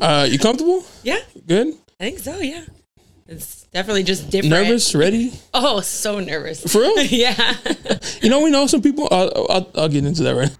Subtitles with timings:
[0.00, 0.84] Uh, you comfortable?
[1.02, 1.74] Yeah, Good.
[1.98, 2.38] I think so.
[2.38, 2.64] Yeah,
[3.26, 4.50] it's definitely just different.
[4.50, 4.94] Nervous?
[4.94, 5.32] Ready?
[5.52, 6.62] Oh, so nervous.
[6.72, 7.02] For real?
[7.02, 7.54] yeah.
[8.22, 9.08] You know, we know some people.
[9.10, 10.50] I'll, I'll, I'll get into that right.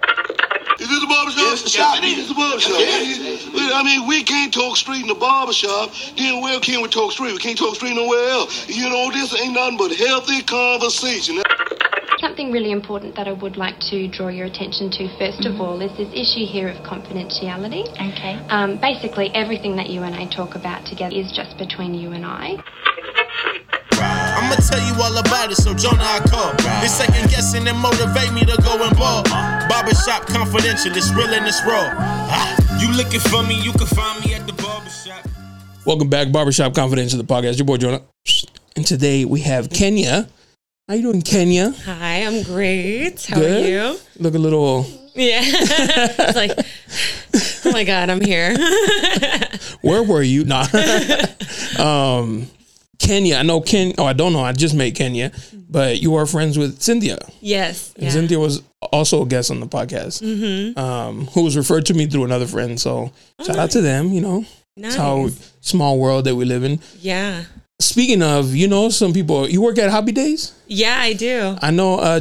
[0.80, 1.42] Is this a barber shop?
[1.44, 2.76] Yes, yes, it It is a barber shop.
[2.76, 5.90] I mean, we can't talk street in the barber shop.
[6.16, 7.32] Then where can we talk street?
[7.32, 8.68] We can't talk street nowhere else.
[8.68, 11.42] You know, this ain't nothing but healthy conversation.
[12.20, 15.80] Something really important that I would like to draw your attention to, 1st of all,
[15.80, 17.88] is this issue here of confidentiality.
[17.96, 18.36] Okay.
[18.50, 22.26] Um, basically, everything that you and I talk about together is just between you and
[22.26, 22.62] I.
[23.92, 26.52] I'ma tell you all about it, so Jonah I call.
[26.82, 29.24] This second guessing and motivate me to go and ball.
[29.68, 31.88] Barbershop confidential, it's real and it's raw.
[31.96, 35.26] Ah, you looking for me, you can find me at the barbershop.
[35.86, 37.56] Welcome back, Barbershop Confidential, the podcast.
[37.56, 38.02] Your boy Jonah,
[38.76, 40.28] and today we have Kenya.
[40.90, 41.70] How you doing, Kenya?
[41.84, 43.24] Hi, I'm great.
[43.26, 43.64] How Good?
[43.64, 43.98] are you?
[44.18, 44.84] Look a little.
[45.14, 45.38] Yeah.
[45.44, 46.50] it's like,
[47.64, 48.56] oh my god, I'm here.
[49.82, 50.44] Where were you?
[50.44, 50.66] Nah.
[51.78, 52.48] um,
[52.98, 53.36] Kenya.
[53.36, 53.92] I know Ken.
[53.98, 54.40] Oh, I don't know.
[54.40, 55.30] I just met Kenya,
[55.68, 57.18] but you are friends with Cynthia.
[57.40, 57.94] yes.
[57.96, 58.10] Yeah.
[58.10, 58.60] Cynthia was
[58.92, 60.76] also a guest on the podcast, Mm-hmm.
[60.76, 62.80] um, who was referred to me through another friend.
[62.80, 63.12] So
[63.46, 64.08] shout out to them.
[64.08, 64.38] You know,
[64.76, 64.94] Nice.
[64.94, 65.28] it's how
[65.60, 66.80] small world that we live in.
[67.00, 67.44] yeah.
[67.80, 69.48] Speaking of, you know, some people.
[69.48, 70.52] You work at Hobby Days.
[70.66, 71.56] Yeah, I do.
[71.60, 71.98] I know.
[71.98, 72.20] Uh,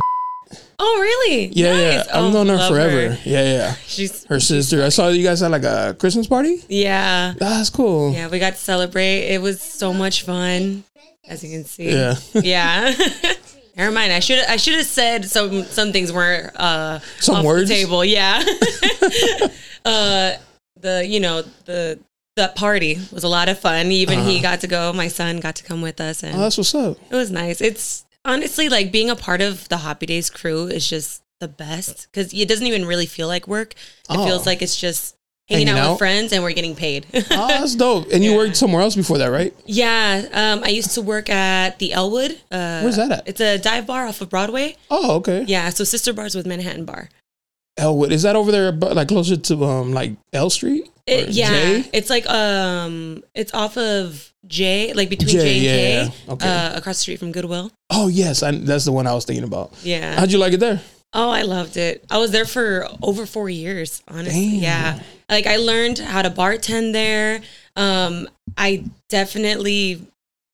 [0.81, 1.47] Oh, really?
[1.47, 2.03] yeah, yeah.
[2.13, 3.17] I've Oh, known her love forever.
[3.25, 3.73] Yeah, yeah.
[3.85, 4.81] She's Her sister.
[4.81, 6.63] I saw you guys had like a Christmas party.
[6.69, 7.33] yeah.
[7.37, 8.13] That's cool.
[8.13, 9.27] Yeah, we got to celebrate.
[9.27, 10.85] It was so much fun,
[11.27, 11.91] as you can see.
[11.91, 12.15] Yeah.
[12.33, 12.93] Yeah.
[13.75, 14.13] Never mind.
[14.13, 17.67] I should I should have said some some things weren't uh Some off words?
[17.69, 18.03] the table.
[18.05, 18.41] Yeah.
[19.85, 20.33] uh
[20.79, 21.99] the you know the
[22.35, 23.91] that party was a lot of fun.
[23.91, 24.93] Even he got to go.
[24.93, 26.41] My son got to come with us, and Uh-huh.
[26.41, 26.97] Oh, that's what's up.
[27.09, 27.59] it was nice.
[27.61, 32.07] It's honestly like being a part of the Hoppy Days crew is just the best
[32.11, 33.73] because it doesn't even really feel like work.
[33.73, 34.25] It Oh.
[34.25, 35.15] feels like it's just
[35.49, 35.91] hanging, Hanging out, out?
[35.93, 37.05] with friends and we're getting paid.
[37.31, 38.11] Oh, that's dope.
[38.11, 38.37] And you Yeah.
[38.37, 39.53] worked somewhere else before that, right?
[39.65, 42.31] Yeah, um, I used to work at the Elwood.
[42.51, 43.27] Uh, Where's that at?
[43.27, 44.75] It's a dive bar off of Broadway.
[44.91, 45.45] Oh, okay.
[45.47, 47.09] Yeah, so sister bars with Manhattan Bar.
[47.79, 48.11] Elwood.
[48.11, 50.89] Is that over there, like closer to um like L Street?
[51.07, 51.89] It, yeah, J?
[51.93, 56.33] it's like um, it's off of J, like between J, J and yeah, K.
[56.33, 56.47] Okay.
[56.47, 57.71] uh, across the street from Goodwill.
[57.89, 59.73] Oh yes, I, that's the one I was thinking about.
[59.83, 60.19] Yeah.
[60.19, 60.81] How'd you like it there?
[61.11, 62.05] Oh, I loved it.
[62.11, 64.51] I was there for over four years, honestly.
[64.51, 64.61] Damn.
[64.61, 64.99] Yeah.
[65.29, 67.41] Like I learned how to bartend there.
[67.75, 70.05] Um, I definitely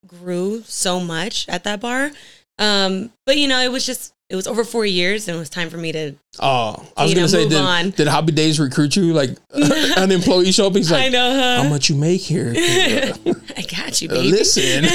[0.08, 2.12] grew so much at that bar.
[2.58, 5.50] Um, but you know, it was just it was over four years and it was
[5.50, 7.92] time for me to Oh, I was gonna know, say, did, on.
[7.92, 9.14] did Hobby Days recruit you?
[9.14, 10.76] Like an employee show up?
[10.76, 11.64] He's like, I know huh?
[11.64, 12.54] how much you make here?
[12.58, 14.32] I got you, Uh, baby.
[14.32, 14.86] Listen,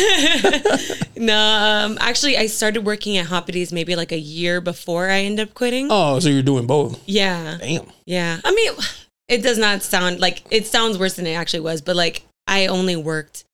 [1.17, 5.21] no, um, actually I started working at hobby days maybe like a year before I
[5.21, 5.89] end up quitting.
[5.91, 7.01] oh, so you're doing both?
[7.07, 7.57] Yeah.
[7.61, 7.87] Damn.
[8.07, 8.41] Yeah.
[8.45, 8.73] I mean,
[9.29, 12.67] it does not sound like it sounds worse than it actually was, but like I
[12.67, 13.45] only worked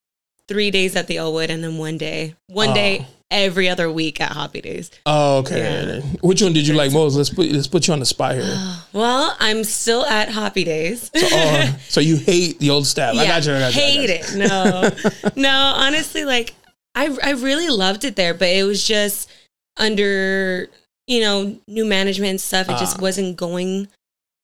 [0.49, 2.75] three days at the Elwood and then one day, one Oh.
[2.75, 4.91] day every other week at Hoppy Days.
[5.05, 6.01] Oh, okay.
[6.23, 7.15] Which one did you like most?
[7.17, 8.45] Let's put let's put you on the spot here.
[8.93, 11.11] Well, I'm still at Hoppy Days.
[11.15, 13.15] So, oh, so you hate the old staff?
[13.15, 13.55] I got you.
[13.55, 13.83] I got you.
[13.83, 14.43] I hate got you.
[14.43, 14.49] it.
[14.49, 15.73] No, no.
[15.77, 16.55] Honestly, like
[16.95, 19.31] I, I really loved it there, but it was just
[19.77, 20.69] under
[21.07, 22.69] you know new management stuff.
[22.71, 23.03] It just Ah.
[23.03, 23.89] wasn't going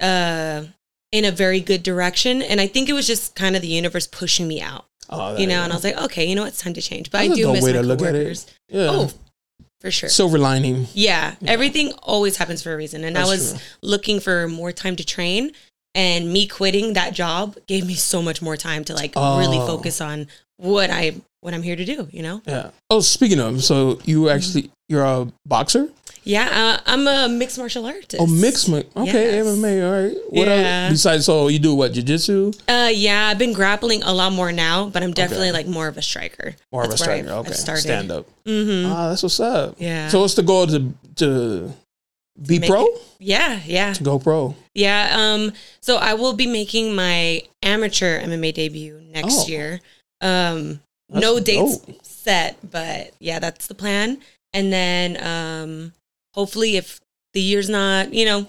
[0.00, 0.64] uh
[1.12, 4.06] in a very good direction, and I think it was just kind of the universe
[4.06, 4.87] pushing me out.
[5.11, 7.11] Oh, You know, and I was like, okay, you know what, it's time to change.
[7.11, 8.55] But That's I do miss way my to look at it.
[8.71, 8.87] yeah.
[8.91, 9.11] Oh,
[9.83, 10.09] for sure.
[10.09, 10.87] silver lining.
[10.95, 13.05] Yeah, everything always happens for a reason.
[13.05, 13.61] And That's I was true.
[13.83, 15.53] looking for more time to train,
[15.95, 19.67] and me quitting that job gave me so much more time to like really Oh.
[19.67, 22.09] focus on what I what I'm here to do.
[22.11, 22.41] You know?
[22.47, 22.71] Yeah.
[22.89, 25.91] Oh, speaking of, so you actually you're a boxer?
[26.25, 28.16] Yeah, uh, I'm a mixed martial artist.
[28.19, 28.69] Oh, mixed.
[28.69, 29.47] mi- Okay, Yes.
[29.47, 29.83] MMA.
[29.84, 30.16] All right.
[30.31, 30.84] What Yeah.
[30.84, 31.25] else besides?
[31.25, 31.93] So you do what?
[31.93, 32.53] Jiu-jitsu?
[32.69, 35.97] Uh, yeah, I've been grappling a lot more now, but I'm definitely like more of
[35.99, 36.55] a striker.
[36.72, 37.28] More That's of a striker.
[37.28, 37.81] I've- I've okay.
[37.81, 38.27] Stand up.
[38.47, 38.93] Mm-hmm.
[38.93, 39.77] Ah, that's what's up.
[39.78, 40.09] Yeah.
[40.09, 41.72] So what's the goal to to
[42.47, 42.84] be make pro?
[42.87, 43.93] it- Yeah, yeah.
[43.94, 44.55] To go pro.
[44.75, 45.11] Yeah.
[45.16, 45.53] Um.
[45.81, 49.47] So I will be making my amateur MMA debut next Oh.
[49.49, 49.81] year.
[50.20, 50.81] Um.
[51.11, 54.19] That's no dates set, but yeah, that's the plan.
[54.55, 55.93] And then, um,
[56.34, 57.00] hopefully, if
[57.34, 58.46] the year's not, you know,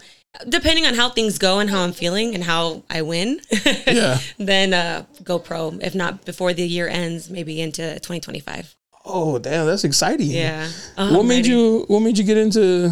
[0.50, 3.40] depending on how things go and how I'm feeling and how I win,
[3.88, 4.20] Yeah.
[4.38, 5.70] then uh, go pro.
[5.82, 8.76] If not before the year ends, maybe into 2025.
[9.06, 10.32] Oh, damn, that's exciting.
[10.32, 10.70] Yeah.
[10.98, 11.50] Uh, What I'm made ready.
[11.50, 12.92] you What made you get into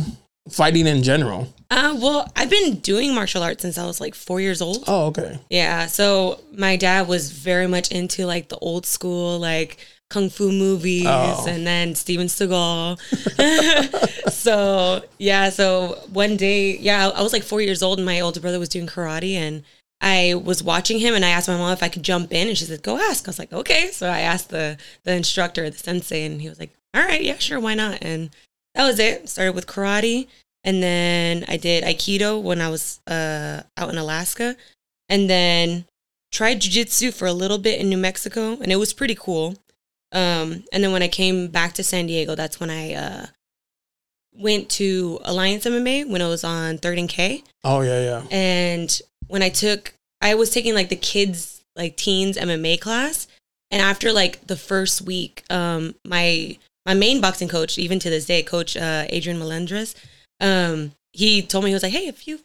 [0.50, 1.48] fighting in general?
[1.70, 4.84] Uh, well, I've been doing martial arts since I was like four years old.
[4.88, 5.40] Oh, okay.
[5.50, 5.88] Yeah.
[5.88, 9.78] So my dad was very much into like the old school, like
[10.12, 11.46] kung fu movies Oh.
[11.48, 13.00] and then Steven Seagal.
[14.32, 15.50] so yeah.
[15.50, 18.70] So one day, yeah, I was like four years old and my older brother was
[18.70, 19.64] doing karate and
[20.02, 22.58] I was watching him and I asked my mom if I could jump in and
[22.58, 23.28] she said, go ask.
[23.28, 23.90] I was like, okay.
[23.92, 27.38] So I asked the, the instructor, the sensei, and he was like, all right, yeah,
[27.38, 28.00] sure, why not?
[28.02, 28.32] And
[28.76, 29.30] that was it.
[29.30, 30.28] Started with karate.
[30.64, 34.56] And then I did Aikido when I was uh, out in Alaska.
[35.08, 35.86] And then
[36.32, 38.58] tried jujitsu for a little bit in New Mexico.
[38.60, 39.56] And it was pretty cool.
[40.12, 43.26] Um, and then when I came back to San Diego, that's when I uh,
[44.34, 47.44] went to Alliance MMA when I was on Third and K.
[47.64, 48.24] Oh yeah, yeah.
[48.30, 53.28] And when I took, I was taking like the kids, like teens MMA class.
[53.70, 58.26] And after like the first week, um, my my main boxing coach, even to this
[58.26, 59.96] day, Coach uh, Adrian Melendres,
[60.42, 62.40] um, he told me he was like, "Hey, have you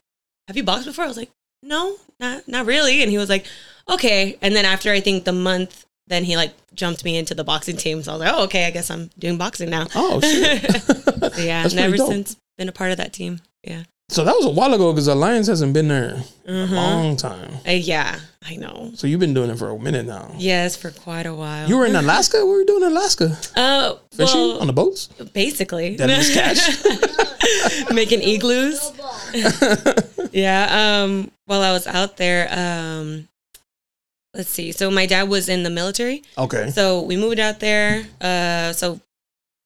[0.46, 1.30] have you boxed before?" I was like,
[1.62, 3.46] "No, not not really." And he was like,
[3.88, 7.44] "Okay." And then after I think the month, then he like jumped me into the
[7.44, 8.02] boxing team.
[8.02, 10.62] So I was like, "Oh, okay, I guess I'm doing boxing now." Oh shit.
[10.70, 12.08] So, yeah, That's and ever dope.
[12.10, 13.40] since been a part of that team.
[13.64, 13.82] Yeah.
[14.08, 16.70] so that was a while ago because Alliance hasn't been there a Mhm.
[16.70, 17.50] long time.
[17.66, 18.92] Uh, yeah, I know.
[18.94, 20.32] So you've been doing it for a minute now.
[20.38, 21.68] Yes, for quite a while.
[21.68, 22.38] You were in Alaska.
[22.38, 23.36] What were you doing in Alaska?
[23.56, 25.08] uh, Fishing well, on the boats.
[25.34, 27.90] basically That is catch.
[27.92, 28.92] making igloos.
[30.32, 31.02] yeah.
[31.02, 31.30] Um.
[31.46, 33.28] While I was out there, um,
[34.36, 34.70] let's see.
[34.72, 36.70] So my dad was in the military, Okay.
[36.70, 38.04] so we moved out there.
[38.20, 38.72] Uh.
[38.72, 39.00] So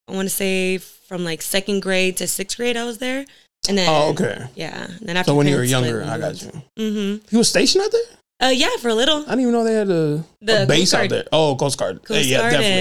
[0.08, 3.24] I want to say from like second grade to sixth grade, I was there,
[3.68, 4.46] and then Oh, okay.
[4.54, 4.84] yeah.
[4.98, 6.50] And then after So when you were younger, I got you.
[6.78, 7.26] Mm-hmm.
[7.30, 8.48] He was stationed out there.
[8.48, 8.52] Uh.
[8.52, 9.18] Yeah, for a little.
[9.26, 11.24] I didn't even know they had a, The a base out there.
[11.32, 12.02] Oh, Coast Guard.
[12.04, 12.72] Coast yeah, Guard definitely.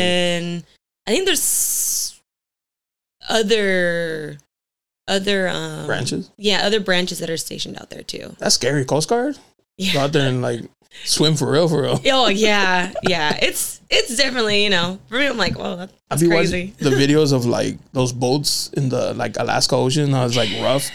[0.47, 0.63] and
[1.07, 2.15] I think there's
[3.27, 4.37] other
[5.07, 6.31] other um Branches.
[6.37, 8.35] Yeah, other branches that are stationed out there too.
[8.39, 8.85] That's scary.
[8.85, 9.35] Coast Guard.
[9.35, 9.41] Go
[9.77, 10.03] Yeah.
[10.03, 10.61] out there and like
[11.05, 11.99] swim for real, for real.
[12.11, 13.37] Oh yeah, yeah.
[13.41, 15.27] It's it's definitely you know for me.
[15.27, 16.73] I'm like, well, that's you crazy.
[16.79, 20.13] the videos of like those boats in the like Alaska Ocean?
[20.13, 20.89] I was like rough.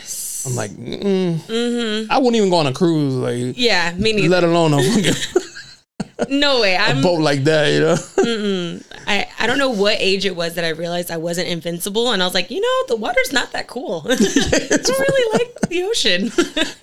[0.47, 2.13] I'm like, mm, Mm-hmm.
[2.13, 4.29] I wouldn't even go on a cruise, like, Yeah, me neither.
[4.29, 5.43] let alone a, fucking-
[6.29, 6.77] No way.
[6.77, 7.73] I'm, a boat like that.
[7.73, 8.81] You know?
[9.07, 12.23] I I don't know what age it was that I realized I wasn't invincible, and
[12.23, 14.03] I was like, you know, the water's not that cool.
[14.11, 16.31] I don't really like the ocean.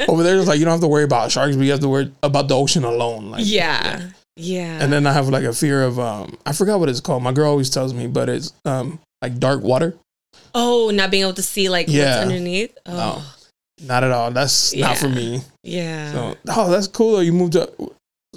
[0.08, 1.90] Over there, it's like you don't have to worry about sharks, but you have to
[1.90, 3.32] worry about the ocean alone.
[3.32, 4.80] Like, yeah, yeah.
[4.84, 7.24] And then I have like a fear of um, I forgot what it's called.
[7.24, 9.96] My girl always tells me, but it's um like dark water.
[10.54, 12.18] oh, not being able to see like Yeah.
[12.20, 12.78] what's underneath.
[12.86, 13.36] Oh,
[13.84, 14.30] Not at all.
[14.32, 15.42] That's not for me.
[15.64, 16.12] yeah.
[16.12, 17.14] So, oh, that's cool.
[17.14, 17.20] though.
[17.22, 17.70] You moved up,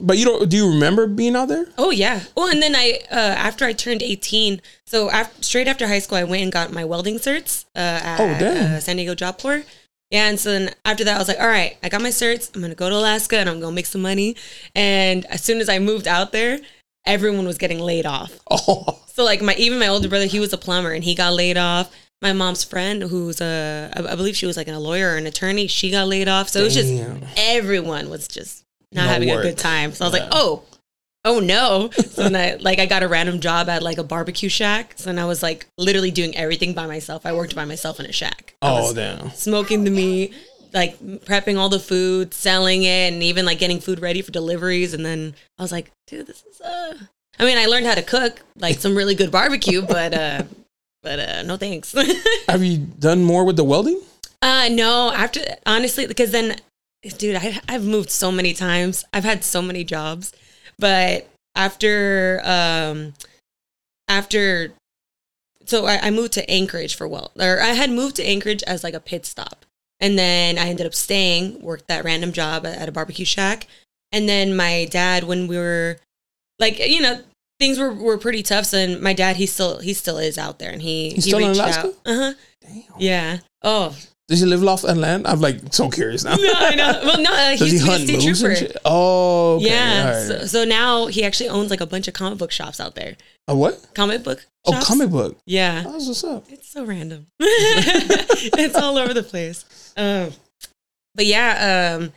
[0.01, 0.49] but you don't.
[0.49, 1.67] Do you remember being out there?
[1.79, 2.21] Oh yeah.
[2.37, 6.19] Well, and then I uh, after I turned eighteen, so after, straight after high school,
[6.19, 8.75] I went and got my welding certs uh, at Oh, damn.
[8.77, 9.63] uh, San Diego Job Corps.
[10.11, 12.55] Yeah, and so then after that, I was like, all right, I got my certs.
[12.55, 14.37] I'm gonna go to Alaska and I'm gonna make some money.
[14.75, 16.59] And as soon as I moved out there,
[17.07, 18.33] everyone was getting laid off.
[18.51, 21.33] Oh, So like my even my older brother, he was a plumber and he got
[21.35, 21.95] laid off.
[22.23, 25.27] My mom's friend, who's a I believe she was like an, a lawyer or an
[25.27, 26.49] attorney, she got laid off.
[26.49, 26.93] So it was just
[27.37, 28.64] everyone was just
[28.95, 29.45] not No having work.
[29.45, 29.93] a good time.
[29.93, 30.25] So I was Yeah.
[30.25, 30.63] like, oh,
[31.25, 31.91] oh no.
[31.91, 34.95] So then I like I got a random job at like a barbecue shack.
[34.97, 37.27] So then I was like literally doing everything by myself.
[37.27, 38.55] I worked by myself in a shack.
[38.63, 39.31] I oh, damn.
[39.31, 40.35] smoking the meat,
[40.73, 44.95] like prepping all the food, selling it, and even like getting food ready for deliveries.
[44.95, 46.95] And then I was like, dude, this is uh
[47.39, 50.43] I mean, I learned how to cook like some really good barbecue, but uh
[51.03, 51.95] but uh no thanks.
[52.49, 54.01] Have you done more with the welding?
[54.43, 56.57] Uh no, after honestly because then
[57.13, 59.05] dude, I I've moved so many times.
[59.13, 60.33] I've had so many jobs.
[60.79, 63.15] But after um
[64.09, 64.73] after
[65.67, 68.85] so I, I moved to Anchorage for well or I had moved to Anchorage as
[68.85, 69.65] like a pit stop.
[70.01, 73.67] And then I ended up staying, worked that random job at, a barbecue shack.
[74.13, 75.99] And then my dad when we were
[76.59, 77.21] like you know
[77.61, 78.67] things were, were pretty tough.
[78.67, 81.31] So then my dad he still he still is out there and he He's he
[81.31, 81.89] still in Alaska?
[81.89, 81.95] out.
[82.07, 82.33] Uh-huh.
[82.63, 82.83] Damn.
[82.99, 83.39] Yeah.
[83.63, 83.97] Oh,
[84.27, 85.27] Does he live off and land?
[85.27, 86.35] I'm like so curious now.
[86.37, 87.01] no, I know.
[87.05, 88.79] Well, no, uh, he's he a hunt state trooper.
[88.87, 89.67] Oh, okay.
[89.67, 90.11] Yeah.
[90.17, 90.27] Right.
[90.27, 93.17] So, so now he actually owns like a bunch of comic book shops out there.
[93.49, 93.87] a what?
[93.95, 94.47] Comic book.
[94.67, 95.37] Oh, comic book.
[95.45, 95.85] Yeah.
[95.87, 96.47] Oh, That's what's up.
[96.49, 97.27] It's so random.
[97.39, 99.93] it's all over the place.
[99.97, 100.31] Um,
[101.15, 102.13] but yeah, um,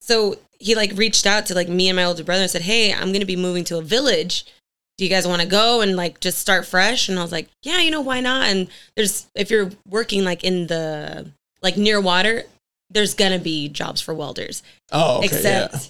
[0.00, 2.92] so he like reached out to like me and my older brother and said, "Hey,
[2.92, 4.44] I'm gonna be moving to a village.
[4.98, 7.48] Do you guys want to go and like just start fresh?" And I was like,
[7.64, 12.00] "Yeah, you know why not?" And there's if you're working like in the like near
[12.00, 12.44] water,
[12.90, 14.62] there's gonna be jobs for welders.
[14.92, 15.26] Oh, okay.
[15.26, 15.80] Except yeah.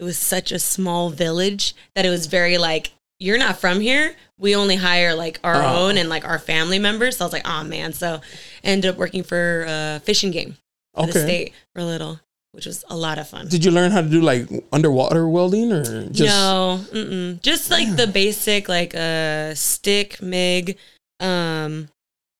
[0.00, 4.16] it was such a small village that it was very like you're not from here.
[4.38, 5.86] We only hire like our Oh.
[5.86, 7.16] own and like our family members.
[7.18, 7.92] So I was like, oh man.
[7.92, 8.20] So I
[8.66, 10.56] ended up working for uh, Fish and Game
[10.94, 11.20] for the Okay.
[11.24, 12.18] state for a little,
[12.50, 13.46] which was a lot of fun.
[13.46, 16.34] Did you learn how to do like underwater welding or just?
[16.34, 17.40] no, mm-mm.
[17.42, 20.76] just like the basic like uh, stick, MIG,
[21.20, 21.88] um,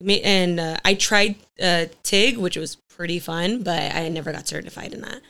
[0.08, 4.92] and uh, I tried uh, TIG, which was pretty fun, but I never got certified
[4.94, 5.20] in that.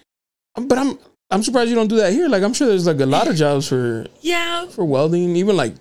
[0.55, 0.99] But I'm
[1.31, 2.29] I'm surprised you don't do that here.
[2.29, 4.67] Like I'm sure there's like a lot of jobs for Yeah.
[4.67, 5.75] for welding, even like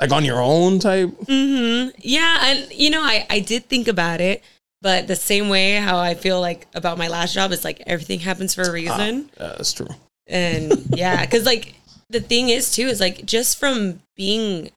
[0.00, 1.10] like on your own type.
[1.24, 1.90] Mm-hmm.
[1.98, 4.42] Yeah, and you know, I I did think about it,
[4.82, 8.20] but the same way how I feel like about my last job is like everything
[8.20, 9.30] happens for a reason.
[9.38, 9.88] Yeah, that's true.
[10.26, 11.74] And yeah, because like
[12.08, 14.70] the thing is too is like just from being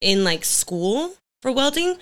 [0.00, 1.96] in like school for welding,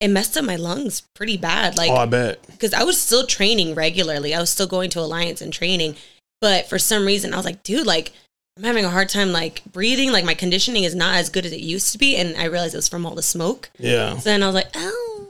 [0.00, 1.76] it messed up my lungs pretty bad.
[1.76, 2.44] Like oh, I bet.
[2.46, 4.34] because I was still training regularly.
[4.34, 5.96] I was still going to Alliance and training.
[6.40, 8.12] But for some reason, I was like, dude, like,
[8.56, 10.12] I'm having a hard time, like, breathing.
[10.12, 12.14] Like, my conditioning is not as good as it used to be.
[12.16, 13.70] And I realized it was from all the smoke.
[13.76, 14.16] Yeah.
[14.18, 15.28] So then I was like, oh,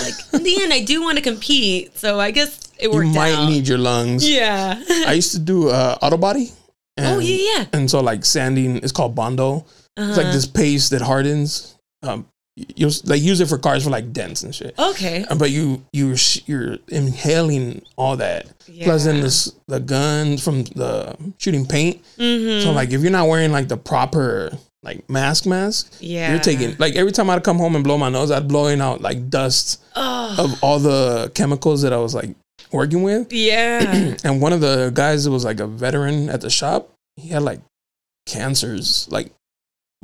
[0.00, 1.98] like, in the end, I do want to compete.
[1.98, 3.48] So I guess it You worked might out.
[3.48, 4.28] need your lungs.
[4.28, 4.80] yeah.
[5.08, 6.52] I used to do uh, auto body.
[6.98, 7.64] oh, and- yeah, yeah.
[7.72, 9.66] And so like sanding is called bondo.
[9.96, 10.32] It's like Uh-huh.
[10.32, 11.74] this paste that hardens.
[12.04, 14.78] Um, you like use it for cars for like dents and shit.
[14.78, 15.24] Okay.
[15.36, 16.14] But you you
[16.46, 18.46] you're inhaling all that.
[18.82, 22.02] Plus, then this the gun from the shooting paint.
[22.16, 22.62] Mm-hmm.
[22.64, 26.30] So like if you're not wearing like the proper like mask mask, yeah.
[26.30, 29.00] you're taking like every time I'd come home and blow my nose, I'd blowing out
[29.00, 32.36] like dust Oh, of all the chemicals that I was like
[32.70, 33.32] working with.
[33.32, 34.14] yeah.
[34.24, 37.42] And one of the guys that was like a veteran at the shop, he had
[37.42, 37.60] like
[38.26, 39.32] cancers, like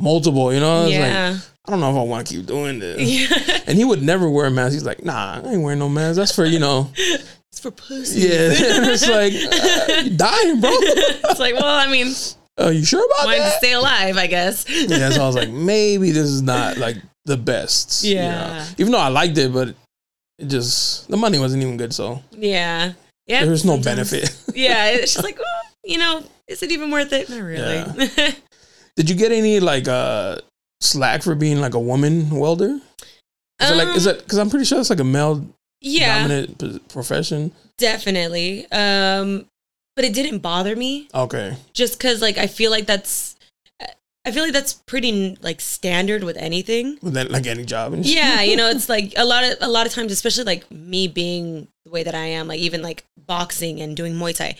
[0.00, 0.82] multiple, you know?
[0.82, 1.42] I was like.
[1.66, 2.98] I don't know if I want to keep doing this.
[3.30, 3.58] yeah.
[3.66, 4.72] And he would never wear a mask.
[4.72, 6.16] He's like, nah, I ain't wearing no mask.
[6.16, 8.20] That's for, you know, It's for pussy.
[8.20, 8.28] yeah.
[8.76, 10.70] and it's like, uh, you dying, bro.
[10.72, 12.12] it's like, well, I mean,
[12.58, 13.58] Are you sure about wanted to that?
[13.58, 14.64] stay alive, I guess.
[14.68, 18.02] yeah, so I was like, maybe this is not like the best.
[18.04, 18.20] you know?
[18.22, 18.66] Yeah.
[18.78, 19.68] Even though I liked it, but
[20.38, 21.92] it just, the money wasn't even good.
[21.92, 22.94] So Yeah.
[23.26, 23.42] Yeah.
[23.42, 24.34] there was no benefit.
[24.54, 24.88] Yeah.
[24.92, 27.28] It's just like, oh, you know, is it even worth it?
[27.28, 27.84] Not really.
[28.96, 30.38] Did you get any like uh
[30.80, 32.80] slack for being like a woman welder?
[33.60, 35.46] Is it like is Um, it because I'm pretty sure it's like a male
[35.80, 37.52] yeah, dominant p- profession?
[37.78, 38.66] definitely.
[38.72, 39.46] Um,
[39.96, 43.36] but it didn't bother me Okay, just because, like, I feel like that's,
[44.24, 46.98] I feel like that's pretty like standard with anything.
[47.02, 47.92] Well, then like any job.
[47.92, 48.06] And.
[48.06, 51.08] Yeah, you know, it's like a lot of a lot of times, especially like me
[51.08, 54.56] being the way that I am, like even like boxing and doing Muay Thai.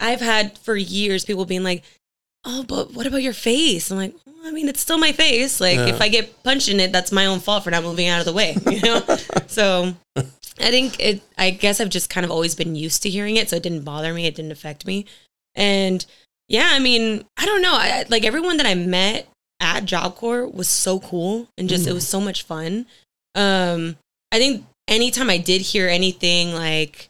[0.00, 1.84] I've had for years people being like,
[2.44, 5.60] "Oh, but what about your face?" I'm like, well, I mean, it's still my face.
[5.60, 5.86] Like Yeah.
[5.86, 8.26] if I get punched in it, that's my own fault for not moving out of
[8.26, 8.56] the way.
[8.70, 9.00] You know,
[9.46, 11.22] so I think it.
[11.38, 13.84] I guess I've just kind of always been used to hearing it, so it didn't
[13.84, 14.26] bother me.
[14.26, 15.06] It didn't affect me,
[15.54, 16.04] and
[16.48, 17.74] yeah, I mean, I don't know.
[17.74, 19.28] I, like everyone that I met
[19.60, 22.86] at Job Corps was so cool and just it was so much fun.
[23.34, 23.96] Um,
[24.32, 27.09] I think anytime I did hear anything like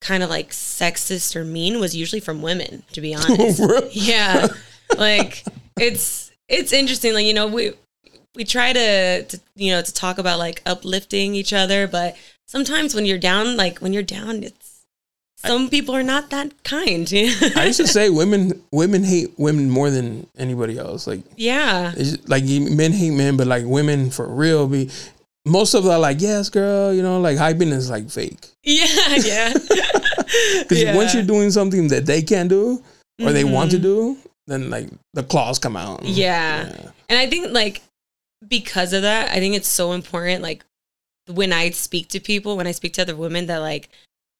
[0.00, 3.62] kind of like sexist or mean was usually from women, to be honest.
[3.92, 4.48] Yeah.
[4.96, 5.44] Like
[5.78, 7.14] it's it's interesting.
[7.14, 7.72] Like, you know, we
[8.34, 12.94] we try to, to you know, to talk about like uplifting each other, but sometimes
[12.94, 14.68] when you're down, like when you're down, it's
[15.36, 17.08] some people are not that kind.
[17.56, 21.06] I used to say women women hate women more than anybody else.
[21.06, 21.94] Like yeah.
[22.26, 24.90] like men hate men, but like women for real be.
[25.48, 28.46] Most of them are like, yes, girl, you know, like hyping is like fake.
[28.62, 28.86] Yeah,
[29.16, 29.52] yeah.
[30.60, 30.94] Because Yeah.
[30.94, 32.82] once you're doing something that they can't do
[33.22, 33.82] or they want to Mhm.
[33.82, 36.04] do, then like the claws come out.
[36.04, 36.68] Yeah.
[37.08, 37.82] And I think like
[38.46, 40.64] because of that, I think it's so important like
[41.30, 43.88] when I speak to people, when I speak to other women that like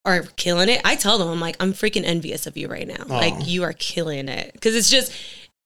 [0.05, 3.05] are killing it, I tell them I'm like I'm freaking envious of you right now.
[3.09, 3.17] Aw.
[3.19, 5.13] Like you are killing it cuz it's just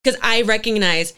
[0.05, 1.13] cuz I recognize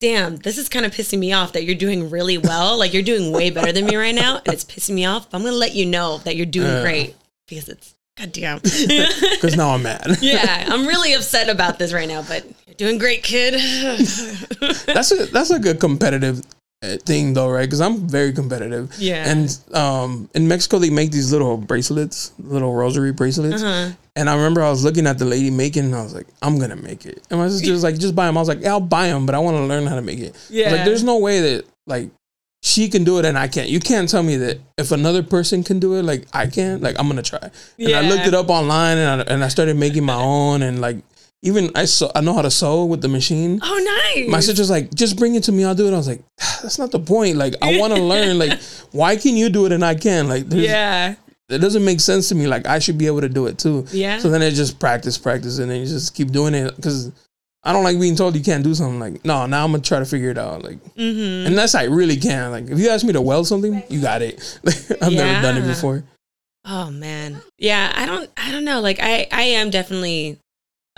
[0.00, 2.78] damn, this is kind of pissing me off that you're doing really well.
[2.78, 5.30] like you're doing way better than me right now and it's pissing me off.
[5.30, 6.82] But I'm going to let you know that you're doing Yeah.
[6.82, 7.16] great
[7.48, 8.60] because it's goddamn.
[8.60, 10.18] Because now I'm mad.
[10.20, 13.54] yeah, I'm really upset about this right now, but you're doing great, kid.
[14.86, 17.66] that's a that's a good competitive uh, thing though, right?
[17.66, 18.94] Because I'm very competitive.
[18.98, 19.28] Yeah.
[19.28, 23.62] And um, in Mexico, they make these little bracelets, little rosary bracelets.
[23.62, 23.92] Uh-huh.
[24.14, 26.58] And I remember I was looking at the lady making, and I was like, I'm
[26.58, 27.24] gonna make it.
[27.30, 28.36] And my sister was like, just buy them.
[28.36, 30.18] I was like, yeah, I'll buy them, but I want to learn how to make
[30.18, 30.36] it.
[30.50, 30.72] Yeah.
[30.72, 32.10] Like, there's no way that like
[32.62, 33.68] she can do it and I can't.
[33.68, 36.82] You can't tell me that if another person can do it, like I can't.
[36.82, 37.50] Like I'm gonna try.
[37.78, 40.80] And I looked it up online, and I, and I started making my own, and
[40.80, 40.98] like
[41.42, 43.60] even I sew, I know how to sew with the machine.
[43.62, 44.28] Oh, nice.
[44.28, 45.92] My sister's like, just bring it to me, I'll do it.
[45.94, 46.22] I was like,
[46.62, 47.36] that's not the point.
[47.36, 48.38] Like, I want to learn.
[48.38, 48.60] Like,
[48.92, 50.28] why can you do it and I can?
[50.28, 51.14] Like, yeah.
[51.48, 52.46] it doesn't make sense to me.
[52.48, 53.86] Like, I should be able to do it too.
[53.92, 54.18] Yeah.
[54.18, 57.12] So then it just practice, practice, and then you just keep doing it because
[57.62, 58.98] I don't like being told you can't do something.
[58.98, 60.62] Like, no, now I'm gonna try to figure it out.
[60.64, 61.46] Like, Mm-hmm.
[61.46, 62.50] unless I really can.
[62.50, 64.58] Like, if you ask me to weld something, you got it.
[64.64, 66.02] Like, I've never done it before.
[66.64, 67.40] Oh man.
[67.58, 68.80] Yeah, I don't I don't know.
[68.80, 70.38] Like I I am definitely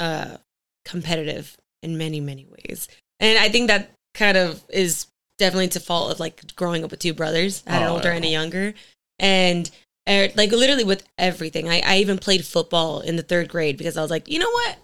[0.00, 0.38] uh
[0.84, 2.88] competitive in many many ways.
[3.20, 5.06] And I think that kind of is
[5.38, 7.62] definitely to fault of like growing up with two brothers.
[7.66, 8.74] I had an Oh, older and a younger.
[9.18, 9.70] And
[10.06, 11.68] uh, like literally with everything.
[11.68, 14.50] I, I even played football in the third grade because I was like, you know
[14.50, 14.78] what?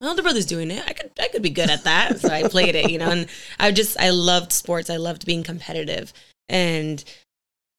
[0.00, 0.84] my older brother's doing it.
[0.86, 2.20] I could I could be good at that.
[2.20, 3.26] So I played it, you know, and
[3.58, 4.90] I just I loved sports.
[4.90, 6.12] I loved being competitive.
[6.48, 7.02] And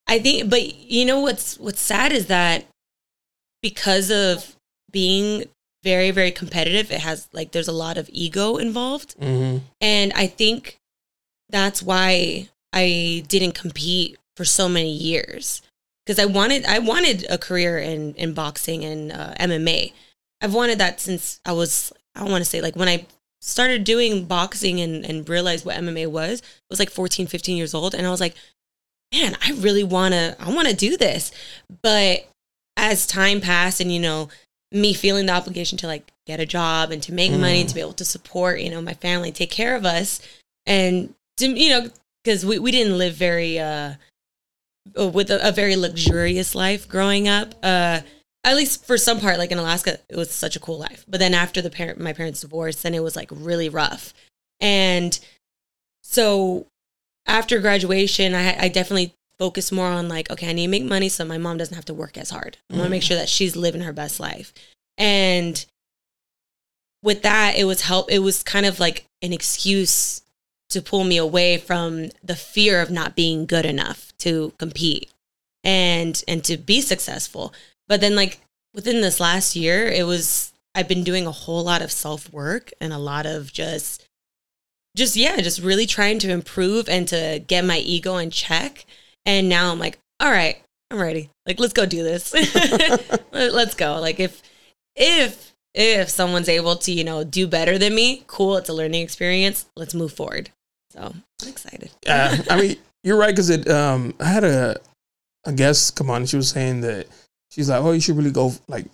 [0.08, 2.66] I think but you know what's what's sad is that
[3.62, 4.56] because of
[4.92, 5.46] being
[5.86, 9.16] very very competitive, it has like there's a lot of ego involved.
[9.20, 10.78] hmm And I think
[11.50, 15.62] that's why I didn't compete for so many years
[16.06, 19.94] because I wanted I wanted a career in in boxing and uh, MMA.
[20.42, 23.06] I've wanted that since I was I want to say like when I
[23.46, 26.42] started doing boxing and and realized what MMA was.
[26.42, 28.36] I was like 14, 15 years old and I was like,
[29.14, 31.32] man, I really want to I want to do this.
[31.84, 32.28] But
[32.76, 34.30] as time passed and you know
[34.76, 37.68] me feeling the obligation to like get a job and to make money Mm.
[37.70, 40.20] to be able to support you know my family take care of us.
[40.66, 41.90] And to you know
[42.24, 43.94] because we, we didn't live very uh
[45.00, 47.56] uh, with a, a very luxurious life growing up.
[47.64, 48.02] Uh
[48.44, 51.06] at least for some part like in alaska it was such a cool life.
[51.08, 54.14] But then after the parent my parents divorced then it was like really rough.
[54.60, 55.18] And
[56.04, 56.68] so
[57.28, 61.10] after graduation i i definitely focused more on like okay i need to make money
[61.10, 62.58] so my mom doesn't have to work as hard.
[62.72, 64.54] I want to make sure that she's living her best life.
[64.98, 65.66] And
[67.04, 70.22] with that it was help it was kind of like an excuse
[70.70, 75.12] to pull me away from the fear of not being good enough to compete
[75.64, 77.54] and and to be successful.
[77.88, 78.40] But then like
[78.76, 82.72] within this last year it was i've been doing a whole lot of self work
[82.82, 84.06] and a lot of just
[84.96, 88.86] just yeah just really trying to improve and to get my ego in check
[89.26, 93.76] and now i'm like all right i'm ready like let's go do this Let- let's
[93.76, 94.42] go like if
[94.96, 99.02] if if someone's able to you know do better than me cool it's a learning
[99.02, 100.50] experience let's move forward
[100.92, 103.70] so i'm excited Yeah, I mean, you're right because it.
[103.70, 104.78] Um, I had a
[105.46, 106.22] a guest come on.
[106.22, 107.06] and She was saying that
[107.52, 108.88] she's like, "Oh, you should really go like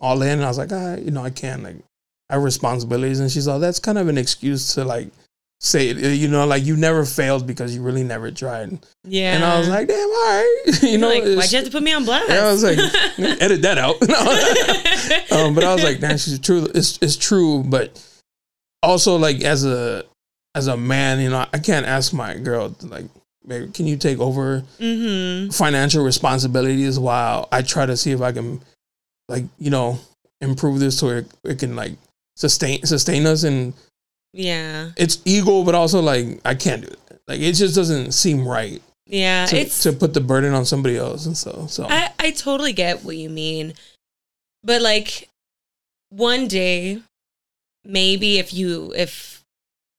[0.00, 1.64] all in." And I was like, "Ah, you know, I can't.
[1.64, 1.76] Like,
[2.30, 5.08] I have responsibilities." And she's like, "That's kind of an excuse to like
[5.62, 6.16] say it.
[6.16, 9.68] You know, like you never failed because you really never tried." yeah And I was
[9.68, 12.28] like, "Damn, all right." you know, like, why'd you have to put me on blast
[12.28, 12.78] yeah, I was like,
[13.40, 13.94] edit that out.
[15.32, 16.66] um, but I was like, "Damn, she's true.
[16.74, 18.02] It's it's true." But
[18.82, 20.04] also, like as a
[20.54, 23.06] as a man, you know, I can't ask my girl to, like,
[23.72, 25.50] can you take over mm-hmm.
[25.50, 28.60] financial responsibilities while I try to see if I can,
[29.28, 29.98] like, you know,
[30.42, 31.92] improve this so it, it can like
[32.36, 33.44] sustain sustain us.
[33.44, 33.72] And
[34.32, 37.20] yeah it's ego, but also like I can't do it.
[37.28, 40.96] Like it just doesn't seem right yeah to, it's to put the burden on somebody
[40.96, 41.86] else and so so.
[41.88, 43.74] I, I totally get what you mean.
[44.64, 45.28] But like
[46.10, 47.02] one day,
[47.84, 49.42] maybe if you, if,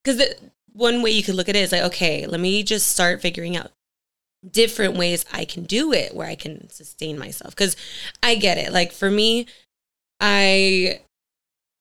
[0.04, 0.22] because
[0.72, 3.58] one way you could look at it is like, okay, let me just start figuring
[3.58, 3.72] out
[4.50, 7.56] different ways I can do it where I can sustain myself.
[7.56, 7.76] Because
[8.22, 8.72] I get it.
[8.72, 9.48] Like for me,
[10.20, 11.02] I,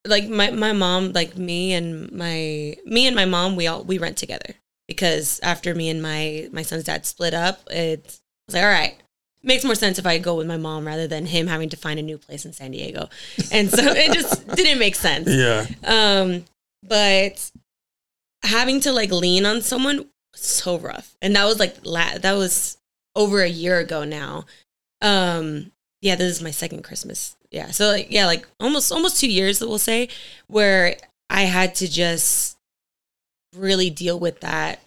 [0.07, 3.99] like my, my mom, like me and my, me and my mom, we all, we
[3.99, 4.55] rent together
[4.89, 8.71] because after me and my, my son's dad split up, it's, I was like, all
[8.71, 8.97] right,
[9.43, 11.99] makes more sense if I go with my mom rather than him having to find
[11.99, 13.09] a new place in San Diego.
[13.51, 15.29] And so it just didn't make sense.
[15.29, 15.67] yeah.
[15.85, 16.45] Um,
[16.83, 17.51] but
[18.43, 19.99] having to like lean on someone
[20.33, 21.17] was so rough.
[21.23, 22.79] And that was like la- that was
[23.15, 24.47] over a year ago now.
[25.01, 27.37] Um, yeah, this is my second Christmas.
[27.53, 27.71] Yeah.
[27.71, 30.09] So like yeah, like almost almost 2 years that we'll say
[30.49, 30.97] where
[31.31, 32.57] I had to just
[33.55, 34.81] really deal with that,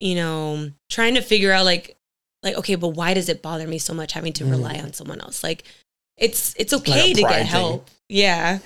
[0.00, 1.96] you know, trying to figure out like
[2.42, 4.50] like okay, but why does it bother me so much having to Mhm.
[4.50, 5.44] rely on someone else?
[5.44, 5.64] Like
[6.16, 7.46] it's it's okay to pride get thing.
[7.46, 7.88] help.
[8.08, 8.58] Yeah.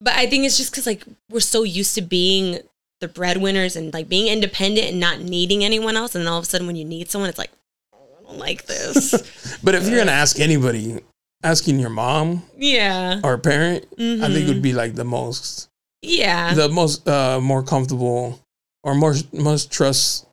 [0.00, 2.58] But I think it's just cuz like we're so used to being
[3.00, 6.44] the breadwinners and like being independent and not needing anyone else and then all of
[6.44, 7.50] a sudden when you need someone it's like
[7.94, 9.12] "Oh, I don't like this.
[9.62, 10.98] But if you're gonna ask anybody,
[11.42, 13.20] asking your mom yeah.
[13.24, 15.68] or parent, I think would be like the most
[16.02, 16.54] Yeah.
[16.54, 18.40] the most uh more comfortable
[18.84, 20.26] or more most trust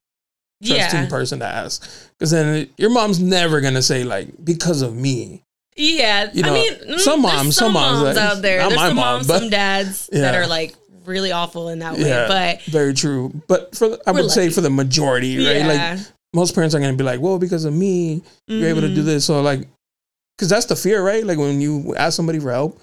[0.63, 1.09] trusting yeah.
[1.09, 5.41] person to ask because then your mom's never gonna say like because of me
[5.77, 8.59] Yeah, You know, I mean, some moms- some moms, like, out there.
[8.59, 11.79] not There's my some mom, moms, but- some dads that are like really awful in
[11.79, 12.09] that way.
[12.09, 12.27] Yeah.
[12.27, 16.53] But very true but for i would say for the majority right yeah, like most
[16.53, 19.05] parents are gonna be like well because of me you're able to do Mhm.
[19.05, 19.67] this so like
[20.39, 21.25] because that's the fear right?
[21.25, 22.79] Like when you ask somebody for help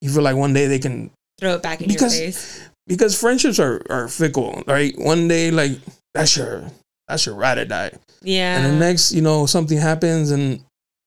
[0.00, 2.60] you feel like one day they can throw it back in Because- your face.
[2.86, 4.94] because friendships are, are fickle right?
[4.98, 5.72] One day like
[6.14, 6.64] that's your
[7.06, 7.92] that's your ride or die.
[8.22, 10.60] Yeah, and the next you know something happens and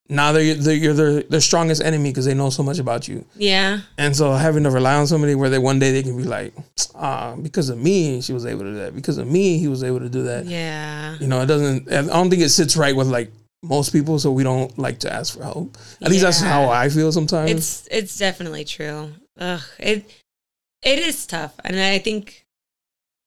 [0.10, 3.24] now they're, they're you're their, their strongest enemy because they know so much about you.
[3.36, 6.24] Yeah, and so having to rely on somebody where they one day they can be
[6.24, 6.54] like
[6.96, 8.94] ah because of me she was able to do that.
[8.96, 10.46] Because of me he was able to do that.
[10.46, 11.15] Yeah.
[11.20, 13.32] you know it doesn't i don't think it sits right with like
[13.63, 16.89] most people so we don't like to ask for help at least that's how i
[16.89, 19.12] feel sometimes It's it's definitely true.
[19.39, 20.10] Ugh, it
[20.84, 22.43] It is tough, and I think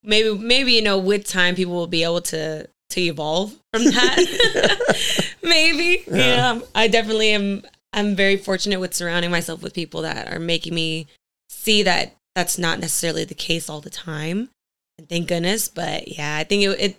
[0.02, 5.34] maybe maybe you know with time people will be able to to evolve from that.
[5.42, 6.54] maybe Yeah.
[6.54, 6.60] yeah.
[6.74, 7.62] I definitely am.
[7.92, 11.06] I'm very fortunate with surrounding myself with people that are making me
[11.48, 14.50] see that that's not necessarily the case all the time.
[14.98, 15.68] And thank goodness.
[15.68, 16.96] But yeah, I think it it,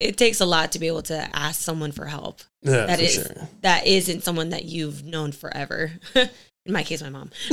[0.00, 3.04] it takes a lot to be able to ask someone for help Yeah, that for
[3.04, 3.48] is sure.
[3.62, 5.92] that isn't someone that you've known forever.
[6.14, 7.30] In my case, my mom.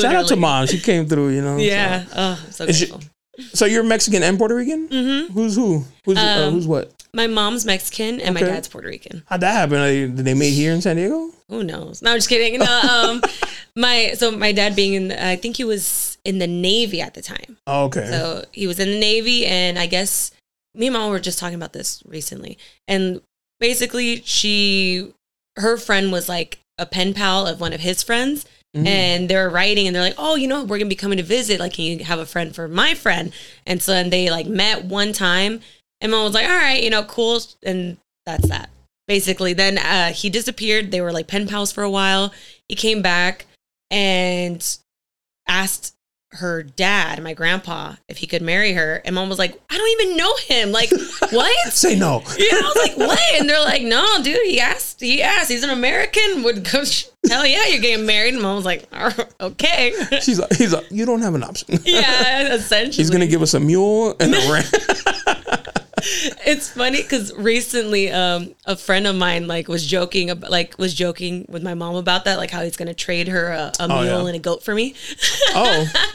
[0.00, 0.66] Shout out to mom.
[0.66, 1.56] She came through, you know.
[1.56, 2.04] Yeah.
[2.14, 3.08] Oh, so Is she- grateful.
[3.38, 4.88] So, so you're Mexican and Puerto Rican?
[4.88, 5.84] hmm Who's who?
[6.04, 6.92] Who's uh, Um, who's what?
[7.14, 8.44] My mom's Mexican and Okay.
[8.44, 9.22] my dad's Puerto Rican.
[9.26, 10.16] How'd that happen?
[10.16, 11.30] Did they meet here in San Diego?
[11.48, 12.02] Who knows?
[12.02, 12.58] No, I'm just kidding.
[12.58, 13.22] No, um,
[13.76, 17.22] my so my dad being in, I think he was in the Navy at the
[17.22, 17.56] time.
[17.66, 18.06] Oh, okay.
[18.10, 20.32] So he was in the Navy, and I guess
[20.78, 22.56] me and mom were just talking about this recently.
[22.86, 23.20] And
[23.60, 25.12] basically, she,
[25.56, 28.46] her friend was like a pen pal of one of his friends.
[28.76, 28.86] Mhm.
[28.86, 31.58] And they're writing, and they're like, "Oh, you know, we're gonna be coming to visit.
[31.58, 33.32] Like, can you have a friend for my friend?"
[33.66, 35.62] And so then they like met one time,
[36.02, 38.68] and mom was like, "All right, you know, cool." And that's that.
[39.06, 40.90] Basically, then uh, he disappeared.
[40.90, 42.30] They were like pen pals for a while.
[42.68, 43.46] He came back
[43.90, 44.62] and
[45.48, 45.94] asked
[46.32, 49.00] her dad, my grandpa, if he could marry her.
[49.04, 50.72] And mom was like, I don't even know him.
[50.72, 50.90] Like,
[51.30, 51.72] what?
[51.72, 52.22] Say no.
[52.38, 53.18] Yeah, I was like, what?
[53.38, 55.00] And they're like, no, dude, he asked.
[55.00, 55.50] He asked.
[55.50, 56.42] He's an American.
[56.42, 56.84] Would go,
[57.28, 58.34] hell yeah, you're getting married.
[58.34, 59.92] And mom was like, "Oh, okay.
[60.20, 61.78] She's like, he's like, you don't have an option.
[61.84, 62.96] yeah, essentially.
[62.96, 64.64] He's gonna give us a mule and a ram.
[66.46, 70.94] it's funny because recently um a friend of mine like was joking about like was
[70.94, 74.02] joking with my mom about that like how he's gonna trade her a, a Oh,
[74.02, 74.26] mule yeah.
[74.26, 74.94] and a goat for me
[75.54, 75.86] oh,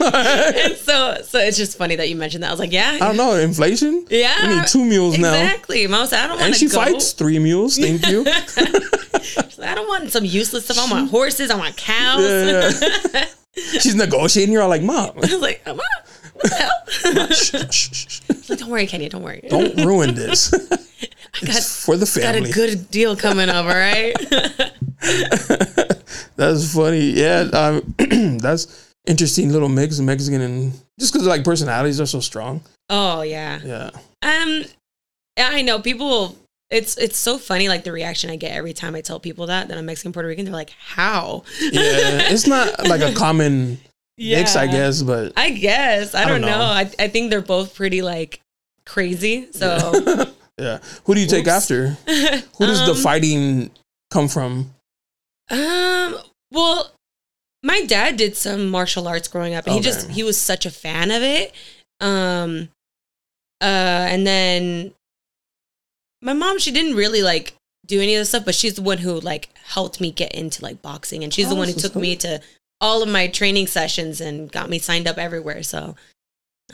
[0.64, 3.06] and so so it's just funny that you mentioned that i was like yeah I
[3.06, 3.34] don't know.
[3.36, 4.06] Inflation.
[4.10, 5.32] yeah We need two mules now.
[5.32, 6.46] exactly mom said i don't want to.
[6.46, 6.74] And she goat.
[6.74, 7.76] fights three mules.
[7.76, 8.24] Thank you.
[8.26, 14.52] i don't want some useless stuff i want horses i want cows Yeah, She's negotiating.
[14.52, 15.12] You're all like, mom.
[15.16, 15.78] i was like Mom,
[18.56, 20.52] don't worry kenny don't worry Don't ruin this.
[21.42, 22.40] i got, It's for the family.
[22.40, 24.14] got a good deal coming up all right
[26.36, 27.10] That's funny.
[27.10, 27.94] Yeah, um,
[28.38, 32.62] that's interesting little mix of Mexican and just because like personalities are so strong.
[32.90, 33.90] oh yeah Yeah.
[34.22, 34.64] Um,
[35.38, 36.36] I know people.
[36.70, 39.68] It's it's so funny, like the reaction I get every time I tell people that
[39.68, 40.44] that I'm Mexican Puerto Rican.
[40.46, 42.30] They're like, "How?" Yeah.
[42.32, 43.78] it's not like a common
[44.18, 46.48] mix, I guess, but I guess I, I don't, know.
[46.48, 46.60] know.
[46.62, 48.40] I I think they're both pretty like
[48.86, 49.48] crazy.
[49.52, 50.26] So
[50.58, 50.78] yeah.
[51.04, 51.88] Who do you take after?
[52.06, 53.70] Who does the Um, fighting
[54.10, 54.70] come from?
[55.50, 56.16] um,
[56.50, 56.90] well,
[57.62, 60.70] my dad did some martial arts growing up, and he just he was such a
[60.70, 61.52] fan of it.
[62.00, 62.68] Um,
[63.60, 63.64] uh,
[64.10, 64.92] and then
[66.22, 67.54] my mom, she didn't really like
[67.86, 70.62] do any of this stuff, but she's the one who like helped me get into
[70.62, 72.40] like boxing, and she's the one who took me to
[72.84, 75.62] all of my training sessions and got me signed up everywhere.
[75.62, 75.96] So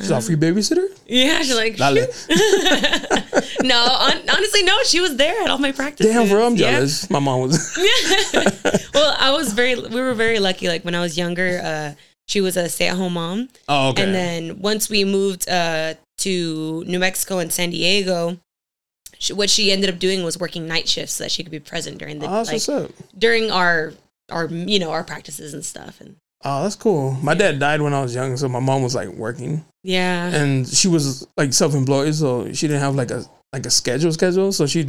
[0.00, 0.86] Is that a free babysitter?
[1.06, 1.78] yeah, she's like,
[3.62, 6.12] no, hon- honestly, no, she was there at all my practices.
[6.12, 6.72] Damn, bro, I'm Yeah.
[6.72, 7.08] jealous.
[7.10, 7.54] My mom was.
[8.94, 10.66] well, I was very, we were very lucky.
[10.68, 11.94] Like when I was younger, uh,
[12.26, 13.48] she was a stay at home mom.
[13.68, 14.02] Oh, okay.
[14.02, 18.38] And then once we moved uh, to New Mexico and San Diego,
[19.18, 21.60] she, what she ended up doing was working night shifts so that she could be
[21.60, 23.92] present during the oh, like during our
[24.30, 26.00] our you know our practices and stuff.
[26.00, 27.12] And Oh, that's cool.
[27.22, 30.66] My dad died when I was young, so my mom was like working, yeah, and
[30.66, 34.50] she was like self-employed, so she didn't have like a like a schedule schedule.
[34.52, 34.88] So she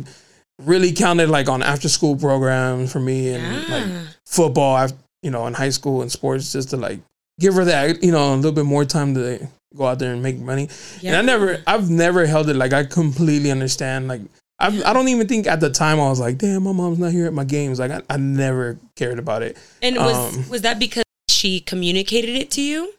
[0.64, 4.88] really counted like on after-school programs for me and like yeah, football,
[5.24, 7.00] you know, in high school and sports, just to like
[7.40, 10.22] give her that, you know, a little bit more time to go out there and
[10.22, 10.70] make money.
[11.02, 11.12] yeah.
[11.12, 12.56] And I never, I've never held it.
[12.56, 14.08] Like I completely understand.
[14.08, 14.22] Like
[14.62, 17.12] I, I don't even think at the time I was like, damn, my mom's not
[17.12, 17.80] here at my games.
[17.80, 19.58] Like I, I never cared about it.
[19.82, 22.94] And was um, was that because she communicated it to you,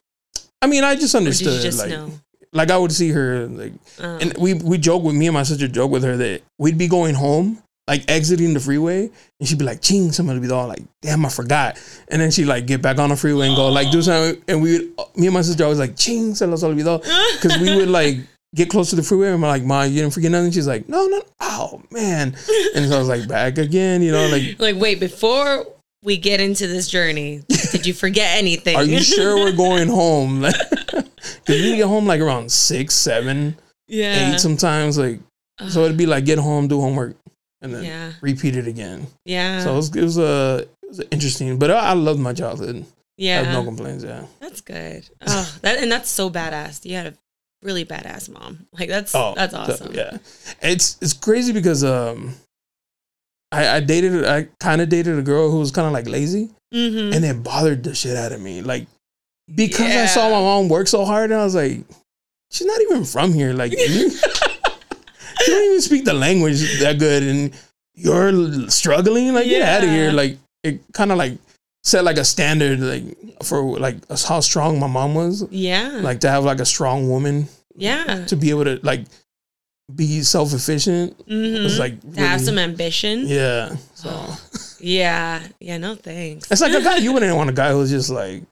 [0.61, 1.63] I mean, I just understood.
[1.63, 2.11] just like, know?
[2.53, 5.45] like I would see her like, Um, and we we joke with me and my
[5.45, 7.59] sister joke with her that we'd be going home.
[7.89, 11.27] Like exiting the freeway, and she'd be like, "Ching!" Somebody would be all like, "Damn,
[11.27, 14.01] I forgot." And then she'd like get back on the freeway and go like do
[14.01, 14.41] something.
[14.47, 17.03] And we, would, me and my sister always like, "Ching!" Se los olvidó.
[17.35, 18.19] because we would like
[18.55, 20.51] get close to the freeway and we're like, Ma, you didn't forget nothing?
[20.51, 22.37] She's like, No, no, oh man.
[22.75, 25.67] And so I was like, back again, you know, like, like, wait, before
[26.03, 28.77] we get into this journey, did you forget anything?
[28.77, 30.45] are you sure we're going home?
[31.23, 33.57] Because we get home like around six, seven,
[33.89, 34.33] yeah.
[34.33, 34.99] eight sometimes.
[34.99, 35.21] Like,
[35.69, 37.17] so it'd be like get home, do homework,
[37.61, 38.13] and then yeah.
[38.21, 39.07] repeat it again.
[39.25, 39.61] Yeah.
[39.61, 42.85] So it was, it was, uh, it was interesting, but I, I loved my childhood.
[43.17, 43.43] Yeah.
[43.43, 44.05] have no complaints.
[44.05, 44.27] Yeah.
[44.41, 45.09] That's good.
[45.27, 46.85] Oh, that and that's so badass.
[46.85, 47.15] You had a
[47.63, 48.67] really badass mom.
[48.79, 49.95] Like that's Oh, that's so- awesome.
[49.95, 50.19] yeah,
[50.61, 52.35] it's it's crazy because um,
[53.51, 56.51] I, I dated I kind of dated a girl who was kind of like lazy.
[56.75, 57.13] Mm-hmm.
[57.13, 58.63] and it bothered the shit out of me.
[58.63, 58.87] Like
[59.55, 61.85] because I saw my mom work so hard, and I was like,
[62.51, 63.53] she's not even from here.
[63.53, 67.53] Like, you, she don't even speak the language that good, and
[67.95, 69.35] you're struggling.
[69.35, 70.13] Like, get out of here.
[70.13, 71.37] Like, it kind of like
[71.83, 73.05] set like a standard, like
[73.43, 75.47] for like how strong my mom was.
[75.51, 75.89] Yeah.
[76.03, 78.25] Like to have like a strong woman yeah.
[78.27, 79.05] to be able to like
[79.95, 81.19] be self efficient.
[81.27, 81.65] Mhm.
[81.67, 83.27] It's like to have some ambition.
[83.27, 83.75] yeah.
[83.95, 84.11] So
[84.81, 85.43] Yeah.
[85.61, 85.79] Yeah.
[85.79, 86.51] No thanks.
[86.51, 88.43] it's like a guy you wouldn't want a guy who's just like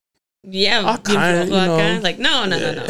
[0.42, 0.96] Yeah.
[1.04, 1.98] Kinda, you know, guy.
[1.98, 2.86] Like no, no, no, no.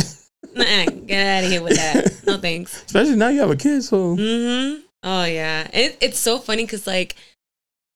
[0.53, 2.27] Nah, get out of here with that.
[2.27, 2.83] No thanks.
[2.87, 3.83] especially now you have a kid.
[3.83, 4.81] So Mm-hmm.
[5.03, 7.15] Oh yeah, it, it's so funny because like,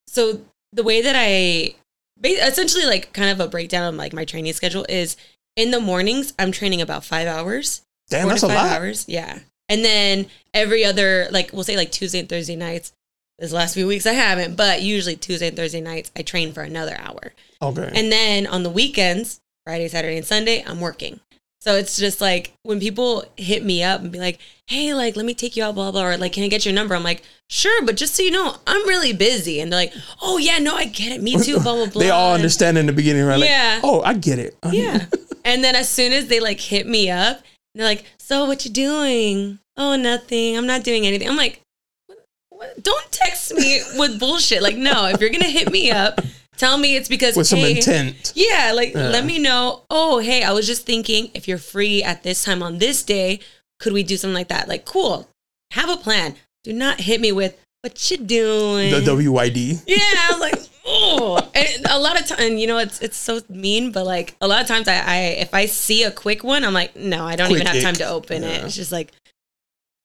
[0.07, 0.41] so
[0.73, 1.75] the way that I,
[2.23, 5.17] essentially like kind of a breakdown of like my training schedule is
[5.57, 8.81] in the mornings I'm training about five hours, damn, four that's to a five lot.
[8.81, 12.93] hours, yeah, and then every other like we'll say like Tuesday and Thursday nights.
[13.39, 16.63] This last few weeks I haven't, but usually Tuesday and Thursday nights I train for
[16.63, 17.33] another hour.
[17.61, 17.91] Okay.
[17.93, 21.19] And then on the weekends, Friday, Saturday, and Sunday, I'm working.
[21.65, 25.25] So it's just like when people hit me up and be like, hey, like, let
[25.25, 26.95] me take you out, blah, blah, or like, can I get your number?
[26.95, 29.61] I'm like, sure, but just so you know, I'm really busy.
[29.61, 31.23] And they're like, oh, yeah, no, I get it.
[31.23, 32.01] Me too, blah, blah, blah.
[32.03, 33.41] they all understand in the beginning, right?
[33.41, 33.81] Like, Yeah.
[33.83, 34.59] oh, I get it.
[34.71, 35.07] Yeah.
[35.47, 37.41] and then as soon as they like hit me up,
[37.75, 39.59] they're like, so what you doing?
[39.79, 40.59] Oh, nothing.
[40.59, 41.31] I'm not doing anything.
[41.31, 41.63] I'm like,
[42.09, 42.19] what,
[42.51, 42.83] what?
[42.83, 44.63] don't text me with bullshit.
[44.63, 46.21] Like, no, if you're going to hit me up,
[46.57, 48.33] tell me it's because With some intent.
[48.35, 49.09] yeah, like Yeah.
[49.09, 49.83] let me know.
[49.91, 53.41] Oh, hey, I was just thinking if you're free at this time on this day,
[53.81, 54.69] could we do something like that?
[54.69, 55.29] Like, cool.
[55.73, 56.37] Have a plan.
[56.63, 58.91] Do not hit me with what you doing.
[58.91, 59.83] The WYD.
[59.87, 60.55] yeah, I was like,
[60.87, 61.51] oh.
[61.55, 64.63] And a lot of times, you know, it's it's so mean, but like a lot
[64.63, 67.51] of times, I, I if I see a quick one, I'm like, no, I don't
[67.51, 68.65] even Quick have time to open it.
[68.65, 69.13] It's just like.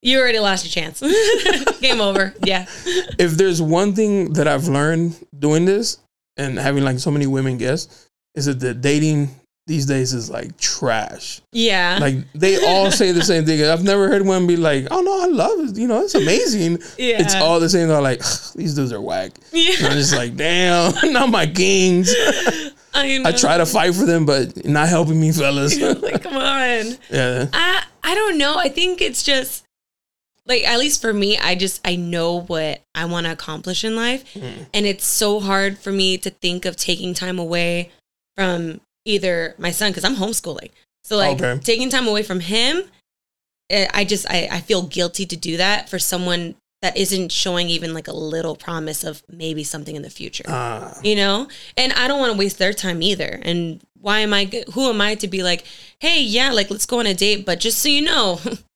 [0.02, 1.02] You already lost your chance.
[1.82, 2.34] Game over.
[2.42, 2.68] Yeah.
[3.20, 5.98] If there's one thing that I've learned doing this
[6.40, 9.30] and having like so many women guests, is that the dating
[9.70, 11.42] these days is like trash.
[11.52, 12.00] Yeah.
[12.02, 13.64] Like they all say the same thing.
[13.64, 15.78] I've never heard one be like, "Oh no, I love it.
[15.78, 17.22] You know, it's amazing." Yeah.
[17.22, 17.88] It's all the same.
[17.88, 18.20] They're like,
[18.56, 19.76] "These dudes are whack." yeah.
[19.78, 22.14] And I'm just like, "Damn, not my kings."
[22.96, 23.30] I, know.
[23.30, 25.80] I try to fight for them, but not helping me, fellas.
[25.80, 26.98] like, come on.
[27.12, 27.46] yeah.
[27.54, 28.56] I I don't know.
[28.58, 29.66] I think it's just
[30.50, 33.96] like at least for me, I just I know what I want to accomplish in
[33.96, 34.66] life, Mm.
[34.74, 37.92] and it's so hard for me to think of taking time away
[38.36, 40.72] from either my son because I'm homeschooling.
[41.04, 41.60] So like Okay.
[41.64, 42.84] taking time away from him,
[43.70, 47.68] eh, I just I, I feel guilty to do that for someone that isn't showing
[47.70, 51.92] even like a little promise of maybe something in the future Uh, you know and
[51.92, 55.14] i don't want to waste their time either and why am i who am i
[55.14, 55.66] to be like
[56.00, 58.40] hey yeah like let's go on a date but just so you know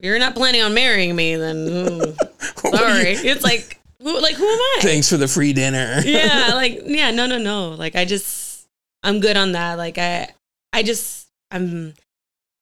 [0.00, 3.12] you're not planning on marrying me then hmm, ooh, sorry.
[3.12, 4.78] It's like who like who am i?
[4.82, 6.00] Thanks for the free dinner.
[6.04, 7.70] yeah like yeah no no no.
[7.70, 8.66] Like i just
[9.02, 9.74] i'm good on that.
[9.78, 10.28] Like i
[10.72, 11.94] i just i'm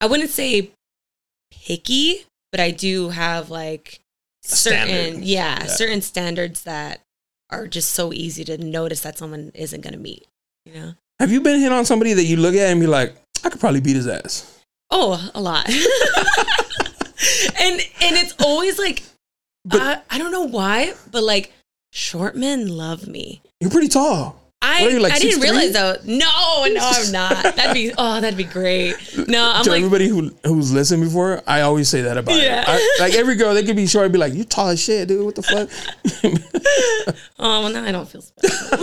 [0.00, 0.70] i wouldn't say
[1.50, 4.00] picky but i do have like
[4.42, 5.66] certain yeah, Yeah.
[5.66, 7.00] certain standards that
[7.50, 10.26] are just so easy to notice that someone isn't going to meet
[10.64, 10.92] you know?
[11.20, 13.60] Have you been hit on somebody that you look at and be like, I could
[13.60, 14.52] probably beat his ass?
[14.90, 15.68] oh a lot
[17.60, 19.02] and and it's always like
[19.64, 21.52] But- I, I don't know why but like
[21.92, 24.42] short men love me You're pretty tall.
[24.62, 25.42] I, you, like, I didn't 6'3"?
[25.42, 25.96] realize though.
[26.06, 27.42] No, no, I'm not.
[27.56, 28.94] That'd be oh, that'd be great.
[29.28, 32.64] No, I'm to like everybody who who's listened before, I always say that about Yeah.
[32.66, 35.08] I, like every girl, they could be short, and be like, "You tall as shit,
[35.08, 35.24] dude.
[35.24, 35.68] What the fuck?"
[37.38, 38.78] oh, well, now I don't feel special.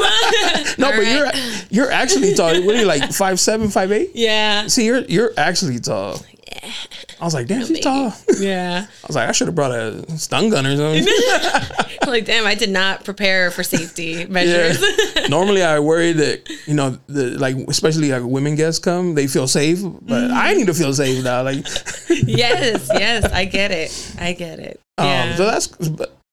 [0.78, 1.32] no, All but you're
[1.72, 2.54] you're actually tall.
[2.64, 3.12] What are you like?
[3.12, 4.12] Five seven, five eight?
[4.14, 6.22] yeah, See, you're you're actually tall.
[7.22, 7.82] I was like, damn, she's baby.
[7.82, 8.14] tall.
[8.40, 8.86] yeah.
[8.88, 11.06] I was like, I should have brought a stun gun or something.
[12.08, 14.84] like, damn, I did not prepare for safety measures.
[15.30, 19.48] Normally, I worry that you know, the like especially like women guests come, they feel
[19.48, 20.34] safe, but Mm-hmm.
[20.34, 21.44] I need to feel safe now.
[21.44, 21.66] Like,
[22.10, 24.16] yes, yes, I get it.
[24.20, 24.80] I get it.
[24.98, 25.36] um, Yeah.
[25.36, 25.68] so that's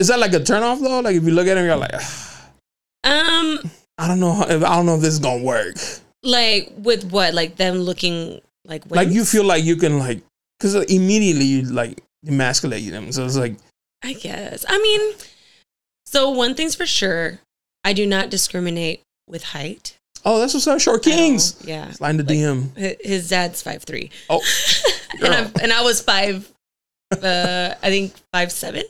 [0.01, 1.01] is that like a turn off though?
[1.01, 3.59] Like if you look at him, you're like, um,
[3.99, 5.77] I don't know, how, I don't know if this is gonna work.
[6.23, 7.35] like with what?
[7.35, 8.41] Like them looking
[8.71, 10.23] like Like you feel like you can like,
[10.59, 13.13] because immediately you like emasculate them.
[13.13, 13.57] So it's like,
[14.03, 14.65] I guess.
[14.69, 15.15] I mean,
[16.07, 17.41] so one thing's for sure,
[17.85, 19.97] I do not discriminate with height.
[20.25, 21.57] oh, that's what's up, short kings.
[21.65, 21.91] Yeah.
[21.93, 22.77] Slide the DM.
[23.05, 24.43] His dad's five three, Oh,
[25.23, 25.35] and.
[25.35, 26.51] I'm, and I was five.
[27.13, 28.85] Uh, I think five seven.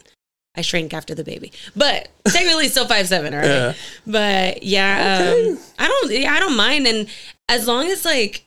[0.55, 3.33] I shrank after the baby, but technically still five seven.
[3.33, 3.73] All right, Yeah.
[4.07, 5.51] but yeah, Okay.
[5.53, 6.11] um, I don't.
[6.12, 7.09] Yeah, I don't mind, and
[7.49, 8.45] as long as like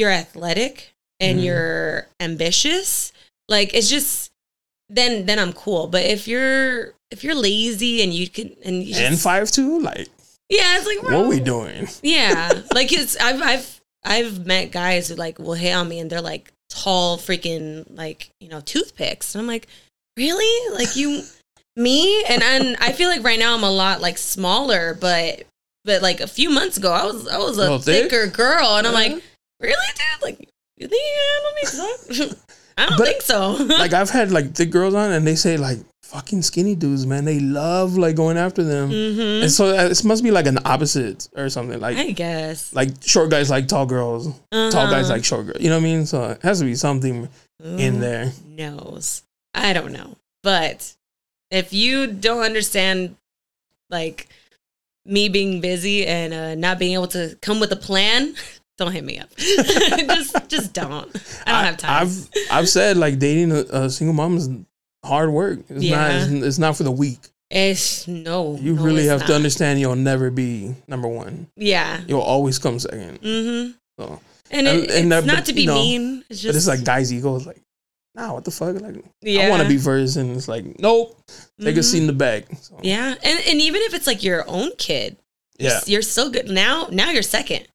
[0.00, 1.44] you're athletic and Mhm.
[1.44, 3.12] you're ambitious,
[3.48, 4.30] like it's just
[4.88, 5.86] then then I'm cool.
[5.86, 10.08] But if you're if you're lazy and you can and you and five two, like,
[10.48, 11.88] yeah, it's like what bro, are we doing?
[12.02, 16.10] yeah, like it's I've I've I've met guys who like will hit on me and
[16.10, 19.34] they're like tall freaking like, you know, toothpicks.
[19.34, 19.66] And I'm like,
[20.16, 20.74] really?
[20.74, 21.22] Like you
[21.76, 22.24] me?
[22.24, 25.42] And and I feel like right now I'm a lot like smaller, but
[25.84, 28.10] but like a few months ago I was I was a Little thick?
[28.10, 29.22] thicker girl and I'm like,
[29.60, 30.22] really, dude?
[30.22, 31.74] Like you think you
[32.14, 32.36] handle me?
[32.78, 33.52] I don't But, think so.
[33.78, 37.24] like I've had like thick girls on, and they say like fucking skinny dudes, man.
[37.24, 40.58] They love like going after them, hmm and so uh, it must be like an
[40.64, 41.78] opposite or something.
[41.78, 42.72] Like I guess.
[42.72, 45.12] like short guys like tall girls, tall guys Uh-huh.
[45.14, 45.60] like short girls.
[45.60, 46.06] You know what I mean?
[46.06, 47.28] So it has to be something
[47.62, 48.32] in there.
[48.46, 49.22] knows?
[49.54, 50.16] I don't know.
[50.42, 50.94] But
[51.50, 53.16] if you don't understand,
[53.90, 54.28] like
[55.04, 58.34] me being busy and uh, not being able to come with a plan,
[58.80, 59.28] don't hit me up.
[59.36, 61.08] just, just don't.
[61.46, 62.02] I don't have time.
[62.02, 64.48] I've I've said like dating a, a single mom is
[65.04, 65.60] hard work.
[65.68, 65.96] It's Yeah.
[65.96, 66.10] not.
[66.32, 67.20] It's, it's not for the weak.
[67.50, 68.56] it's no.
[68.60, 69.78] You no, really have to understand.
[69.80, 71.46] You'll never be number one.
[71.56, 72.00] Yeah.
[72.08, 73.20] You'll always come second.
[73.20, 73.72] Mm-hmm.
[73.98, 76.24] So, And, And- it, and it's that- not but, to be you know, mean.
[76.30, 77.60] It's just but it's like guys' ego is like,
[78.14, 78.80] nah, what the fuck?
[78.80, 79.42] Like yeah.
[79.46, 81.16] I want to be first, and it's like, nope,
[81.60, 81.84] take a Mhm.
[81.84, 82.44] seat in the back.
[82.60, 85.16] So, Yeah, and and even if it's like your own kid,
[85.58, 85.80] yeah.
[85.86, 86.88] you're still good now.
[86.90, 87.66] Now you're second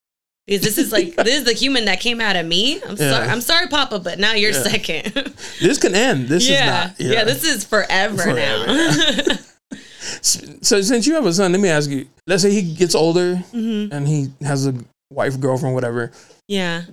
[0.48, 2.82] because this is like this is the human that came out of me.
[2.84, 3.12] I'm Yeah.
[3.12, 4.64] sorry, I'm sorry, Papa, but now you're Yeah.
[4.64, 5.34] second.
[5.60, 6.28] This can end.
[6.28, 6.92] This yeah.
[6.94, 7.14] is not.
[7.14, 9.36] yeah, This is forever, Forever, now.
[10.22, 12.08] So since you have a son, let me ask you.
[12.28, 14.74] Let's say he gets older hmm and he has a
[15.12, 16.12] wife, girlfriend, whatever,
[16.48, 16.84] Yeah.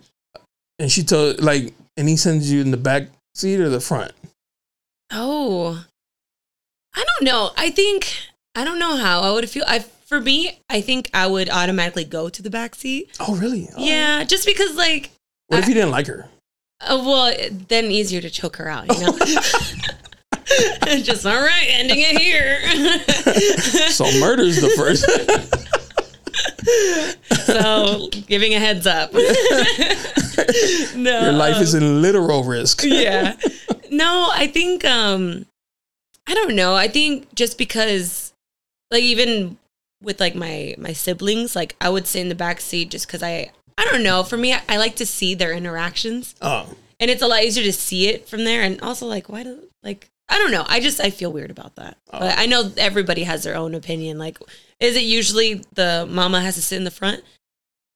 [0.78, 4.12] and she told like, and he sends you in the back seat or the front.
[5.10, 5.84] Oh,
[6.94, 7.50] I don't know.
[7.56, 8.06] I think
[8.54, 9.64] I don't know how I would feel.
[9.66, 13.16] I for me, I think I would automatically go to the back seat.
[13.18, 13.70] Oh, really?
[13.74, 13.82] Oh.
[13.82, 15.10] Yeah, just because like,
[15.46, 16.28] What if you didn't like her?
[16.82, 17.34] uh, well,
[17.68, 18.94] then easier to choke her out.
[18.94, 19.18] You know.
[21.02, 22.58] just all right, ending it here.
[23.92, 25.06] So murder's the first.
[27.46, 29.12] so giving a heads up.
[30.94, 32.82] no, Your life is in literal risk.
[32.84, 33.36] yeah.
[33.90, 35.46] No, I think um
[36.26, 36.74] I don't know.
[36.74, 38.34] I think just because
[38.90, 39.56] like even
[40.02, 43.22] with like my my siblings, like I would sit in the back seat just cuz
[43.22, 44.22] I I don't know.
[44.22, 46.66] For me, I, I like to see their interactions Oh,
[47.00, 49.58] and it's a lot easier to see it from there and also like why do
[49.82, 50.64] like I don't know.
[50.68, 51.98] I just I feel weird about that.
[52.10, 54.18] But I know everybody has their own opinion.
[54.18, 54.38] Like
[54.80, 57.22] is it usually the mama has to sit in the front?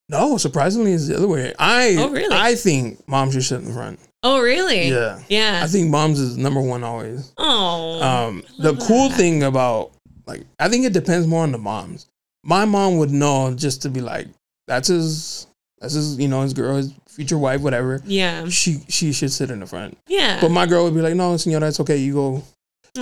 [0.09, 0.37] no!
[0.37, 1.53] Surprisingly, it's the other way.
[1.59, 2.37] I Oh, really?
[2.37, 3.99] I think moms should sit in the front.
[4.23, 4.88] Oh, really?
[4.88, 5.61] Yeah, Yeah.
[5.62, 7.33] I think moms is number one always.
[7.38, 8.03] oh.
[8.03, 9.16] Um, the cool that.
[9.16, 9.92] thing about
[10.27, 12.07] like I think it depends more on the moms.
[12.45, 14.29] My mom would know just to be like,
[14.69, 15.47] that's his,
[15.81, 18.01] that's his, you know, his girl, his future wife, whatever.
[18.05, 18.49] yeah.
[18.49, 19.97] She she should sit in the front.
[20.07, 20.41] Yeah.
[20.41, 22.43] But my girl would be like, no, senora, it's okay, you go.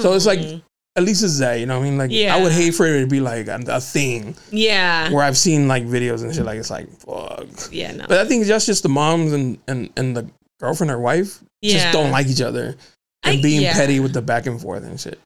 [0.00, 0.62] So it's like Mm.
[0.96, 1.78] at least it's that, you know.
[1.78, 4.34] what I mean, like I would hate for it to be like a, a thing
[4.50, 5.10] yeah.
[5.10, 6.44] where I've seen like videos and shit.
[6.44, 7.46] Like it's like fuck.
[7.70, 8.06] Yeah, no.
[8.08, 10.28] But I think just just the moms and and and the
[10.60, 11.74] girlfriend or wife yeah.
[11.74, 12.76] just don't like each other
[13.24, 13.74] and I- being yeah.
[13.74, 15.18] petty with the back and forth and shit.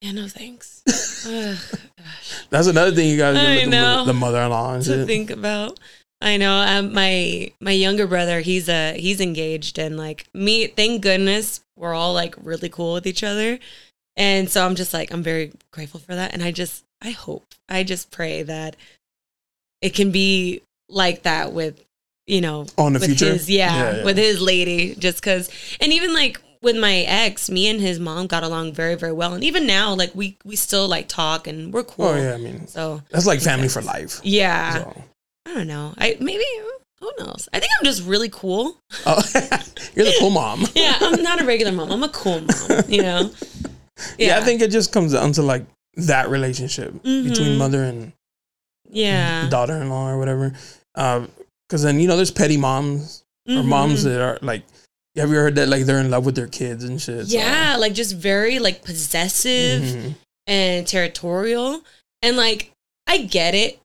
[0.00, 0.82] Yeah, no thanks.
[2.50, 5.06] That's another thing you guys do with the, the mother-in-law and to shit.
[5.06, 5.78] think about.
[6.20, 6.54] I know.
[6.60, 11.94] Um, my my younger brother, he's a he's engaged, and like me, thank goodness we're
[11.94, 13.58] all like really cool with each other,
[14.16, 17.44] and so I'm just like I'm very grateful for that, and I just I hope
[17.68, 18.76] I just pray that
[19.82, 21.82] it can be like that with
[22.26, 23.32] you know on the with future?
[23.32, 24.04] his yeah, Yeah, yeah.
[24.04, 28.26] with his lady just because and even like with my ex me and his mom
[28.26, 31.72] got along very very well and even now like we we still like talk and
[31.72, 34.20] we're cool Oh yeah, I mean so that's like family for life.
[34.24, 35.02] yeah So.
[35.46, 36.44] i don't know i maybe
[37.00, 39.22] who knows i think i'm just really cool Oh,
[39.94, 40.64] you're the cool mom.
[40.74, 43.30] yeah i'm not a regular mom i'm a cool mom you know
[44.18, 44.38] Yeah.
[44.38, 45.64] I think it just comes down to like
[45.96, 47.28] that relationship Mhm.
[47.28, 48.12] between mother and
[48.90, 50.52] yeah daughter-in-law or whatever.
[50.94, 53.66] Because then you know there's petty moms or Mhm.
[53.66, 54.62] moms that are like.
[55.16, 57.28] Have you heard that like they're in love with their kids and shit?
[57.28, 60.14] so- yeah like just very like possessive Mhm.
[60.46, 61.82] and territorial.
[62.22, 62.72] And like,
[63.06, 63.78] I get it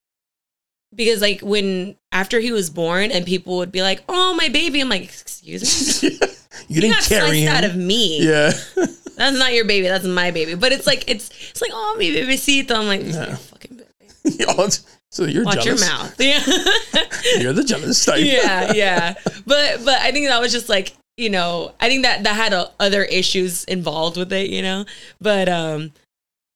[0.96, 4.80] because like when after he was born and people would be like, "Oh, my baby,"
[4.82, 6.18] I'm like, "Excuse me."
[6.68, 7.56] you didn't got carry him.
[7.56, 8.26] out of me.
[8.26, 8.52] yeah.
[9.18, 9.88] That's not your baby.
[9.88, 10.56] That's my baby.
[10.56, 13.04] But it's like it's it's like, "Oh, mi bebecito." I'm like.
[13.04, 14.46] "Your fucking baby.
[15.12, 15.82] So you're Watch jealous.
[15.82, 16.40] your mouth." Yeah.
[17.42, 18.24] You're the jealous type.
[18.24, 19.16] yeah, yeah.
[19.46, 22.54] But but I think that was just like you know I think that that had
[22.54, 24.86] uh other issues involved with it, you know.
[25.22, 25.92] But um,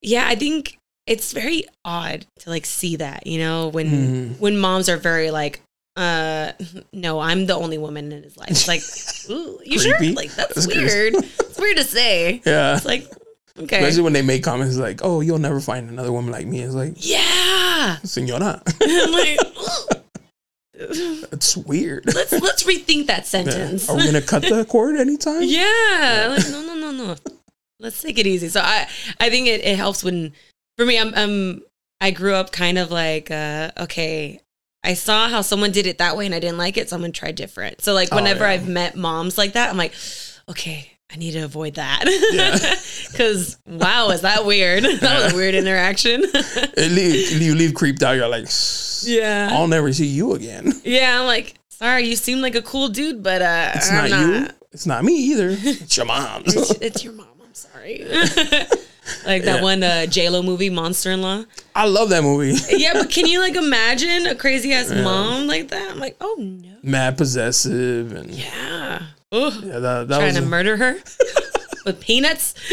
[0.02, 4.40] yeah, I think it's very odd to like see that, you know, when Mhm.
[4.40, 5.60] when moms are very like.
[5.96, 6.50] Uh
[6.92, 8.50] no, I'm the only woman in his life.
[8.50, 8.82] It's like,
[9.30, 9.94] ooh, you sure?
[10.12, 11.14] Like that's, That's weird.
[11.14, 12.42] it's weird to say.
[12.44, 12.74] yeah.
[12.74, 13.06] It's like,
[13.60, 16.62] okay, Especially when they make comments like, "Oh, you'll never find another woman like me."
[16.66, 17.98] It's like, yeah.
[18.02, 19.38] "Senora." I'm like.
[21.32, 22.04] It's weird.
[22.14, 23.88] let's let's rethink that sentence.
[23.88, 25.42] Are we gonna cut the cord anytime?
[25.44, 26.34] Yeah.
[26.36, 27.16] Like, no, no, no, no.
[27.80, 28.48] Let's take it easy.
[28.48, 28.88] So I,
[29.20, 30.32] I think it, it helps when,
[30.78, 31.62] for me, I'm, I'm,
[32.00, 34.40] I grew up kind of like, uh, okay,
[34.82, 37.02] I saw how someone did it that way and I didn't like it, so I'm
[37.02, 37.82] gonna try different.
[37.82, 38.50] So like Oh, whenever yeah.
[38.50, 39.94] I've met moms like that, I'm like,
[40.48, 42.02] okay, I need to avoid that.
[42.32, 42.58] Yeah.
[43.16, 44.82] Cause wow, is that weird?
[45.00, 46.24] that was a weird interaction.
[46.34, 48.16] It leave, you leave creeped out.
[48.16, 48.46] You're like,
[49.02, 49.50] yeah.
[49.52, 50.72] I'll never see you again.
[50.84, 51.20] Yeah.
[51.20, 54.48] I'm like, sorry, you seem like a cool dude, but uh, It's I'm not, you.
[54.72, 55.50] It's not me either.
[55.50, 56.42] It's your mom.
[56.46, 57.28] It's, it's your mom.
[57.40, 58.04] I'm sorry.
[59.24, 59.62] like that Yeah.
[59.62, 61.44] one uh, J Lo movie, Monster in Law.
[61.76, 62.58] I love that movie.
[62.76, 65.92] Yeah, but can you like imagine a crazy ass mom like that?
[65.92, 66.70] I'm like, oh no.
[66.82, 69.02] Mad possessive and yeah,
[69.34, 69.78] Yeah.
[69.78, 70.94] That, that Trying was to murder her
[71.84, 72.52] with peanuts.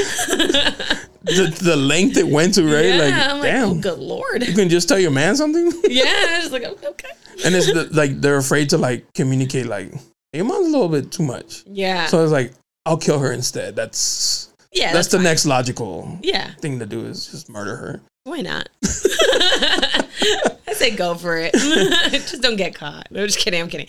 [1.23, 2.85] the, the length it went to, right?
[2.85, 2.97] Yeah.
[2.97, 3.69] like, I'm like, oh, damn.
[3.69, 4.45] oh good lord.
[4.45, 6.39] you can just tell your man something, Yeah.
[6.39, 7.09] Just like, oh, okay.
[7.45, 9.65] and it's the, like they're afraid to like communicate.
[9.67, 9.91] Like,
[10.33, 12.07] your mom's a little bit too much, Yeah.
[12.07, 12.53] so it's like
[12.85, 13.75] I'll kill her instead.
[13.75, 14.93] That's yeah.
[14.93, 15.25] that's, the fine.
[15.25, 16.53] next logical Yeah.
[16.55, 18.01] thing to do is just murder her.
[18.23, 18.69] Why not?
[18.83, 21.53] I say go for it.
[21.53, 23.07] just don't get caught.
[23.11, 23.61] No, just kidding.
[23.61, 23.87] I'm kidding.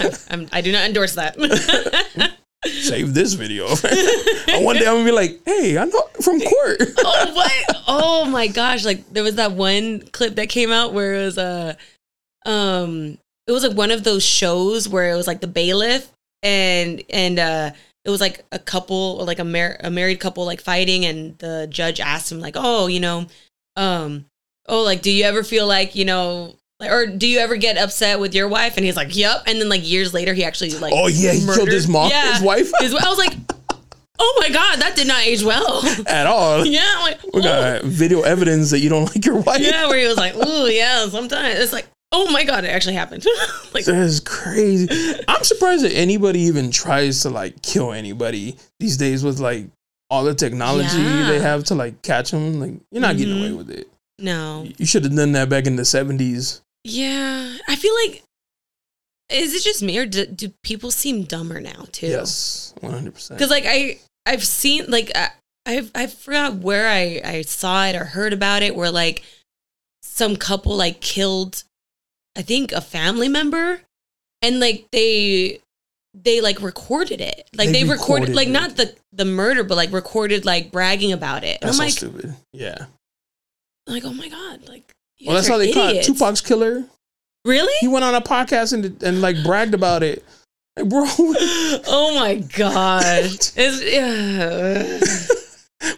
[0.00, 1.36] I'm, I'm, I do not endorse that.
[2.64, 3.68] Save this video.
[4.48, 6.80] And One day I'm gonna be like, hey, I know from court.
[6.98, 7.84] oh what?
[7.86, 8.84] Oh my gosh!
[8.84, 11.76] Like there was that one clip that came out where it was a,
[12.44, 16.10] um, it was like one of those shows where it was like the bailiff
[16.42, 17.70] and and uh,
[18.04, 21.36] it was like a couple, or like a mar- a married couple, like fighting, and
[21.38, 23.26] the judge asked him like, oh, you know,
[23.74, 24.26] um,
[24.68, 26.56] oh, like, do you ever feel like you know.
[26.80, 28.76] Or do you ever get upset with your wife?
[28.76, 31.40] And he's like, "Yep." And then, like years later, he actually like, Oh yeah, he
[31.44, 32.34] killed his mom, Yeah.
[32.34, 33.32] his wife His- I was like,
[34.18, 36.66] "Oh my god, that did not age well." at all.
[36.66, 39.60] yeah, I'm like, We "Oh." got video evidence that you don't like your wife.
[39.60, 42.94] Yeah, where he was like, "Ooh, yeah." Sometimes it's like, "Oh my god, it actually
[42.96, 43.24] happened."
[43.72, 45.14] like, That is crazy.
[45.26, 49.66] I'm surprised that anybody even tries to like kill anybody these days with like
[50.10, 51.26] all the technology Yeah.
[51.28, 52.60] they have to like catch them.
[52.60, 53.40] Like you're not getting Mhm.
[53.40, 53.88] away with it.
[54.18, 56.60] no, You should have done that back in the 70s.
[56.88, 58.22] Yeah, I feel like
[59.28, 62.06] is it just me or do, do people seem dumber now too?
[62.06, 63.14] Yes, 100.
[63.14, 65.30] percent because like I I've seen like I
[65.66, 69.22] I've I forgot where I I saw it or heard about it where like
[70.02, 71.64] some couple like killed
[72.36, 73.80] I think a family member
[74.42, 75.60] and like they
[76.14, 78.52] they like recorded it like They they, recorded, recorded like it.
[78.52, 82.06] not the the murder but like recorded like bragging about it and That's I'm so
[82.06, 82.34] like stupid.
[82.52, 82.86] Yeah.
[83.88, 84.92] like oh my god like
[85.24, 86.08] Well, that's how are they caught idiots.
[86.08, 86.84] Tupac's killer.
[87.44, 90.24] really He went on a podcast and and like bragged about it.
[90.76, 93.14] Like, bro, oh my god
[93.56, 94.98] it's, yeah.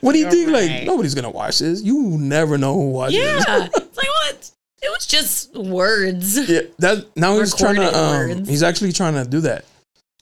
[0.01, 0.51] what do you think?
[0.51, 0.71] right.
[0.71, 1.83] Like nobody's gonna watch this.
[1.83, 3.17] You never know who watches.
[3.19, 3.45] this.
[3.49, 4.51] yeah like what
[4.81, 7.97] it was just words Yeah, that now he's trying to.
[7.99, 8.49] Um, words.
[8.49, 9.65] he's actually trying to do that.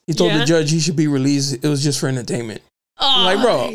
[0.07, 0.39] He told Yeah?
[0.39, 1.63] the judge he should be released.
[1.63, 2.61] It was just for entertainment.
[2.97, 3.69] oh like, bro.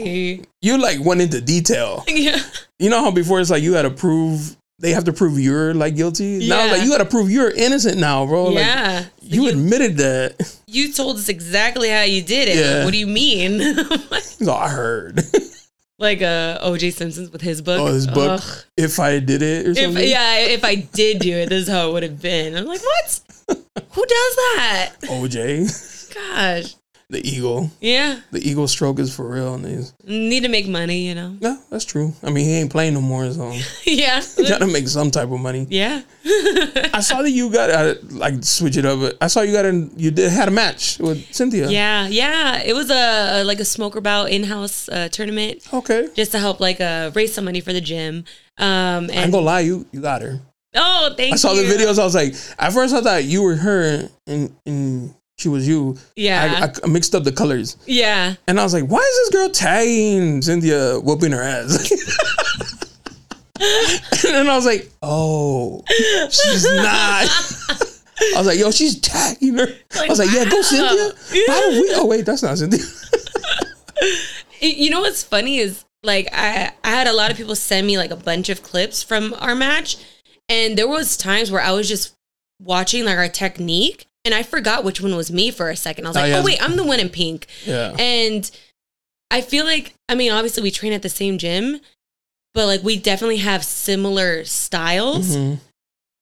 [0.62, 2.02] You like went into detail.
[2.08, 2.40] yeah
[2.80, 5.72] You know how before it's like you had to prove they have to prove you're
[5.72, 6.46] like guilty.
[6.46, 8.48] Now like you got to prove you're innocent now, bro.
[8.48, 10.58] Like, yeah you, admitted that.
[10.66, 12.56] you told us exactly how you did it.
[12.56, 12.84] Yeah.
[12.84, 13.60] What do you mean?
[14.48, 15.22] All, I heard.
[15.98, 17.80] like uh, OJ Simpson's with his book.
[17.80, 18.40] oh, his book.
[18.42, 18.64] Ugh.
[18.76, 21.88] If I did it or If, yeah, if I did do it, this is how
[21.88, 22.56] it would have been.
[22.56, 23.20] I'm like, what?
[23.48, 24.92] Who does that?
[25.02, 26.74] OJ, Gosh.
[27.12, 27.70] The eagle.
[27.80, 28.20] Yeah.
[28.30, 29.54] The eagle stroke is for real.
[29.54, 31.36] And he's, Need to make money, you know?
[31.40, 32.14] yeah, that's true.
[32.22, 33.52] I mean, he ain't playing no more, so
[33.84, 34.20] yeah.
[34.36, 35.66] he got to make some type of money.
[35.68, 36.00] Yeah.
[36.94, 38.98] I saw that you got uh, like switch it up.
[39.00, 39.92] but I saw you got in.
[39.96, 41.68] You did had a match with Cynthia.
[41.68, 42.08] yeah.
[42.08, 42.62] Yeah.
[42.64, 46.08] It was a, a like a smoker bout in house uh, tournament Okay.
[46.14, 48.24] just to help like uh, raise some money for the gym.
[48.58, 50.40] Um, I ain't gonna lie, you you got her.
[50.74, 51.34] oh, thank you.
[51.34, 51.66] I saw you.
[51.66, 51.98] the videos.
[51.98, 55.96] I was like, at first I thought you were her and and she was you.
[56.16, 56.68] Yeah.
[56.68, 58.34] I, I mixed up the colors, yeah.
[58.46, 61.90] and I was like, why is this girl tagging Cynthia whooping her ass?
[63.60, 65.82] and then I was like, oh,
[66.30, 67.28] she's not.
[68.34, 69.66] I was like, yo, she's tagging her.
[69.98, 71.12] I was like, yeah, go Cynthia.
[71.48, 71.90] How do we?
[71.94, 72.84] Oh wait, that's not Cynthia.
[74.60, 77.98] You know what's funny is like I I had a lot of people send me
[77.98, 79.96] like a bunch of clips from our match,
[80.48, 82.14] and there was times where I was just
[82.60, 86.06] watching like our technique, and I forgot which one was me for a second.
[86.06, 86.38] I was Oh, like, yeah.
[86.40, 87.94] oh wait, I'm the one in pink, Yeah.
[87.98, 88.50] and
[89.30, 91.80] I feel like I mean obviously we train at the same gym,
[92.54, 95.36] but like we definitely have similar styles.
[95.36, 95.58] Mhm.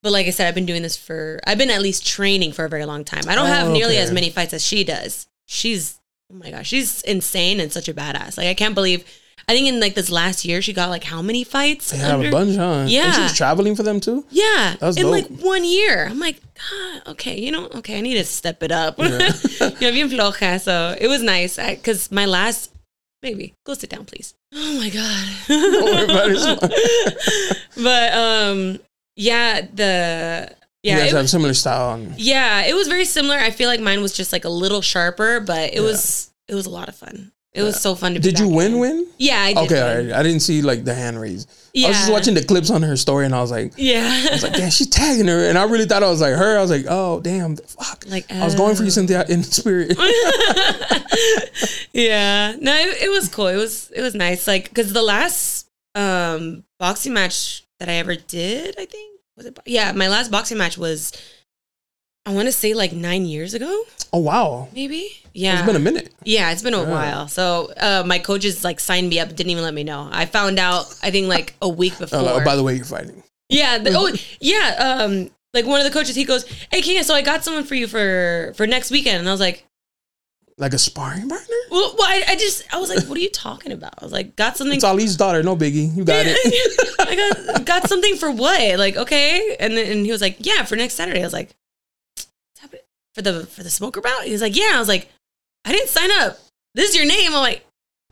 [0.03, 2.65] But like I said, I've been doing this for I've been at least training for
[2.65, 3.23] a very long time.
[3.27, 4.03] I don't have Oh, nearly okay.
[4.03, 5.27] as many fights as she does.
[5.45, 5.99] She's
[6.31, 8.37] oh my gosh, she's insane and such a badass.
[8.37, 9.03] Like I can't believe
[9.47, 11.91] I think in like this last year, she got like how many fights?
[11.91, 12.63] They have under- a bunch, huh?
[12.81, 13.11] And Yeah.
[13.11, 14.25] she's traveling for them too.
[14.29, 16.07] Yeah, That's in like one year.
[16.09, 18.97] I'm like, God, okay, you know, okay, I need to step it up.
[18.99, 20.59] you know, bien floja.
[20.61, 22.71] So it was nice because my last,
[23.23, 24.33] maybe go sit down, please.
[24.53, 24.89] Oh my
[25.47, 27.57] Don't worry about it, god.
[27.83, 28.79] but um,
[29.15, 31.93] yeah, the yeah, you guys it have was, similar style.
[31.95, 33.37] And, yeah, it was very similar.
[33.37, 36.65] I feel like mine was just like a little sharper, but it was it was
[36.65, 37.31] a lot of fun.
[37.53, 38.19] It was so fun to.
[38.19, 38.73] be did you win?
[38.73, 38.79] in.
[38.79, 39.07] Win?
[39.17, 39.71] Yeah, I did.
[39.71, 40.19] Okay, all.
[40.19, 41.47] I didn't see like the hand raise.
[41.73, 44.25] Yeah, I was just watching the clips on her story, and I was like, Yeah,
[44.29, 46.57] I was like, damn, she's tagging her, and I really thought I was like her.
[46.57, 48.05] I was like, oh damn, fuck.
[48.07, 48.91] Like, I was going for you, oh.
[48.91, 49.97] Cynthia, in spirit.
[51.93, 55.69] yeah no it, it was cool it was it was nice like because the last
[55.95, 60.57] um boxing match that i ever did i think was it yeah my last boxing
[60.57, 61.11] match was
[62.25, 65.79] i want to say like nine years ago oh wow, maybe yeah it's been a
[65.79, 66.13] minute.
[66.23, 66.89] yeah it's been a Yeah.
[66.89, 70.25] while so uh my coaches like signed me up didn't even let me know i
[70.25, 73.23] found out i think like a week before Uh, oh, by the way, you're fighting.
[73.49, 77.13] yeah the, oh yeah um like one of the coaches he goes hey Kenya, so
[77.15, 79.65] i got someone for you for for next weekend and i was like
[80.57, 81.55] Like a sparring partner?
[81.71, 84.11] well, well I, I just i was like what are you talking about i was
[84.11, 85.41] like got something It's Ali's daughter.
[85.43, 85.95] No biggie.
[85.95, 86.37] You got it.
[86.99, 88.77] I got got something for what?
[88.77, 89.55] Like, okay.
[89.59, 91.19] And then and he was like, Yeah, for next Saturday.
[91.19, 91.60] I was like, "What's happening?
[93.15, 94.23] For the for the smoker bout?
[94.23, 94.71] He was like, Yeah.
[94.75, 95.09] I was like,
[95.65, 96.37] I didn't sign up.
[96.75, 97.27] This is your name.
[97.33, 97.65] I'm like,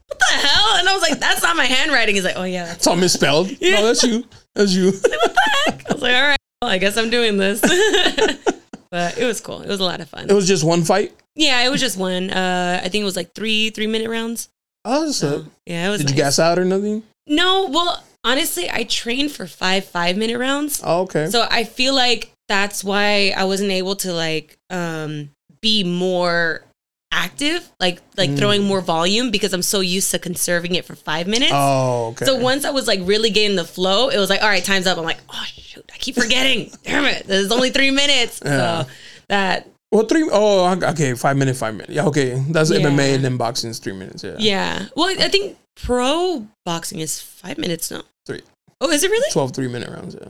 [0.08, 0.76] what the hell?
[0.78, 2.16] And I was like, that's not my handwriting.
[2.16, 3.50] He's like, Oh yeah, that's It's all misspelled.
[3.62, 3.76] Yeah.
[3.78, 4.26] No, that's you.
[4.56, 4.86] That's you.
[4.92, 5.90] what the heck?
[5.90, 7.62] I was like, All right, well, I guess I'm doing this.
[8.92, 9.62] but it was cool.
[9.62, 10.30] It was a lot of fun.
[10.30, 11.14] It was just one fight.
[11.36, 12.30] yeah, it was just one.
[12.30, 14.50] Uh I think it was like three three minute rounds.
[14.86, 16.38] Oh, that's So, yeah, it was Did you nice.
[16.38, 17.04] gas out or nothing?
[17.28, 20.82] No, well, honestly, I trained for five five minute rounds.
[20.84, 21.28] Oh, okay.
[21.28, 25.30] So I feel like that's why I wasn't able to like um
[25.62, 26.64] be more
[27.12, 28.38] active, like like Mm.
[28.38, 31.52] throwing more volume because I'm so used to conserving it for five minutes.
[31.54, 32.26] oh, okay.
[32.26, 34.86] So once I was like really getting the flow, it was like, all right, time's
[34.88, 34.98] up.
[34.98, 36.72] I'm like, oh shoot, I keep forgetting.
[36.84, 38.42] Damn it, there's only three minutes.
[38.46, 38.84] Yeah.
[38.84, 38.90] So
[39.30, 41.16] that well, three oh, okay.
[41.16, 41.90] Five minute, five minute.
[41.90, 42.44] Yeah, okay.
[42.50, 42.78] That's Yeah.
[42.80, 44.24] MMA and then boxing is three minutes.
[44.24, 44.36] Yeah.
[44.38, 44.86] yeah.
[44.96, 48.04] Well, I think pro boxing is five minutes now.
[48.28, 48.42] Three.
[48.82, 49.32] Oh, is it really?
[49.32, 50.16] 12 three minute rounds.
[50.20, 50.30] Yeah.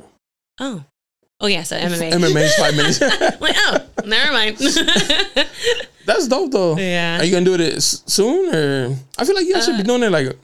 [0.62, 0.84] Oh.
[1.42, 2.12] Oh yeah, so MMA.
[2.20, 3.00] MMA is five minutes.
[3.42, 4.58] Like, oh, never mind.
[6.06, 6.78] That's dope though.
[6.78, 7.20] yeah.
[7.20, 8.96] Are you gonna do it soon or?
[9.18, 10.36] I feel like you guys should be Uh, doing it like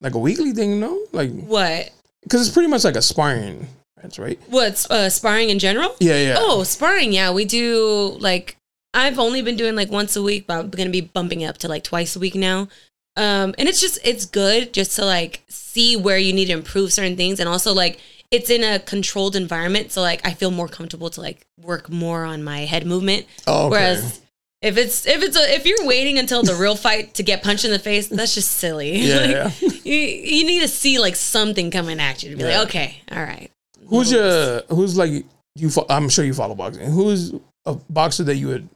[0.00, 1.00] like a weekly thing, you know?
[1.12, 1.90] Like What?
[2.22, 3.68] because it's pretty much like a sparring
[4.02, 4.38] That's right?
[4.48, 5.94] What's uh, sparring in general?
[6.00, 6.36] Yeah, yeah.
[6.38, 7.12] Oh, sparring.
[7.12, 8.56] Yeah, we do like
[8.92, 11.68] I've only been doing like once a week, but I'm gonna be bumping up to
[11.68, 12.68] like twice a week now.
[13.16, 16.92] Um, and it's just it's good just to like see where you need to improve
[16.92, 20.68] certain things, and also like it's in a controlled environment, so like I feel more
[20.68, 23.26] comfortable to like work more on my head movement.
[23.46, 23.70] Oh, okay.
[23.70, 24.20] Whereas
[24.62, 27.64] if it's if it's a, if you're waiting until the real fight to get punched
[27.64, 28.96] in the face, that's just silly.
[28.98, 29.68] Yeah, Like, yeah.
[29.84, 32.58] You, you need to see like something coming at you to be Yeah.
[32.60, 33.50] like, okay, all right.
[33.86, 35.24] who's your who's like
[35.54, 35.70] you?
[35.70, 36.90] Fo- I'm sure you follow boxing.
[36.90, 37.32] Who's
[37.66, 38.68] a boxer that you would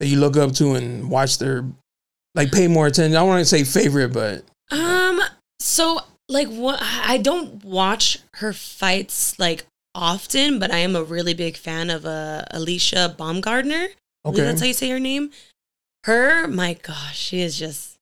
[0.00, 1.64] that you look up to and watch their
[2.34, 3.16] like pay more attention?
[3.16, 5.20] I want to say favorite, but Um.
[5.60, 5.98] So,
[6.28, 6.78] like, what?
[6.82, 9.64] I don't watch her fights like
[9.94, 13.88] often, but I am a really big fan of uh, Alycia Baumgardner.
[14.24, 14.42] Okay.
[14.42, 15.30] that's how you say her name.
[16.04, 17.98] Her, my gosh, she is just,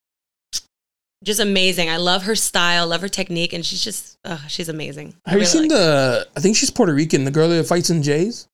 [1.23, 1.89] just amazing.
[1.89, 5.15] I love her style, love her technique, and she's just, uh, she's amazing.
[5.25, 6.27] I Have you seen like the?
[6.35, 7.23] I think she's Puerto Rican.
[7.23, 8.47] The girl that fights in Jays,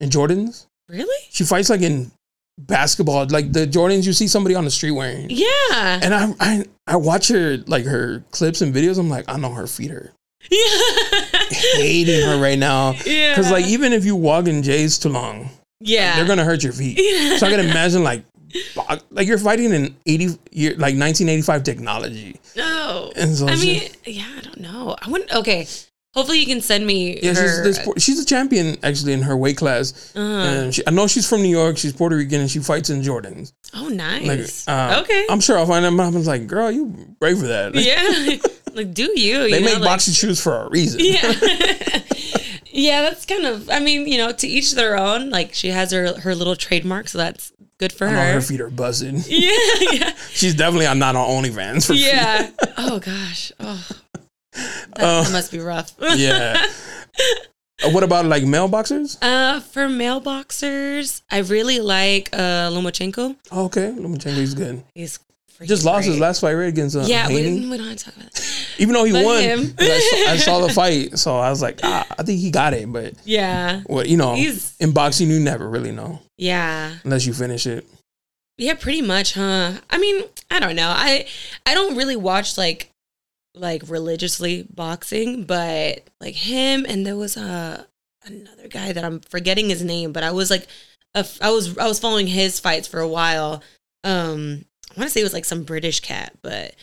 [0.00, 0.66] in Jordans.
[0.88, 1.26] Really?
[1.30, 2.10] She fights like in
[2.58, 5.26] basketball, like the Jordans you see somebody on the street wearing.
[5.30, 6.00] Yeah.
[6.02, 8.98] And I, I, I watch her like her clips and videos.
[8.98, 10.12] I'm like, I know her feet are
[10.50, 10.58] Yeah.
[11.50, 12.92] hating her right now.
[13.04, 13.32] yeah.
[13.34, 15.50] Because like even if you walk in J's too long,
[15.80, 16.16] yeah.
[16.16, 16.98] they're gonna hurt your feet.
[17.00, 17.36] Yeah.
[17.38, 18.24] So I can imagine like,
[19.10, 22.40] like you're fighting in eighty year like 1985 technology.
[22.56, 23.12] No.
[23.16, 24.96] And so I mean, just- yeah, I don't know.
[25.02, 25.30] I wouldn't.
[25.34, 25.66] Okay.
[26.16, 27.14] Hopefully, you can send me.
[27.22, 30.12] Yeah, she's her, this, Pu- she's a champion actually in her weight class.
[30.16, 31.76] uh, And she, I know she's from New York.
[31.76, 33.52] She's Puerto Rican and she fights in Jordans.
[33.74, 34.66] oh, Like, nice.
[34.66, 35.26] uh, okay.
[35.28, 36.00] I'm sure I'll find them.
[36.00, 36.86] I'm like, girl, you
[37.20, 37.74] brave for that.
[37.74, 38.36] Like, yeah.
[38.74, 39.42] like, do you?
[39.50, 41.00] They know, make like- boxing shoes for a reason.
[41.02, 41.32] Yeah.
[42.72, 43.68] yeah, that's kind of.
[43.70, 45.30] I mean, you know, to each their own.
[45.30, 48.32] Like, she has her her little trademark, so that's good for her.
[48.32, 49.20] her feet are buzzing.
[49.26, 49.50] yeah.
[49.92, 50.12] Yeah.
[50.30, 52.06] She's definitely not on OnlyFans for feet.
[52.06, 52.50] Yeah.
[52.78, 53.52] oh gosh.
[53.60, 53.86] Oh.
[54.96, 55.92] That, that must be rough.
[56.16, 56.66] yeah.
[57.84, 59.18] Uh, what about like male boxers?
[59.20, 63.36] Uh, for male boxers, I really like uh Lomachenko.
[63.52, 64.82] Oh, okay, Lomachenko's good.
[64.94, 65.18] He's
[65.58, 67.34] freaking Just lost his last fight right against uh, Yeah, we,
[67.68, 68.42] we don't have to talk about that.
[68.78, 69.36] Even though he but won,
[69.78, 72.72] I, saw, I saw the fight, so I was like, ah, I think he got
[72.74, 72.90] it.
[72.92, 77.32] But Yeah, what you know, He's- in boxing, you never really know yeah, unless you
[77.34, 77.86] finish it.
[78.58, 78.74] yeah.
[78.74, 79.72] Pretty much, huh?
[79.90, 80.88] I mean, I don't know.
[80.94, 81.26] I
[81.66, 82.90] I don't really watch like
[83.56, 87.86] like religiously boxing, but like him and there was a
[88.24, 90.66] another guy that I'm forgetting his name, but I was like
[91.14, 93.62] a I was I was following his fights for a while.
[94.04, 96.74] Um I want to say it was like some British cat, but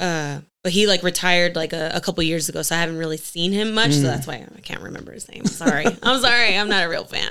[0.00, 3.18] uh but he like retired like a, a couple years ago, so I haven't really
[3.18, 4.02] seen him much, so Mm.
[4.04, 5.44] that's why I can't remember his name.
[5.44, 5.84] Sorry.
[6.02, 6.56] I'm sorry.
[6.56, 7.30] I'm not a real fan.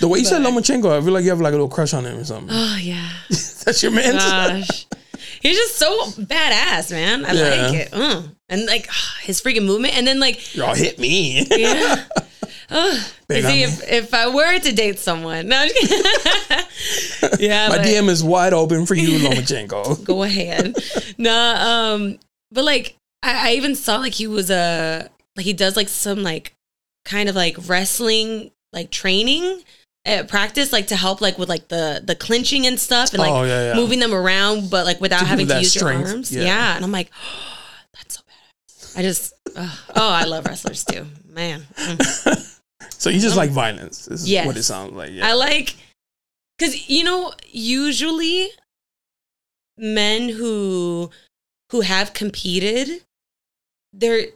[0.00, 1.94] The way you said But- Lomachenko, I feel like you have like a little crush
[1.94, 2.50] on him or something.
[2.54, 3.08] Oh yeah.
[3.30, 4.12] That's your man.
[4.14, 4.86] Gosh.
[5.44, 7.24] He's just so badass, man.
[7.24, 7.42] I Yeah.
[7.66, 7.90] like it.
[7.92, 8.34] Mm.
[8.48, 8.88] And like
[9.22, 9.96] his freaking movement.
[9.96, 11.46] And then like Y'all hit me.
[11.50, 12.04] yeah.
[13.28, 15.80] Big see, if, if I were to date someone, no, I'm just
[16.48, 17.38] kidding.
[17.50, 20.02] yeah, My but DM is wide open for you, Lomachenko.
[20.04, 20.74] go ahead.
[21.18, 22.18] nah, um,
[22.50, 26.22] but like I, I even saw like he was a like he does like some
[26.22, 26.54] like
[27.04, 29.62] kind of like wrestling like training
[30.06, 33.32] at practice like to help like with like the the clinching and stuff and like
[33.32, 33.74] oh yeah, yeah.
[33.74, 36.32] moving them around, but like without To having to use strength, your arms.
[36.32, 36.42] yeah.
[36.44, 36.76] Yeah.
[36.76, 37.10] and I'm like,
[37.94, 38.98] that's so bad.
[39.00, 41.62] I just, oh, I love wrestlers too, man.
[41.76, 42.50] Mm.
[42.96, 44.06] So you just like violence.
[44.06, 44.46] This is Yes.
[44.46, 45.10] what it sounds like.
[45.12, 45.26] Yeah.
[45.28, 45.76] I like,
[46.58, 48.48] cause you know, usually
[49.76, 51.10] men who
[51.70, 53.04] who have competed,
[53.92, 54.26] they're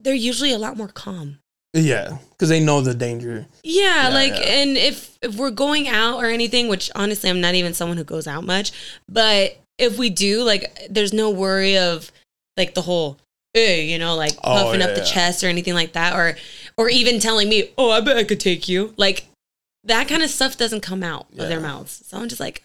[0.00, 1.38] they're usually a lot more calm.
[1.72, 2.18] Yeah.
[2.30, 3.46] Because they know the danger.
[3.62, 4.40] Yeah, Yeah, like, yeah.
[4.60, 8.04] and if if we're going out or anything, which honestly, I'm not even someone who
[8.04, 8.72] goes out much,
[9.08, 12.10] but if we do, like, there's no worry of
[12.56, 13.18] like the whole,
[13.54, 16.36] you know, like Oh, puffing yeah, up the chest or anything like that, or
[16.76, 19.26] or even telling me, oh, I bet I could take you, like
[19.84, 22.02] that kind of stuff doesn't come out of their mouths.
[22.06, 22.62] So I'm just like,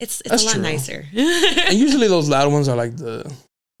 [0.00, 0.62] it's it's That's a lot true.
[0.62, 1.06] nicer.
[1.14, 3.30] And usually those loud ones are like the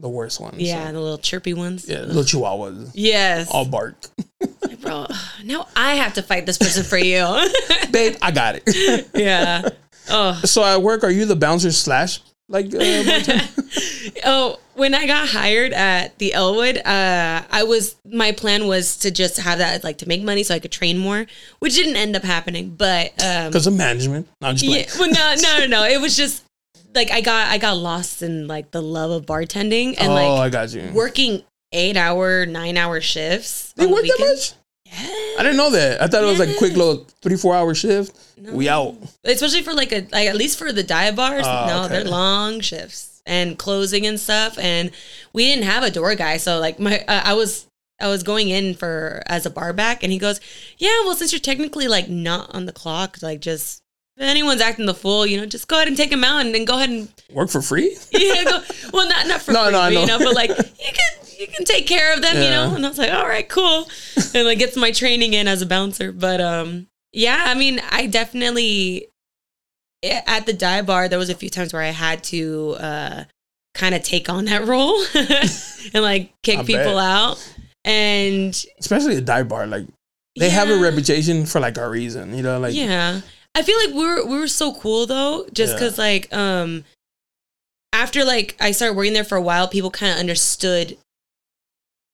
[0.00, 0.56] the worst ones.
[0.58, 1.88] yeah, So, the little chirpy ones.
[1.88, 2.00] yeah.
[2.00, 2.90] Little chihuahuas.
[2.94, 3.94] Yes, All bark.
[4.62, 5.06] Like, bro.
[5.44, 7.24] Now I have to fight this person for you.
[7.90, 9.08] Babe, I got it.
[9.14, 9.68] yeah.
[10.08, 10.40] Oh.
[10.44, 12.66] so at work, are you the bouncer slash like?
[12.66, 12.70] Uh,
[14.24, 19.10] oh, when I got hired at the Elwood, uh, I was my plan was to
[19.10, 21.26] just have that like to make money so I could train more,
[21.58, 22.70] which didn't end up happening.
[22.70, 24.28] But um, Because of management.
[24.40, 25.84] No, I'm just yeah, well, no, no, no, no.
[25.84, 26.44] It was just
[26.94, 30.40] like I got I got lost in like the love of bartending and oh, like
[30.40, 30.90] I got you.
[30.92, 31.42] working
[31.76, 33.72] eight hour, nine hour shifts.
[33.76, 34.54] They on the work that weekends.
[34.54, 34.60] much?
[35.38, 36.00] I didn't know that.
[36.00, 38.16] I thought it was like a quick little three, four hour shift.
[38.38, 38.96] We out.
[39.24, 41.44] especially for like a like at least for the dive bars.
[41.46, 41.88] Oh, no, okay.
[41.88, 44.58] they're long shifts and closing and stuff.
[44.58, 44.90] And
[45.32, 47.66] we didn't have a door guy, so like my uh, I was
[48.00, 50.40] I was going in for as a bar back, and he goes,
[50.78, 53.82] "Yeah, well, since you're technically like not on the clock, like just."
[54.18, 56.54] If anyone's acting the fool, you know, just go ahead and take them out and
[56.54, 57.98] then go ahead and Work for free?
[58.12, 60.16] yeah, go, well, not not for No, free, no, I but, you know.
[60.16, 62.74] know, but like you can you can take care of them, you know.
[62.74, 63.88] And I was like, all right, cool,
[64.34, 66.12] and like gets my training in as a bouncer.
[66.12, 69.08] But um, yeah, I mean, I definitely
[70.04, 73.24] at the dive bar there was a few times where I had to uh
[73.74, 75.02] kind of take on that role
[75.94, 76.96] and like kick I people bet.
[76.98, 77.52] out,
[77.84, 79.66] and Especially a dive bar.
[79.66, 79.86] Like,
[80.38, 82.58] they have a reputation for like a reason, you know?
[82.58, 83.20] Like, yeah
[83.54, 85.78] i feel like we were we were so cool though just Yeah.
[85.78, 86.84] because like um
[87.92, 90.98] after like i started working there for a while people kind of understood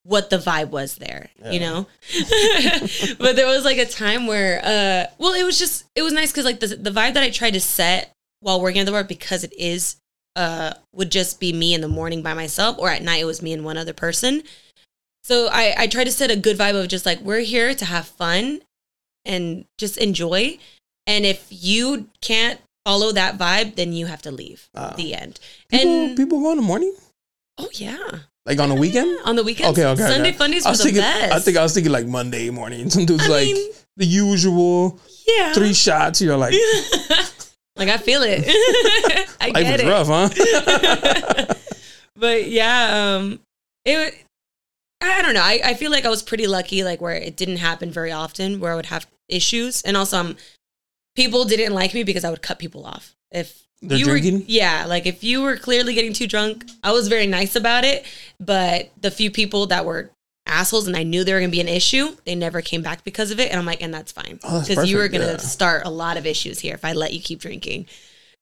[0.05, 1.87] what the vibe was there you know
[3.19, 6.33] but there was like a time where uh well it was just it was nice
[6.33, 9.05] because like the, the vibe that i tried to set while working at the bar
[9.05, 9.97] because it is
[10.35, 13.43] uh would just be me in the morning by myself or at night it was
[13.43, 14.43] me and one other person
[15.23, 17.85] so i i tried to set a good vibe of just like we're here to
[17.85, 18.61] have fun
[19.25, 20.59] and just enjoy.
[21.07, 24.69] And if you can't follow that vibe, then you have to leave.
[24.75, 24.95] Ah.
[24.97, 25.41] the end.
[25.69, 26.95] people, and people go in the morning?
[27.59, 29.19] oh yeah, Like on the weekend?
[29.25, 29.71] on the weekend.
[29.73, 30.03] Okay, okay.
[30.03, 30.39] Sunday okay.
[30.39, 31.33] fundies were the thinking, best.
[31.33, 32.91] I think I was thinking like Monday morning.
[32.91, 36.21] Some dudes I like mean- the usual yeah, three shots.
[36.21, 36.55] You're like,
[37.77, 38.45] like I feel it.
[39.41, 39.87] I life get it.
[39.87, 41.55] rough, huh?
[42.17, 43.41] but yeah, um,
[43.85, 44.15] it.
[45.01, 45.43] I don't know.
[45.43, 48.61] I, I feel like I was pretty lucky, like where it didn't happen very often,
[48.61, 50.37] where I would have issues, and also um,
[51.17, 54.39] people didn't like me because I would cut people off if They're you drinking?
[54.41, 57.85] were yeah, like if you were clearly getting too drunk, I was very nice about
[57.85, 58.05] it,
[58.41, 60.11] but the few people that were
[60.47, 63.31] assholes and I knew they were gonna be an issue, they never came back because
[63.31, 65.37] of it, and I'm like, and that's fine Oh, because you were gonna yeah.
[65.39, 67.87] start a lot of issues here if I let you keep drinking,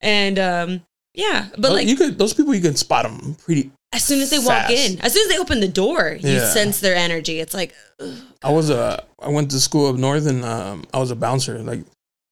[0.00, 0.80] and um,
[1.14, 3.70] yeah, but Those- like you could those people you can spot them pretty.
[3.92, 6.46] as soon as they walk in, as soon as they open the door, you Yeah.
[6.52, 7.40] sense their energy.
[7.40, 10.98] It's like, ugh, I was a I went to school up north and um, I
[10.98, 11.58] was a bouncer.
[11.58, 11.84] Like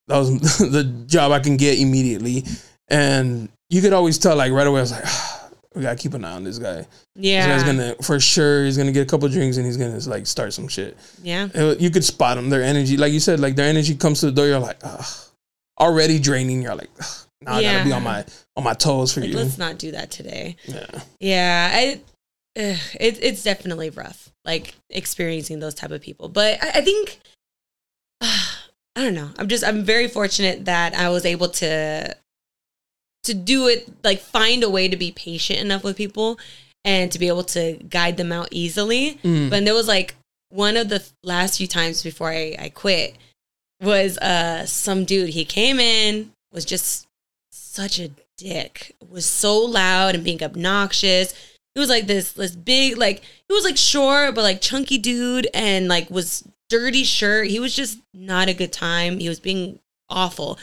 [0.08, 2.44] that was the job I can get immediately,
[2.88, 4.78] and you could always tell like right away.
[4.80, 6.86] I was like, "Ah, we gotta keep an eye on this guy.
[7.14, 8.64] yeah, This guy's gonna for sure.
[8.64, 10.96] He's gonna get a couple drinks and he's gonna like start some shit.
[11.22, 12.48] yeah, Uh, You could spot them.
[12.50, 14.46] Their energy, like you said, like their energy comes to the door.
[14.46, 15.04] You're like, Ugh.
[15.80, 16.62] already draining.
[16.62, 17.06] You're like, Ugh.
[17.42, 18.24] now I gotta be on my
[18.56, 19.36] on my toes for like you.
[19.36, 20.56] let's not do that today.
[20.66, 20.86] Yeah.
[21.20, 22.00] Yeah, I
[22.58, 26.28] ugh, it, it's definitely rough, like experiencing those type of people.
[26.28, 27.20] But I, I think
[28.20, 29.30] I don't know.
[29.38, 32.16] I'm just I'm very fortunate that I was able to
[33.28, 36.38] to do it like find a way to be patient enough with people
[36.84, 39.18] and to be able to guide them out easily.
[39.22, 39.50] Mm.
[39.50, 40.14] But there was like
[40.50, 43.16] one of the last few times before I, I quit
[43.80, 47.06] was uh some dude he came in was just
[47.52, 51.32] such a dick was so loud and being obnoxious
[51.74, 55.46] he was like this this big like he was like short but like chunky dude
[55.54, 59.78] and like was dirty shirt he was just not a good time he was being
[60.10, 60.58] awful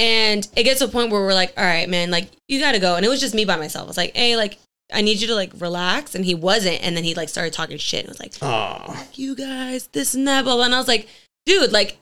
[0.00, 2.78] and it gets to a point where we're like all right man like you gotta
[2.80, 4.58] go and it was just me by myself i was like hey like
[4.92, 7.76] i need you to like relax and he wasn't and then he like started talking
[7.76, 9.06] shit and was like Aw.
[9.14, 10.64] you guys, this and that, blah, blah.
[10.64, 11.06] And I was like,
[11.46, 11.98] dude, like,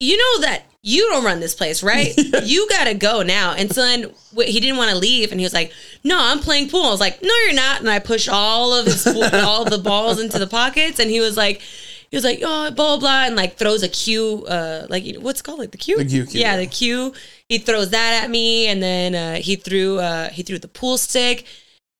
[0.00, 2.14] you know that you don't run this place, right?
[2.44, 3.52] You gotta go now.
[3.52, 4.12] And so then
[4.46, 5.72] he didn't want to leave, and he was like,
[6.04, 8.86] "No, I'm playing pool." I was like, "No, you're not." And I pushed all of
[8.86, 11.60] his pool- all the balls into the pockets, and he was like,
[12.10, 15.42] he was like, "Oh, blah blah,", blah and like throws a cue, uh, like what's
[15.42, 16.56] called, like the cue, The cue, yeah, yeah.
[16.56, 17.12] the cue.
[17.48, 20.98] He throws that at me, and then uh, he threw uh, he threw the pool
[20.98, 21.46] stick.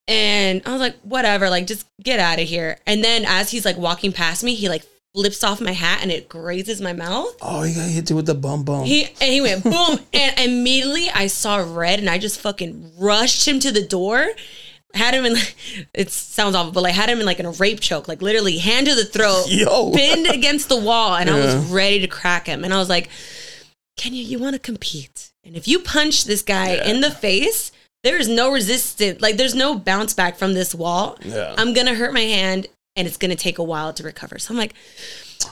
[0.06, 2.78] And I was like, whatever, like just get out of here.
[2.86, 4.82] And then as he's like walking past me, he like
[5.14, 7.36] flips off my hat and it grazes my mouth.
[7.42, 8.84] Oh, he got hit you with the bum bum.
[8.86, 13.46] He and he went boom, and immediately I saw red, and I just fucking rushed
[13.46, 14.28] him to the door.
[14.98, 15.36] Had him in,
[15.94, 18.58] it sounds awful, but like had him in like in a rape choke, like literally
[18.58, 19.92] hand to the throat, Yo.
[19.92, 22.64] pinned against the wall, and I was ready to crack him.
[22.64, 23.08] And I was like,
[23.96, 27.70] Kenya, you want to compete, and if you punch this guy in the face,
[28.04, 31.16] there is no resistance, like there's no bounce back from this wall.
[31.24, 31.54] Yeah.
[31.58, 34.38] I'm gonna hurt my hand, and it's gonna take a while to recover.
[34.38, 34.74] So I'm like,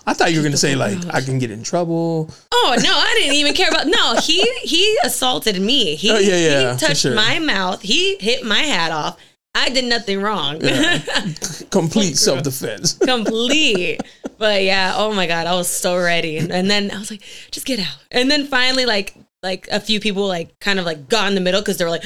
[0.06, 2.30] I thought you were gonna say like I can get in trouble.
[2.52, 3.86] Oh no, I didn't even care about.
[3.86, 5.94] No, he he assaulted me.
[5.94, 7.14] He, Oh, yeah, yeah, he touched sure.
[7.14, 7.82] my mouth.
[7.82, 9.16] He hit my hat off.
[9.56, 10.60] I did nothing wrong.
[11.70, 12.92] Complete self defense.
[12.98, 14.02] Complete.
[14.36, 16.36] But yeah, oh my god, I was so ready.
[16.36, 17.96] And, and then I was like, just get out.
[18.10, 21.40] And then finally, like like a few people like kind of like got in the
[21.40, 22.04] middle because they were like,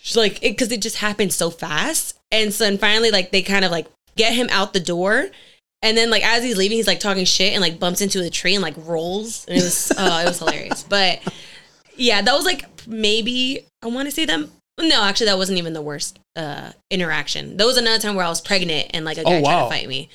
[0.00, 2.16] she's like because it, just happened so fast.
[2.30, 5.26] And so then finally, like they kind of like get him out the door.
[5.82, 8.30] And then like as he's leaving, he's like talking shit and like bumps into a
[8.30, 9.44] tree and like rolls.
[9.46, 10.84] And it was oh, it was hilarious.
[10.88, 11.20] But
[11.96, 14.52] yeah, that was like maybe I want to say them.
[14.80, 17.56] No, actually, that wasn't even the worst uh, interaction.
[17.58, 19.68] That was another time where I was pregnant and like a guy Oh, tried to
[19.68, 20.08] fight me.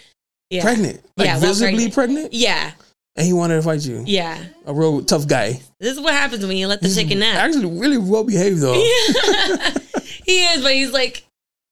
[0.49, 0.63] Yeah.
[0.63, 1.01] Pregnant.
[1.15, 1.93] Like Yeah, visibly pregnant.
[1.93, 2.33] pregnant.
[2.33, 2.71] Yeah,
[3.15, 4.03] And he wanted to fight you.
[4.05, 4.43] yeah.
[4.65, 5.61] A real tough guy.
[5.79, 7.35] This is what happens when you let the chicken out.
[7.35, 8.73] Actually really well behaved though.
[8.73, 9.73] Yeah.
[10.25, 11.23] he is, but he's like,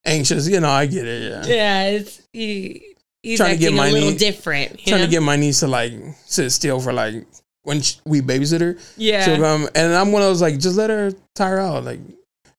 [0.05, 0.47] Anxious.
[0.47, 1.45] You know, I get it, yeah.
[1.55, 4.79] yeah, it's he, he's Trying to get my a little knee- different.
[4.79, 5.05] Trying know?
[5.05, 5.93] to get my niece to like
[6.25, 7.25] sit still for like
[7.63, 8.77] when sh we babysit her.
[8.97, 11.85] yeah, She'll come, and I'm one of those like, just let her tire out.
[11.85, 11.99] Like,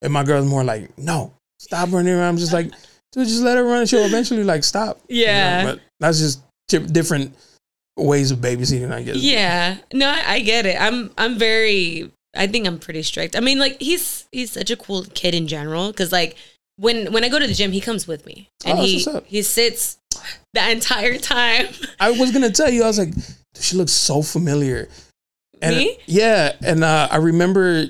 [0.03, 2.29] and my girl's more like, no, stop running around.
[2.29, 2.71] I'm just like,
[3.13, 3.87] dude, just let her run.
[3.87, 5.01] She'll eventually like stop.
[5.09, 5.33] you know?
[5.33, 5.65] Yeah.
[5.65, 7.35] but that's just di- different
[7.97, 9.17] ways of babysitting, I guess.
[9.17, 9.79] yeah.
[9.93, 10.81] No, I, I get it.
[10.81, 12.11] I'm I'm very.
[12.37, 13.35] I think I'm pretty strict.
[13.35, 16.37] I mean, like he's he's such a cool kid in general because like
[16.77, 19.41] when when I go to the gym, he comes with me and Oh, he he
[19.41, 19.97] sits
[20.53, 21.69] the entire time.
[22.01, 23.15] I was gonna tell you, I was like,
[23.59, 24.89] she looks so familiar.
[25.63, 25.99] And Me?
[26.05, 27.87] Yeah, and uh, I remember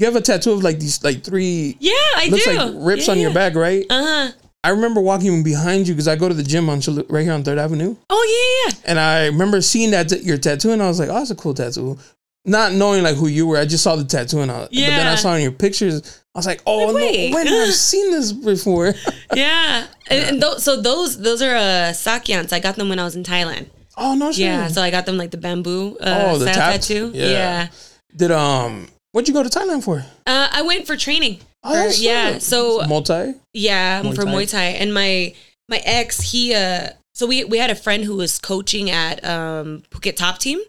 [0.00, 2.52] you have a tattoo of like these like three Yeah, I looks do.
[2.54, 3.84] like rips on your back, right?
[3.90, 4.32] Uh huh.
[4.62, 7.32] I remember walking behind you because I go to the gym on Chil- right here
[7.32, 8.90] on Third Avenue, Oh yeah, yeah.
[8.90, 11.34] and I remember seeing that t- your tattoo, and I was like, "Oh, that's a
[11.34, 11.98] cool tattoo."
[12.44, 14.86] Not knowing like who you were, I just saw the tattoo, and I, yeah.
[14.88, 17.30] but then I saw in your pictures, I was like, "Oh Like, wait.
[17.30, 18.94] no, when have I seen this before?"
[19.34, 22.52] Yeah, and, and those, so those those are uh, sak yants.
[22.52, 23.68] I got them when I was in Thailand.
[23.96, 24.40] oh no, shit.
[24.44, 27.12] Yeah, so I got them like the bamboo uh, Oh, the style tattoo.
[27.14, 27.26] Yeah.
[27.30, 27.68] Yeah,
[28.16, 30.04] Did um, what'd you go to Thailand for?
[30.26, 31.40] Uh, I went for training.
[31.62, 32.42] Oh, For- yeah, sick.
[32.42, 33.34] so multi.
[33.52, 34.30] yeah, Muay for Thai.
[34.32, 35.34] Muay Thai, and my
[35.68, 39.82] my ex he uh so we we had a friend who was coaching at um
[39.90, 40.60] Phuket Top Team.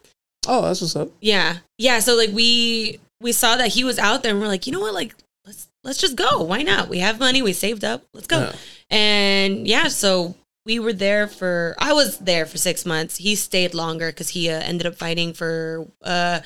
[0.48, 1.10] Oh, that's what's up.
[1.22, 2.00] Yeah, yeah.
[2.00, 4.80] So like we we saw that he was out there, and we're like, you know
[4.82, 5.16] what, like
[5.46, 6.44] let's let's just go.
[6.44, 6.90] Why not?
[6.90, 7.42] We have money.
[7.42, 8.04] We saved up.
[8.14, 8.40] Let's go.
[8.40, 8.56] Yeah.
[8.90, 10.36] And yeah, so
[10.66, 11.76] we were there for.
[11.80, 13.18] I was there for six months.
[13.18, 16.42] He stayed longer because he uh, ended up fighting for uh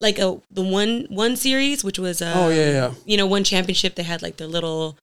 [0.00, 2.94] like a the one one series, which was uh, Oh yeah, yeah.
[3.04, 3.94] you know one championship.
[3.94, 4.96] They had like their little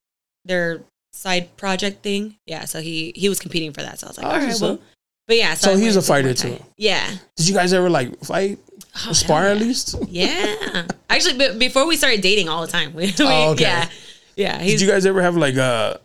[0.45, 0.81] their
[1.13, 2.35] side project thing.
[2.45, 3.99] Yeah, so he he was competing for that.
[3.99, 4.79] So I was like, Oh, all right, that's well.
[5.27, 6.59] But yeah, So I he's a fighter too?
[6.77, 7.09] Yeah.
[7.35, 8.59] Did you guys ever like fight,
[9.07, 9.95] Oh, spar hell at least?
[10.07, 10.85] Yeah.
[11.09, 12.93] Actually, but before we started dating all the time.
[12.93, 13.63] We, we- Oh, okay.
[13.63, 13.89] Yeah.
[14.35, 14.59] Yeah.
[14.59, 15.97] Did you guys ever have like uh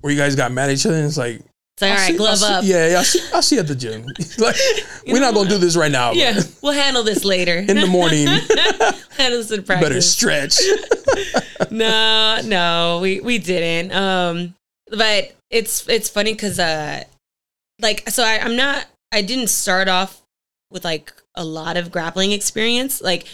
[0.00, 1.40] where you guys got mad at each other and it's like
[1.82, 2.64] it's like, all I'll see- glove up.
[2.64, 4.04] Yeah, yeah, I'll see, I'll see you at the gym.
[4.38, 4.56] like
[5.06, 6.12] we're not gonna do this right now.
[6.12, 7.56] Yeah, but we'll handle this later.
[7.56, 8.26] In the morning,
[9.16, 9.88] handle this in practice.
[9.88, 10.58] better stretch.
[11.70, 13.92] no, no, we we didn't.
[13.92, 14.54] Um,
[14.90, 17.04] but it's it's funny because uh,
[17.80, 20.22] like so I, I'm not I didn't start off
[20.70, 23.00] with like a lot of grappling experience.
[23.00, 23.26] Like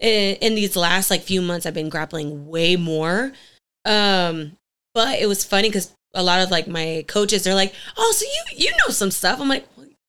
[0.00, 3.32] in, in these last like few months, I've been grappling way more.
[3.84, 4.52] Um,
[4.94, 8.24] but it was funny because a lot of like my coaches they're like, "Oh, so
[8.24, 9.66] you you know some stuff." I'm like,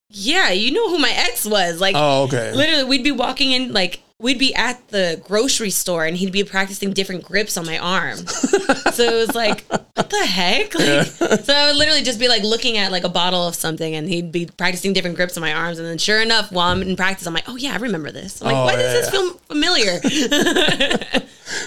[0.09, 2.51] "Yeah, you know who my ex was." Like, Oh, okay.
[2.53, 6.43] literally, we'd be walking in like we'd be at the grocery store and he'd be
[6.43, 8.17] practicing different grips on my arm.
[8.27, 10.75] so it was like, what the heck?
[10.75, 11.05] Like,
[11.45, 14.09] So I would literally just be like looking at like a bottle of something and
[14.09, 15.79] he'd be practicing different grips on my arms.
[15.79, 18.41] And then sure enough, while I'm in practice, I'm like, oh yeah, I remember this.
[18.41, 19.19] I'm like, Oh, why yeah, does this yeah.
[19.21, 19.99] feel familiar?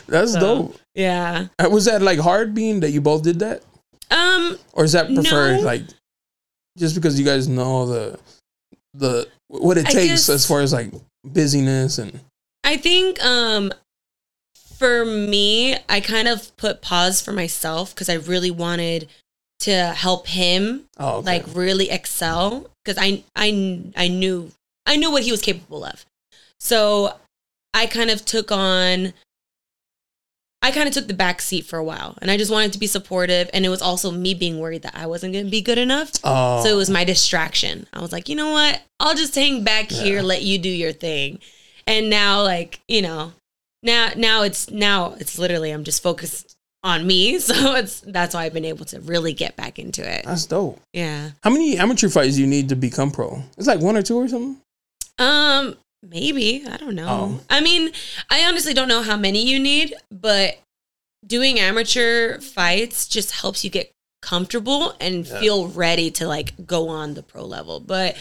[0.08, 0.76] That's dope.
[0.94, 1.46] yeah.
[1.58, 3.62] Uh, Was that like hard being that you both did that?
[4.12, 5.62] Um, Or is that preferred No.
[5.62, 5.82] like
[6.78, 8.18] just because you guys know the
[8.94, 10.92] the what it I takes guess- as far as like
[11.24, 12.20] busyness and
[12.64, 13.72] I think um
[14.78, 19.08] for me, I kind of put pause for myself because I really wanted
[19.60, 21.26] to help him oh okay.
[21.26, 24.50] like really excel because I I I knew
[24.86, 26.04] I knew what he was capable of.
[26.58, 27.14] So
[27.74, 29.12] I kind of took on
[30.62, 32.78] I kind of took the back seat for a while and I just wanted to
[32.78, 35.60] be supportive and it was also me being worried that I wasn't going to be
[35.60, 36.12] good enough.
[36.22, 37.86] oh So it was my distraction.
[37.92, 38.80] I was like, "You know what?
[39.00, 41.40] I'll just hang back here, let you do your thing."
[41.86, 43.32] And now like, you know,
[43.82, 47.38] now now it's now it's literally I'm just focused on me.
[47.40, 50.24] So it's that's why I've been able to really get back into it.
[50.24, 50.80] that's dope.
[50.92, 51.30] Yeah.
[51.42, 53.42] How many amateur fights do you need to become pro?
[53.58, 54.58] It's like one or two or something.
[55.18, 56.64] Um, maybe.
[56.68, 57.06] I don't know.
[57.08, 57.40] Oh.
[57.50, 57.90] I mean,
[58.30, 60.58] I honestly don't know how many you need, but
[61.26, 65.40] doing amateur fights just helps you get comfortable and Yeah.
[65.40, 67.80] feel ready to like go on the pro level.
[67.80, 68.16] But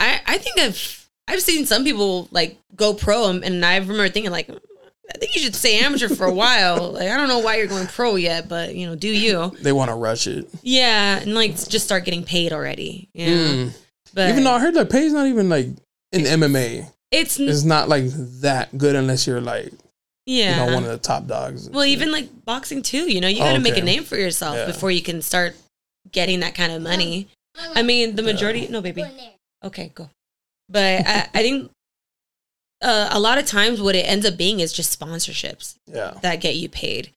[0.00, 4.30] I I think I've I've seen some people like go pro and, I remember thinking
[4.32, 6.92] like I think you should stay amateur for a while.
[6.98, 9.52] Like I don't know why you're going pro yet, but you know, do you?
[9.62, 10.48] They want to rush it.
[10.62, 13.08] Yeah, and like just start getting paid already.
[13.12, 13.28] Yeah.
[13.28, 13.72] Mm.
[14.14, 15.66] But Even though I heard that pay's not even like
[16.12, 16.90] in MMA.
[17.12, 18.06] It's It's not like
[18.40, 19.72] that good unless you're like
[20.26, 20.60] yeah.
[20.60, 21.70] you know one of the top dogs.
[21.70, 24.56] Well, even like boxing too, you know, you got to make a name for yourself
[24.56, 24.66] Yeah.
[24.66, 25.54] before you can start
[26.10, 27.28] getting that kind of money.
[27.74, 29.04] I mean, the majority, no, baby.
[29.62, 30.08] Okay, go.
[30.68, 31.70] But I, I think
[32.82, 36.14] uh, a lot of times what it ends up being is just sponsorships yeah.
[36.22, 37.10] that get you paid.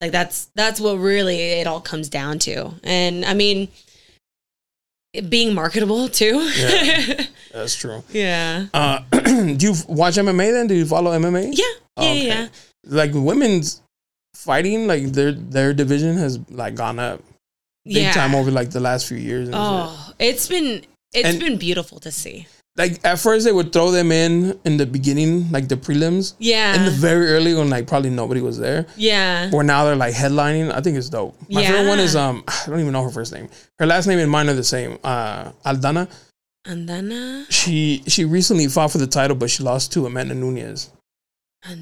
[0.00, 2.72] Like that's that's what really it all comes down to.
[2.82, 3.70] And I mean, it
[5.28, 6.38] being marketable too.
[6.56, 7.24] Yeah.
[7.52, 8.02] That's true.
[8.10, 8.66] yeah.
[8.72, 10.66] Uh, do you watch MMA then?
[10.68, 11.48] Do you follow MMA?
[11.52, 11.64] Yeah.
[11.96, 12.02] Yeah.
[12.10, 12.26] Okay.
[12.26, 12.48] Yeah.
[12.86, 13.82] Like women's
[14.34, 17.20] fighting, like their their division has like gone up
[17.84, 18.12] big Yeah.
[18.12, 19.48] time over like the last few years.
[19.48, 19.60] And shit.
[19.62, 20.82] Oh, it's been
[21.12, 22.46] it's And- been beautiful to see.
[22.82, 26.74] Like at first they would throw them in in the beginning, like the prelims, Yeah.
[26.76, 28.86] in the very early when like probably nobody was there.
[28.96, 29.50] yeah.
[29.54, 30.72] Where now they're like headlining.
[30.72, 31.34] I think it's dope.
[31.50, 33.48] My favorite one is um I don't even know her first name.
[33.80, 34.98] Her last name and mine are the same.
[35.04, 36.08] Uh, Aldana.
[36.68, 40.90] Uh, She she recently fought for the title, but she lost to Amanda Nunes.
[41.68, 41.74] uh,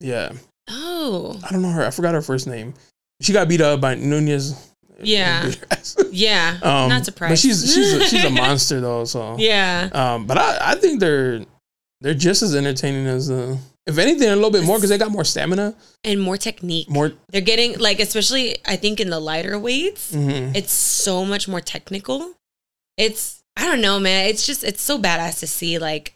[0.00, 0.32] Yeah,
[0.70, 1.84] oh I don't know her.
[1.86, 2.74] I forgot her first name.
[3.20, 4.54] She got beat up by Nunes.
[5.02, 5.46] Yeah.
[5.46, 5.96] Beat her ass.
[6.10, 6.58] yeah.
[6.62, 7.30] Um, Not surprised.
[7.32, 9.04] But she's she's a, she's a monster though.
[9.04, 9.88] So yeah.
[9.92, 11.44] Um, but I, I think they're
[12.00, 15.10] they're just as entertaining as uh, if anything a little bit more because they got
[15.10, 15.74] more stamina,
[16.04, 16.88] And more technique.
[16.90, 17.12] more.
[17.30, 20.54] They're getting like especially I think in the lighter weights, mhm.
[20.54, 22.32] it's so much more technical.
[22.96, 24.26] It's I don't know, man.
[24.26, 26.14] It's just it's so badass to see like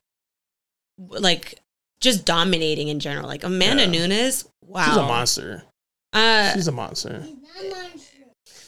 [0.98, 1.58] like
[2.00, 3.26] just dominating in general.
[3.26, 3.90] Like Amanda Yeah.
[4.06, 4.84] Nunes, wow.
[4.86, 5.62] She's a monster.
[6.12, 7.24] Uh, She's a monster.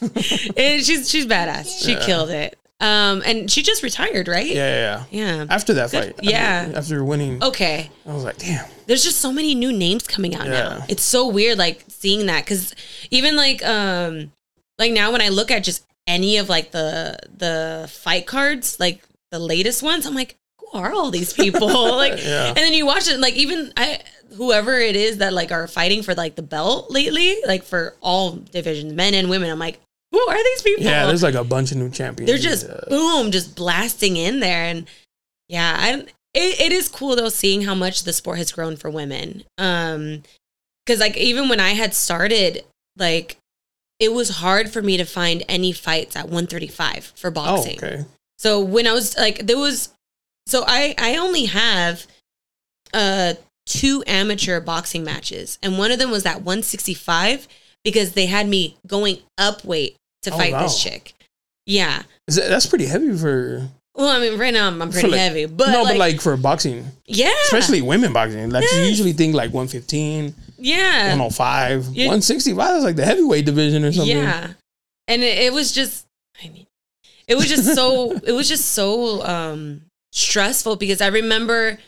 [0.56, 1.82] it- she's she's badass.
[1.84, 2.04] She Yeah.
[2.06, 2.56] killed it.
[2.82, 4.46] Um, and she just retired, right?
[4.46, 5.04] Yeah, yeah.
[5.10, 5.36] yeah.
[5.40, 5.46] Yeah.
[5.50, 6.14] After that Good.
[6.16, 6.64] fight, Yeah.
[6.68, 7.90] After, after winning, Okay.
[8.08, 8.64] I was like, damn.
[8.86, 10.52] there's just so many new names coming out Yeah.
[10.52, 10.84] now.
[10.88, 12.74] It's so weird, like seeing that because
[13.10, 14.32] even like um
[14.78, 19.02] like now when I look at just any of like the the fight cards, like
[19.30, 21.68] the latest ones, I'm like, who are all these people?
[21.96, 22.46] like, Yeah.
[22.48, 23.98] and then you watch it, like even I
[24.38, 28.30] whoever it is that like are fighting for like the belt lately, like for all
[28.32, 29.80] divisions, men and women, I'm like,
[30.26, 30.84] who are these people?
[30.84, 32.28] Yeah, there's like a bunch of new champions.
[32.30, 32.80] they're just Yeah.
[32.88, 34.86] boom, just blasting in there, and
[35.48, 35.92] yeah, I
[36.34, 39.42] it, it is cool though seeing how much the sport has grown for women.
[39.58, 40.22] Um,
[40.86, 42.64] because like even when I had started,
[42.96, 43.36] like
[43.98, 47.76] it was hard for me to find any fights at 135 for Oh, boxing.
[47.76, 48.04] okay.
[48.38, 49.90] So when I was like, there was,
[50.46, 52.06] so I I only have
[52.94, 53.34] uh
[53.66, 57.46] two amateur boxing matches, and one of them was at 165
[57.84, 61.14] because they had me going up weight to Oh, fight this chick.
[61.66, 62.02] Yeah.
[62.28, 65.20] Is that, that's pretty heavy for Well, I mean, right now I'm, I'm pretty like-
[65.20, 68.50] heavy, but no, like, but like for boxing, yeah, especially women boxing.
[68.50, 72.56] Like you usually think like 115, yeah, 105, You- 165.
[72.56, 74.16] That's like the heavyweight division or something.
[74.16, 74.52] yeah.
[75.08, 76.06] and it, it was just
[76.44, 76.66] i mean
[77.26, 81.78] it was just so it was just so um stressful because i remember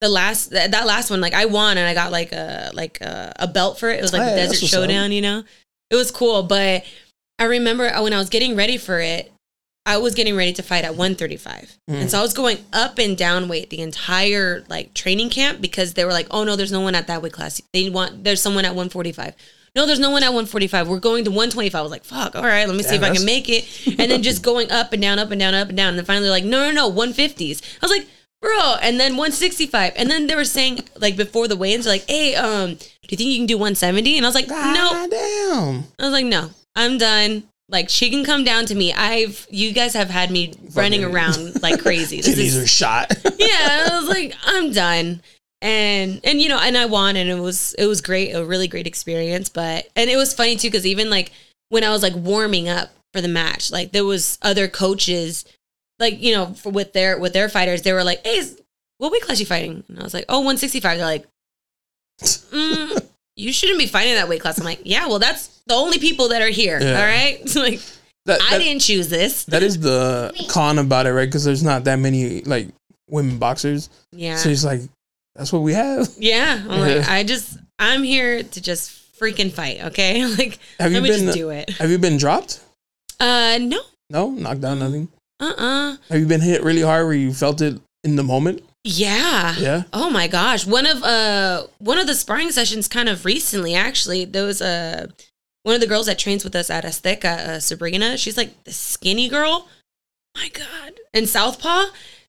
[0.00, 3.00] the last that, that last one like i won and i got like a like
[3.00, 5.42] a, a belt for it it was like Hey, the desert showdown you know
[5.90, 6.84] it was cool but
[7.38, 9.32] i remember when i was getting ready for it
[9.84, 11.94] i was getting ready to fight at 135 Mm.
[12.02, 15.94] and so i was going up and down weight the entire like training camp because
[15.94, 18.40] they were like oh no there's no one at that weight class they want there's
[18.42, 19.34] someone at 145
[19.74, 20.88] no, there's no one at 145.
[20.88, 21.78] We're going to 125.
[21.78, 23.86] I was like, fuck, all right, let me see Damn, if I can make it.
[24.00, 25.90] And then just going up and down, up and down, up and down.
[25.90, 27.60] And then finally, like, no, no, no, 150s.
[27.82, 28.08] I was like,
[28.40, 28.76] bro.
[28.80, 29.92] And then 165.
[29.96, 33.28] And then they were saying, like, before the weigh-ins, like, hey, um, do you think
[33.28, 34.16] you can do 170?
[34.16, 34.54] And I was like, no.
[34.54, 35.84] God damn.
[35.98, 37.44] I was like, no, I'm done.
[37.68, 38.92] Like, she can come down to me.
[38.92, 42.16] I've, you guys have had me running Fucking- around like crazy.
[42.22, 43.12] This is- are shot.
[43.38, 45.20] yeah, I was like, I'm done.
[45.62, 48.68] And and you know, and I won, and it was it was great, a really
[48.68, 49.48] great experience.
[49.48, 51.32] But and it was funny too because even like
[51.70, 55.46] when I was like warming up for the match, like there was other coaches,
[55.98, 58.60] like you know, for, with their with their fighters, they were like, "Hey, is-
[58.98, 61.26] what weight class you fighting?" And I was like, "Oh, 165." They're like,
[62.20, 63.06] mm,
[63.36, 66.28] "You shouldn't be fighting that weight class." I'm like, "Yeah, well, that's the only people
[66.28, 66.80] that are here.
[66.80, 66.98] Yeah.
[67.00, 67.80] All right, So, like
[68.26, 69.44] That, I didn't choose this.
[69.44, 71.26] that is the con about it, right?
[71.26, 72.68] Because there's not that many like
[73.08, 73.88] women boxers.
[74.12, 74.80] Yeah, So it's like
[75.34, 76.08] that's what we have.
[76.18, 79.84] Yeah, I'm like, I just, I'm here to just freaking fight.
[79.86, 81.20] Okay, like, Have you me been?
[81.26, 81.70] just do it.
[81.78, 82.60] Have you been dropped?
[83.20, 83.80] Uh, no,
[84.10, 85.08] No, knocked down, nothing.
[85.40, 88.62] uh, uh Have you been hit really hard where you felt it in the moment?
[88.86, 89.54] Yeah.
[89.58, 89.82] Yeah.
[89.92, 94.24] Oh my gosh, one of uh, one of the sparring sessions, kind of recently, actually,
[94.24, 95.08] there was a
[95.64, 98.16] one of the girls that trains with us at Azteca, uh, Sabrina.
[98.16, 99.68] She's like the skinny girl.
[100.36, 101.86] My God, and Southpaw.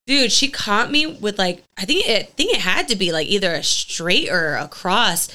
[0.07, 3.11] Dude, she caught me with like I think it I think it had to be
[3.11, 5.27] like either a straight or a cross,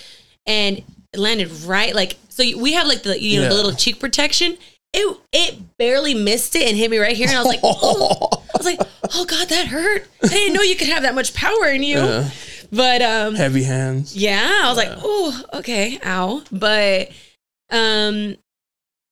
[0.47, 0.79] and
[1.12, 2.43] it landed right like so.
[2.59, 3.49] We have like the you know Yeah.
[3.51, 4.57] the little cheek protection.
[4.95, 8.28] It it barely missed it and hit me right here, and I was like, oh.
[8.32, 8.80] I was like,
[9.14, 10.07] oh god, that hurt.
[10.22, 11.97] I didn't know you could have that much power in you.
[11.97, 12.30] Yeah.
[12.70, 14.16] But um, Heavy hands.
[14.16, 16.43] yeah, I was like, oh, okay, ow.
[16.51, 17.11] But
[17.70, 18.36] um,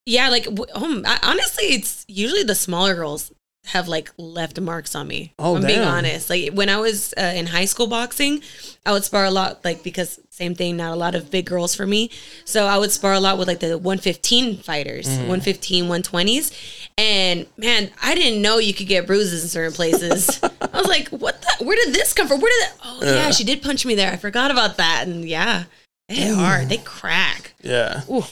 [0.06, 3.32] yeah, like um, I, honestly, it's usually the smaller girls
[3.66, 5.34] have like left marks on me.
[5.38, 6.30] Oh, I'm being honest.
[6.30, 8.42] Like when I was uh, in high school boxing,
[8.86, 11.74] I would spar a lot, like because same thing, not a lot of big girls
[11.74, 12.10] for me.
[12.46, 15.28] So I would spar a lot with like the 115 fighters, Mm.
[15.28, 16.50] 115, 120s.
[16.96, 20.40] And man, I didn't know you could get bruises in certain places.
[20.42, 21.64] I was like, what the?
[21.64, 22.40] Where did this come from?
[22.40, 22.76] Where did that?
[22.84, 23.30] Oh, yeah, Yeah.
[23.32, 24.10] she did punch me there.
[24.10, 25.04] I forgot about that.
[25.06, 25.64] And yeah,
[26.08, 26.68] they hit hard.
[26.70, 27.52] They crack.
[27.62, 28.00] Yeah.
[28.10, 28.24] Ooh.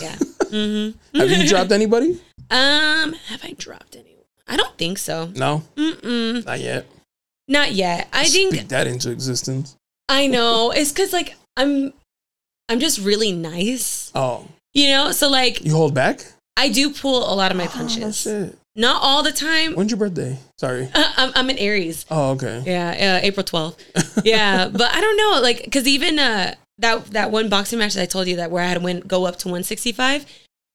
[0.00, 0.14] Yeah.
[0.48, 2.20] hmm Have you dropped anybody?
[2.50, 4.24] Um, have I dropped anyone?
[4.46, 5.26] I don't think so.
[5.34, 6.44] No, Mm-mm.
[6.46, 6.86] not yet.
[7.48, 8.08] Not yet.
[8.12, 9.76] I think Speak that into existence.
[10.08, 10.70] I know.
[10.70, 11.92] It's because like I'm,
[12.68, 14.10] I'm just really nice.
[14.14, 15.12] Oh, You know.
[15.12, 16.24] So like you hold back?
[16.56, 18.20] I do pull a lot of my Oh, punches.
[18.20, 18.58] shit.
[18.74, 19.74] Not all the time.
[19.74, 20.38] When's your birthday?
[20.58, 20.88] Sorry.
[20.94, 22.06] I'm, I'm an Aries.
[22.10, 22.62] Oh, okay.
[22.64, 24.22] Yeah, uh, April 12th.
[24.24, 28.02] Yeah, but I don't know, like, because even uh, that that one boxing match that
[28.02, 30.24] I told you that where I had to win, go up to 165.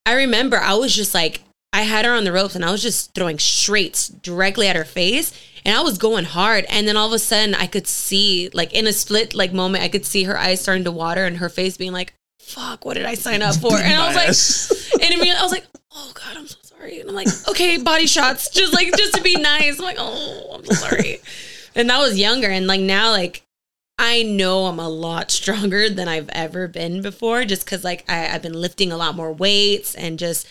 [0.06, 1.42] I remember I was just like,
[1.74, 4.86] I had her on the ropes and I was just throwing straights directly at her
[4.86, 5.32] face,
[5.65, 6.65] and I was going hard.
[6.70, 9.84] And then all of a sudden, I could see, like, in a split like moment,
[9.84, 12.95] I could see her eyes starting to water and her face being like, "Fuck, what
[12.95, 15.65] did I sign up for?" And I was like, and I mean, I was like,
[15.93, 19.22] "Oh God, I'm so sorry." And I'm like, "Okay, body shots, just like just to
[19.22, 21.20] be nice." I'm like, "Oh, I'm so sorry."
[21.76, 23.43] And that was younger, and like now, like
[23.99, 28.30] I know I'm a lot stronger than I've ever been before, just because like I,
[28.30, 30.47] I've been lifting a lot more weights and just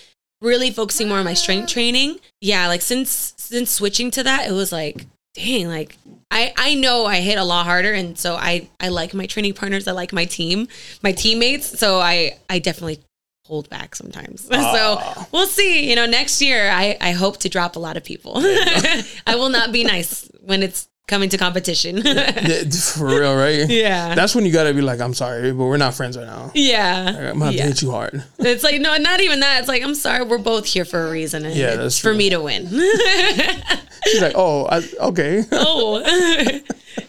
[0.46, 2.20] really focusing more on my strength training.
[2.40, 5.98] Yeah, like since since switching to that, it was like, dang, like
[6.30, 9.54] I I know I hit a lot harder, and so I I like my training
[9.54, 10.68] partners, I like my team,
[11.02, 11.78] my teammates.
[11.78, 13.00] So I I definitely
[13.46, 14.42] hold back sometimes.
[14.50, 15.88] so we'll see.
[15.88, 18.34] You know, next year I I hope to drop a lot of people.
[18.36, 22.02] I will not be nice when it's coming to competition.
[22.06, 23.68] Yeah, For real, right?
[23.68, 24.14] yeah.
[24.14, 26.50] That's when you gotta be like, I'm sorry, but we're not friends right now.
[26.54, 27.30] yeah.
[27.30, 27.66] I'm gonna yeah.
[27.66, 28.24] hit you hard.
[28.38, 29.60] It's like no, not even that.
[29.60, 31.44] It's like I'm sorry, we're both here for a reason.
[31.44, 32.66] And Yeah, it's for me to win.
[34.06, 35.44] She's like, oh, I, okay.
[35.52, 36.60] oh,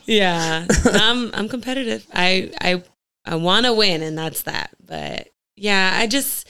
[0.05, 0.65] yeah.
[0.85, 2.05] I'm I'm competitive.
[2.13, 2.83] I I
[3.25, 4.71] I want to win, and that's that.
[4.85, 6.47] But yeah, I just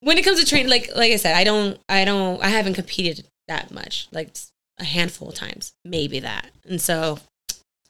[0.00, 2.74] when it comes to training, like like I said, I don't I don't I haven't
[2.74, 4.08] competed that much.
[4.12, 4.34] Like
[4.78, 6.50] a handful of times, maybe that.
[6.68, 7.18] And so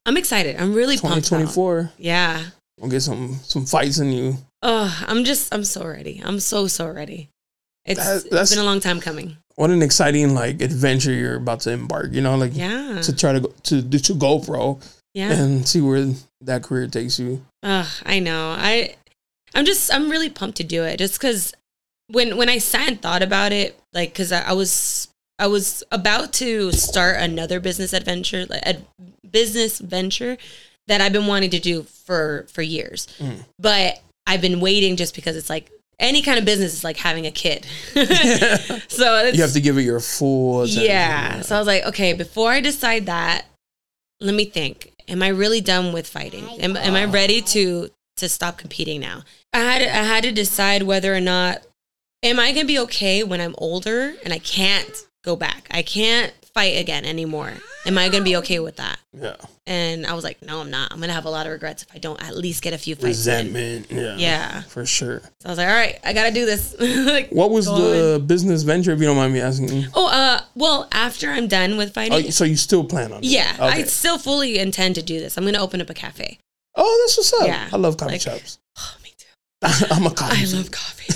[0.07, 0.57] I'm excited.
[0.61, 1.27] I'm really pumped.
[1.29, 1.93] 2024.
[1.99, 2.43] Yeah.
[2.81, 4.37] We'll get some some fights in you.
[4.63, 6.21] Oh, I'm just I'm so ready.
[6.25, 7.29] I'm so so ready.
[7.85, 9.37] It's, That- it's been a long time coming.
[9.57, 12.13] What an exciting like adventure you're about to embark.
[12.13, 13.01] You know, like Yeah.
[13.03, 14.81] to try to go to do to go pro
[15.15, 15.31] Yeah.
[15.33, 16.09] and see where
[16.41, 17.45] that career takes you.
[17.63, 18.55] Ugh, I know.
[18.59, 18.97] I
[19.55, 21.53] I'm just I'm really pumped to do it just cuz
[22.09, 25.09] when when I sat and thought about it, like because I, I was
[25.43, 28.77] I was about to start another business adventure, like a
[29.29, 30.37] business venture
[30.87, 33.45] that I've been wanting to do for for years, Mm.
[33.59, 37.27] but I've been waiting just because it's like any kind of business is like having
[37.27, 37.65] a kid,
[37.95, 37.99] so
[39.27, 40.85] it's, You have to give it your full attention.
[40.85, 41.41] yeah.
[41.43, 43.45] So I was like, okay, before I decide that,
[44.21, 44.93] let me think.
[45.09, 46.49] Am I really done with fighting?
[46.61, 47.89] Am, am I ready to
[48.19, 49.23] to stop competing now?
[49.53, 51.63] I had I had to decide whether or not
[52.23, 54.89] am I gonna be okay when I'm older and I can't
[55.23, 55.67] go back.
[55.71, 57.55] I can't fight again anymore.
[57.87, 58.99] Am I gonna be okay with that?
[59.19, 59.37] Yeah.
[59.67, 60.93] And I was like, no, I'm not.
[60.93, 62.95] I'm gonna have a lot of regrets if I don't at least get a few
[62.95, 63.27] fights.
[63.27, 63.47] in.
[63.47, 63.91] Resentment.
[63.91, 64.17] Yeah.
[64.17, 64.61] Yeah.
[64.63, 65.21] For sure.
[65.41, 66.77] So I was like, all right, I gotta do this.
[67.07, 68.27] like, What was the in.
[68.27, 69.87] business venture, if you don't mind me asking?
[69.95, 73.25] Oh, uh, well, after I'm done with fighting, Oh, so you still plan on it?
[73.25, 75.37] Yeah, I still fully intend to do this.
[75.39, 76.39] I'm going to open up a cafe.
[76.77, 77.47] Oh, that's what's up.
[77.47, 78.59] Yeah, I love coffee like- shops.
[79.63, 79.87] Oh.
[79.91, 81.13] I'm a coffee I love coffee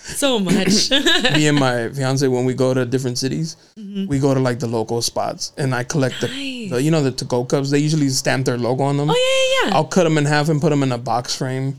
[0.00, 0.90] so much.
[1.34, 4.66] Me and my fiance, when we go to different cities, we go to like the
[4.66, 6.60] local spots and I collect the, Mm-hmm.
[6.62, 6.70] Nice.
[6.70, 7.70] the you know, the to go cups.
[7.70, 9.10] They usually stamp their logo on them.
[9.10, 9.76] oh yeah, yeah, yeah.
[9.76, 11.76] I'll cut them in half and put them in a box frame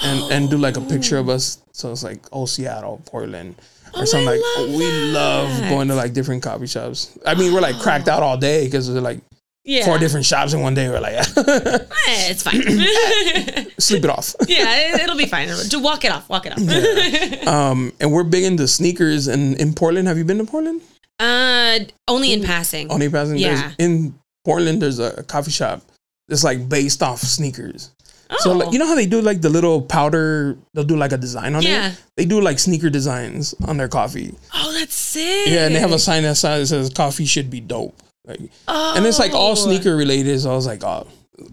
[0.00, 1.58] and, and do like a picture of us.
[1.72, 3.54] So it's like, oh, Seattle, Portland.
[3.94, 7.16] Or Oh, something I like love we love going to like different coffee shops.
[7.26, 9.20] I mean, we're like cracked out all day because we're like
[9.64, 9.84] yeah.
[9.84, 10.88] four different shops in one day.
[10.88, 12.62] We're like, Eh, it's fine.
[13.78, 14.34] sleep it off.
[14.48, 15.48] yeah, it, will be fine.
[15.48, 16.28] Just walk it off.
[16.28, 17.46] Walk it off.
[17.46, 19.26] Um, and we're big into sneakers.
[19.28, 20.80] And in Portland, have you been to Portland?
[21.20, 22.90] uh, only in passing.
[22.90, 23.36] Only passing.
[23.38, 23.54] Yeah.
[23.54, 25.82] There's, in Portland, there's a coffee shop
[26.28, 27.90] that's like based off sneakers.
[28.30, 30.56] Oh, So like, you know how they do like the little powder?
[30.74, 31.90] They'll do like a design on Yeah.
[31.92, 32.02] it.
[32.16, 34.34] They do like sneaker designs on their coffee.
[34.54, 35.48] oh, that's sick.
[35.48, 37.94] Yeah, and they have a sign that says coffee should be dope.
[38.26, 38.94] Like, Oh.
[38.96, 39.54] and it's like all oh.
[39.54, 40.40] sneaker related.
[40.40, 41.06] So I was like, oh,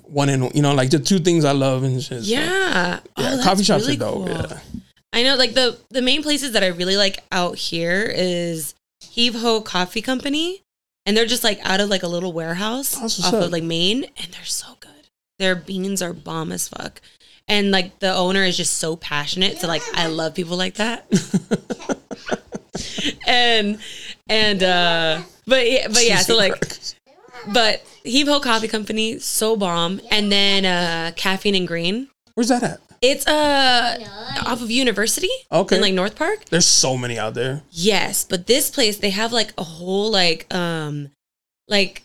[0.04, 2.24] one and you know like the two things I love and shit.
[2.24, 3.00] so, Yeah.
[3.18, 3.38] yeah.
[3.40, 4.14] oh, coffee shops really are dope.
[4.28, 4.30] cool.
[4.30, 4.60] Yeah.
[5.12, 9.34] I know, like the the main places that I really like out here is Heave
[9.36, 10.62] Ho Coffee Company,
[11.06, 14.04] and they're just like out of like a little warehouse That's off of like Main,
[14.04, 14.92] and they're so good.
[15.40, 17.02] Their beans are bomb as fuck,
[17.48, 19.58] and like the owner is just so passionate.
[19.58, 21.08] So like, I love people like that.
[23.28, 23.80] and
[24.28, 26.54] and uh, but yeah, but yeah, so like,
[27.48, 32.10] but Heave Ho Coffee Company so bomb, and then uh, Caffeine and Green.
[32.36, 32.80] where's that at?
[33.02, 33.98] It's uh
[34.46, 35.30] off of University.
[35.52, 35.78] Okay.
[35.78, 36.46] In like North Park.
[36.46, 37.62] There's so many out there.
[37.72, 41.10] Yes, but this place they have like a whole like um
[41.70, 42.04] like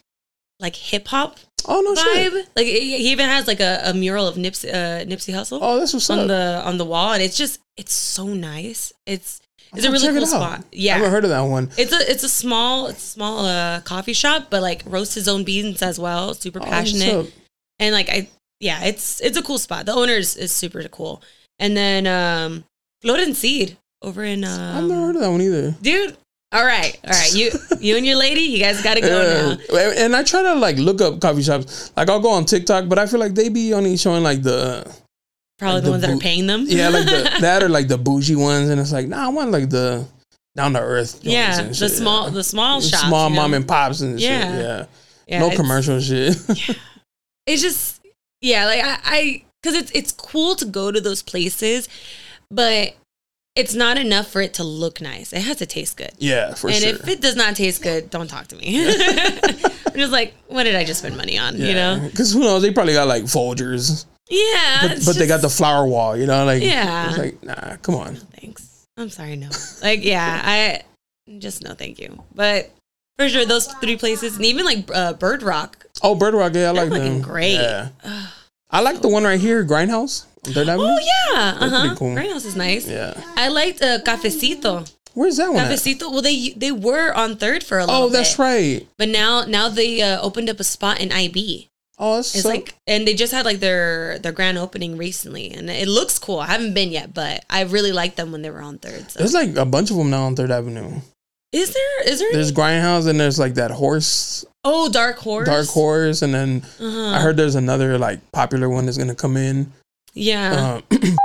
[0.61, 2.31] like hip hop Oh no vibe.
[2.31, 2.49] shit.
[2.55, 5.81] Like he he even has like a, a mural of Nipsey uh, Nipsey Hussle Oh,
[5.81, 6.29] that's what's on up.
[6.29, 8.93] the on the wall, and it's just it's so nice.
[9.05, 9.41] It's
[9.77, 10.61] it's a really it cool spot.
[10.61, 10.95] I Yeah.
[10.97, 11.70] haven't heard of that one.
[11.77, 15.29] It's a it's a small it's a small uh, coffee shop, but like roasts his
[15.29, 16.35] own beans as well.
[16.35, 17.33] Super Oh, passionate
[17.79, 18.29] and like I
[18.61, 19.87] yeah, it's it's a cool spot.
[19.87, 21.22] The owner is, is super cool.
[21.59, 22.64] And then um
[23.03, 25.75] Floating Seed over in I've never heard um of that one either.
[25.83, 26.16] dude.
[26.53, 27.35] All right, all right.
[27.35, 27.51] You
[27.81, 29.77] you and your lady, you guys gotta go now.
[29.99, 31.91] And I try to like look up coffee shops.
[31.97, 34.87] Like I'll go on TikTok, but I feel like they be only showing like the
[35.59, 36.65] Probably like the the ones that are paying them.
[36.67, 39.51] yeah, like the that or like the bougie ones, and it's like nah, I want
[39.51, 40.07] like the
[40.57, 41.21] down to earth.
[41.23, 42.31] yeah, the shit, small yeah.
[42.35, 43.03] the small The shops.
[43.07, 43.43] small you know?
[43.43, 44.29] mom and pops and Yeah.
[44.41, 44.65] shit.
[44.65, 44.87] Yeah,
[45.29, 46.37] Yeah, no commercial shit.
[47.47, 48.01] It's just
[48.41, 51.89] yeah, like I, I cause it's it's cool to go to those places,
[52.51, 52.95] but
[53.55, 55.33] it's not enough for it to look nice.
[55.33, 56.13] It has to taste good.
[56.19, 56.89] yeah, for and sure.
[56.91, 58.89] And if it does not taste good, don't talk to me.
[58.91, 61.57] I'm just like, what did I just spend money on?
[61.59, 62.01] You know?
[62.11, 62.62] because who knows?
[62.62, 64.89] They probably got like Folgers, Yeah.
[64.89, 66.17] but, but they got the flower wall.
[66.17, 67.09] You know, like Yeah.
[67.11, 68.17] it's like nah, come on.
[68.41, 68.87] Thanks.
[68.97, 69.49] I'm sorry, no.
[69.83, 70.83] Like, yeah, I
[71.39, 72.23] just no, thank you.
[72.35, 72.71] But
[73.19, 75.87] for sure, those three places, and even like uh, Bird Rock.
[76.03, 77.21] Oh, Bird Rock, yeah, I like them.
[77.21, 77.55] great.
[77.55, 77.89] Yeah.
[78.71, 80.27] I like the one right here, Grindhouse.
[80.45, 80.87] Third Avenue.
[80.89, 80.99] Oh
[81.33, 81.95] yeah, uh huh.
[81.97, 82.15] cool.
[82.15, 82.87] Grindhouse is nice.
[82.89, 83.15] Yeah.
[83.37, 84.91] I liked uh, Cafecito.
[85.15, 85.65] Where's that one?
[85.65, 85.71] At?
[85.71, 86.11] Cafecito.
[86.13, 88.89] Well, they they were on third for a little Oh, that's bit, right.
[88.99, 91.69] But now now they uh, opened up a spot in IB.
[91.99, 95.51] Oh, that's It's so, like, and they just had like their their grand opening recently,
[95.53, 96.41] and it looks cool.
[96.41, 99.11] I haven't been yet, but I really liked them when they were on third.
[99.11, 99.21] So.
[99.21, 101.01] there's like a bunch of them now on Third Avenue.
[101.53, 102.33] Is there is there?
[102.33, 105.47] There's Grindhouse and there's like that horse, oh, Dark Horse.
[105.47, 107.11] Dark Horse, and then Uh-huh.
[107.15, 109.73] I heard there's another like popular one that's gonna come in.
[110.15, 110.81] Yeah.
[110.91, 111.01] Um,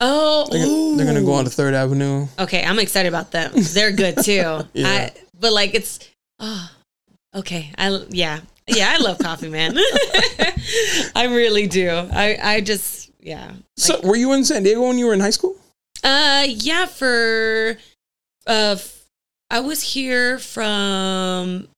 [0.00, 2.26] oh, they're, gonna- they're gonna go on to Third Avenue.
[2.38, 3.52] Okay, I'm excited about them.
[3.56, 4.62] They're good too.
[4.72, 4.86] Yeah.
[4.88, 6.00] I, but like it's
[6.40, 6.70] oh,
[7.36, 7.70] okay.
[7.78, 8.40] I yeah.
[8.76, 9.76] Yeah, I love coffee, man.
[11.14, 11.90] I really do.
[12.12, 13.52] I I just yeah.
[13.76, 15.56] So, were you in San Diego when you were in high school?
[16.04, 17.76] Uh yeah, for
[18.46, 18.76] uh
[19.50, 21.68] I was here from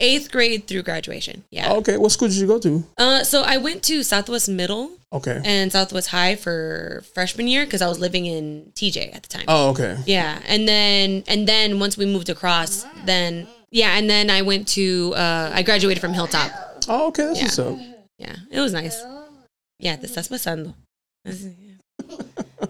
[0.00, 1.44] eighth grade through graduation.
[1.50, 1.68] Yeah.
[1.70, 2.82] Oh, okay, what school did you go to?
[2.96, 5.38] Uh, so I went to Southwest Middle Okay.
[5.44, 9.44] and Southwest High for freshman year because I was living in TJ at the time.
[9.46, 9.98] Oh, okay.
[10.06, 14.68] Yeah, and then and then once we moved across, then yeah, and then I went
[14.68, 16.50] to uh, I graduated from Hilltop.
[16.88, 17.44] Oh, okay, that's Yeah.
[17.44, 17.78] what's up.
[18.18, 19.02] Yeah, it was nice.
[19.78, 20.74] Yeah, te estás pasando.
[21.24, 21.54] This is,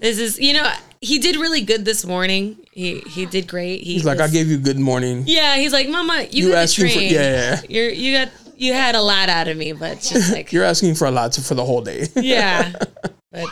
[0.01, 0.71] this is you know
[1.01, 2.57] he did really good this morning.
[2.73, 3.83] He he did great.
[3.83, 5.25] He He's like, I gave you good morning.
[5.27, 7.61] Yeah, he's like, Mama, you, You asked me for- yeah, yeah.
[7.69, 10.95] You're you got you had a lot out of me, but just like You're asking
[10.95, 12.07] for a lot for the whole day.
[12.17, 12.73] yeah,
[13.33, 13.49] but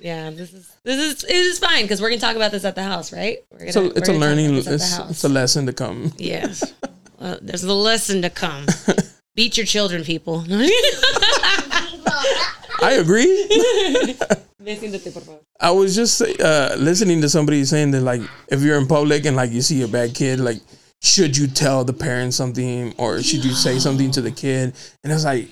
[0.00, 2.74] yeah, this is this is it is fine because we're gonna talk about this at
[2.74, 3.44] the house, right?
[3.50, 4.54] We're gonna, so it's a learning.
[4.54, 6.14] It's, it's a lesson to come.
[6.16, 6.72] Yes.
[7.42, 8.64] There's a lesson to come.
[9.34, 10.44] Beat your children, people.
[12.80, 14.16] I agree.
[15.60, 19.36] I was just uh, listening to somebody saying that like if you're in public and
[19.36, 20.62] like you see a bad kid, like
[21.00, 24.74] should you tell the parent something or should you say something to the kid?
[25.04, 25.48] And it's like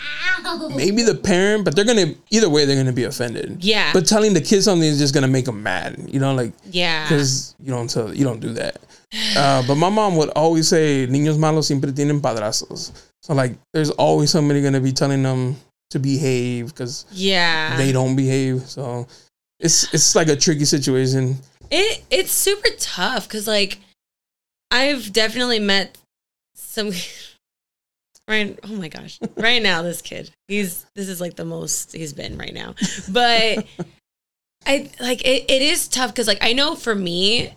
[0.75, 3.65] maybe the parent, but they're gonna either way they're gonna be offended.
[3.65, 3.93] Yeah.
[3.93, 6.09] But telling the kid something is just gonna make them mad.
[6.09, 7.05] You know, like yeah.
[7.05, 8.79] because you don't tell you don't do that.
[9.37, 12.91] Uh, but my mom would always say, "Niños malos siempre tienen padrastros."
[13.23, 15.57] So like, there's always somebody gonna be telling them
[15.91, 17.77] to behave because Yeah.
[17.77, 18.63] they don't behave.
[18.69, 19.07] So
[19.61, 21.39] it's it's like a tricky situation.
[21.71, 23.79] It it's super tough because like
[24.71, 25.97] I've definitely met
[26.55, 26.91] some
[28.29, 29.19] right oh my gosh.
[29.37, 30.31] Right now this kid.
[30.49, 32.75] He's this is like the most he's been right now.
[33.11, 33.67] But
[34.67, 37.55] I like it, it is tough because like I know for me,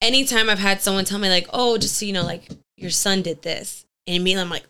[0.00, 3.22] anytime I've had someone tell me like, oh, just so you know, like your son
[3.22, 3.84] did this.
[4.06, 4.66] And immediately I'm like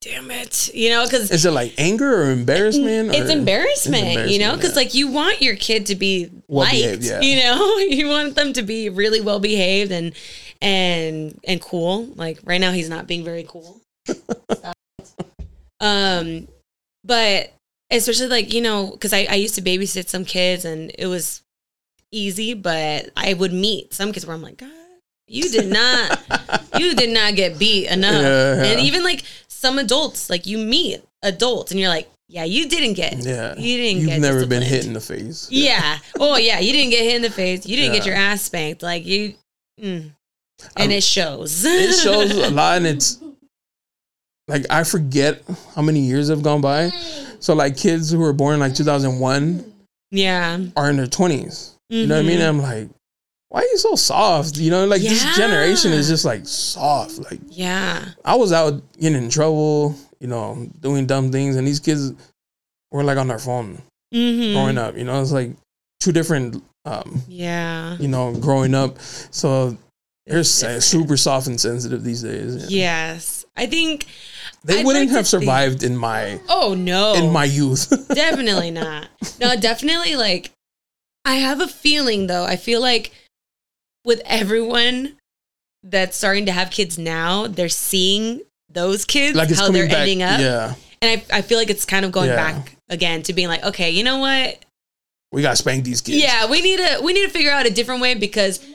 [0.00, 0.72] damn it.
[0.74, 3.14] You know, because Is it like anger or embarrassment?
[3.14, 4.76] it's or- embarrassment, It's you know, because yeah.
[4.76, 7.20] like you want your kid to be Well liked, behaved, yeah.
[7.20, 10.12] you know, you want them to be really well behaved and
[10.60, 12.06] and and cool.
[12.16, 13.80] Like right now, he's not being very cool.
[15.80, 16.48] um,
[17.04, 17.52] but
[17.90, 21.42] especially like you know, because I I used to babysit some kids and it was
[22.12, 24.70] easy, but I would meet some kids where I'm like, God,
[25.26, 26.20] you did not,
[26.78, 28.70] you did not get beat enough, Yeah, yeah.
[28.72, 29.22] and even like
[29.58, 33.76] some adults, like you meet adults and you're like, yeah, you didn't get, Yeah, you
[33.76, 34.02] didn't.
[34.02, 35.48] You've get never been hit in the face.
[35.50, 35.98] Yeah.
[36.20, 37.66] Oh yeah, you didn't get hit in the face.
[37.66, 38.82] You didn't get your ass spanked.
[38.82, 39.34] Like you,
[39.80, 40.02] mm.
[40.02, 40.12] and
[40.76, 41.64] I'm- it shows.
[41.64, 43.18] it shows a lot and it's
[44.48, 45.42] like I forget
[45.74, 46.90] how many years have gone by.
[47.40, 49.72] So like kids who were born in like 2001
[50.10, 50.58] yeah.
[50.76, 51.72] are in their 20s.
[51.88, 52.40] You know what I mean?
[52.40, 52.48] Mhm.
[52.48, 52.88] I'm like,
[53.50, 54.56] why are you so soft?
[54.58, 57.18] You know, like this generation is just like soft.
[57.18, 58.04] Like Yeah.
[58.24, 62.12] I was out getting in trouble, you know, doing dumb things, and these kids
[62.92, 63.80] were like on their phone
[64.14, 64.54] Mm-hmm.
[64.54, 64.96] growing up.
[64.96, 65.50] You know, it's like
[66.00, 67.96] two different, um, Yeah.
[67.98, 68.98] you know, growing up.
[69.30, 69.76] So
[70.26, 70.82] they're different.
[70.82, 72.70] super soft and sensitive these days.
[72.70, 73.44] Yes.
[73.56, 74.06] I think.
[74.64, 77.14] They I'd wouldn't like have think- survived in my Oh no.
[77.14, 77.88] in my youth.
[78.14, 79.08] definitely not.
[79.40, 80.50] No, definitely like
[81.24, 82.44] I have a feeling though.
[82.44, 83.12] I feel like
[84.08, 85.16] with everyone
[85.84, 89.98] that's starting to have kids now, they're seeing those kids like how they're back.
[89.98, 90.40] ending up.
[90.40, 92.36] Yeah, And I, I feel like it's kind of going Yeah.
[92.36, 94.64] back again to being like, okay, you know what?
[95.30, 96.22] we got to spank these kids.
[96.22, 98.66] Yeah, we need to we need to figure out a different way because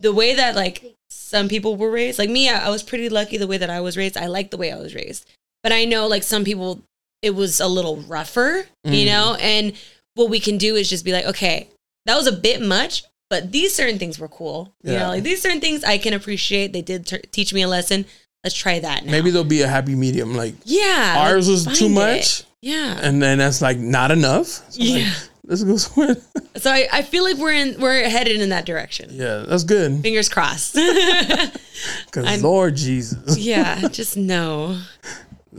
[0.00, 3.38] the way that like some people were raised, like me, I, I was pretty lucky
[3.38, 4.16] the way that I was raised.
[4.16, 5.24] I like the way I was raised,
[5.62, 6.82] but I know like some people,
[7.22, 9.06] it was a little rougher, you Mm.
[9.06, 9.36] know.
[9.40, 9.72] And
[10.14, 11.68] what we can do is just be like, okay,
[12.06, 14.72] that was a bit much, but these certain things were cool.
[14.84, 14.98] You Yeah.
[15.00, 16.72] know, like these certain things I can appreciate.
[16.72, 18.04] They did t- teach me a lesson.
[18.44, 19.10] Let's try that now.
[19.10, 20.36] maybe there'll be a happy medium.
[20.36, 22.46] Like yeah, ours like, was too much, it.
[22.62, 24.46] Yeah, and then that's like not enough.
[24.46, 25.12] So like, yeah.
[25.46, 26.16] let's go somewhere.
[26.56, 29.10] So I, I feel like we're in we're headed in that direction.
[29.12, 30.00] yeah, that's good.
[30.02, 30.76] Fingers crossed.
[32.06, 34.78] Because Lord Jesus, yeah, just know.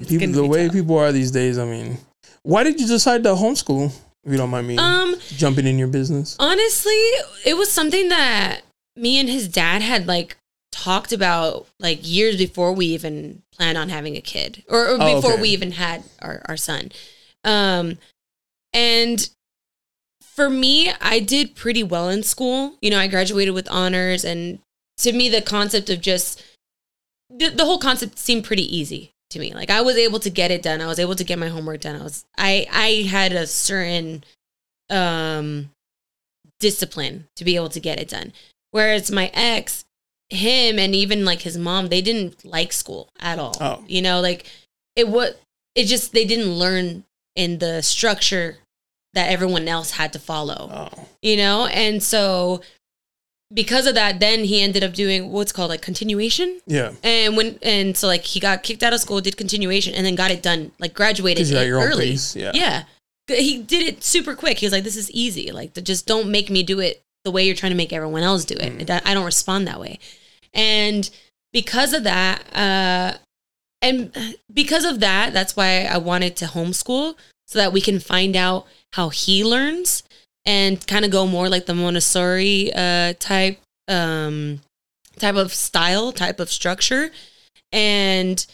[0.08, 1.58] people, the way people are these days.
[1.58, 1.98] I mean,
[2.44, 3.92] why did you decide to homeschool?
[4.26, 6.36] If you don't mind me Um, jumping in your business.
[6.40, 6.94] honestly,
[7.46, 8.62] it was something that
[8.96, 10.38] me and his dad had like
[10.72, 15.16] talked about like years before we even planned on having a kid or, or Oh,
[15.16, 15.42] before okay.
[15.42, 16.92] we even had our, our son.
[17.44, 17.98] Um,
[18.74, 19.30] and
[20.22, 22.76] for me, I did pretty well in school.
[22.82, 24.60] You know, I graduated with honors and
[24.98, 26.42] to me, the concept of just
[27.30, 29.54] the, the whole concept seemed pretty easy to me.
[29.54, 30.82] Like I was able to get it done.
[30.82, 32.00] I was able to get my homework done.
[32.00, 34.24] I was I I had a certain
[34.90, 35.72] um
[36.60, 38.34] discipline to be able to get it done.
[38.72, 39.86] Whereas my ex,
[40.30, 43.56] him and even like his mom, they didn't like school at all.
[43.60, 43.84] Oh.
[43.88, 44.46] You know, like
[44.96, 45.34] it was
[45.76, 47.04] it just they didn't learn
[47.36, 48.58] in the structure
[49.14, 52.62] that everyone else had to follow Oh, you know and so
[53.54, 56.60] because of that, then he ended up doing what's called like continuation.
[56.66, 56.94] Yeah.
[57.04, 60.16] And when and so like he got kicked out of school, did continuation, and then
[60.16, 62.18] got it done, like graduated you got your own early.
[62.34, 62.52] yeah.
[62.54, 62.84] yeah.
[63.28, 64.60] He did it super quick.
[64.60, 65.52] He was like, "This is easy.
[65.52, 68.46] Like, just don't make me do it the way you're trying to make everyone else
[68.46, 68.88] do it.
[68.88, 69.02] Mm.
[69.04, 70.00] I don't respond that way."
[70.54, 71.10] And
[71.52, 73.18] because of that, uh,
[73.82, 77.16] and because of that, that's why I wanted to homeschool
[77.48, 80.04] so that we can find out how he learns
[80.46, 84.62] and kind of go more like the Montessori uh, type um,
[85.18, 87.12] type of style, type of structure,
[87.72, 88.46] and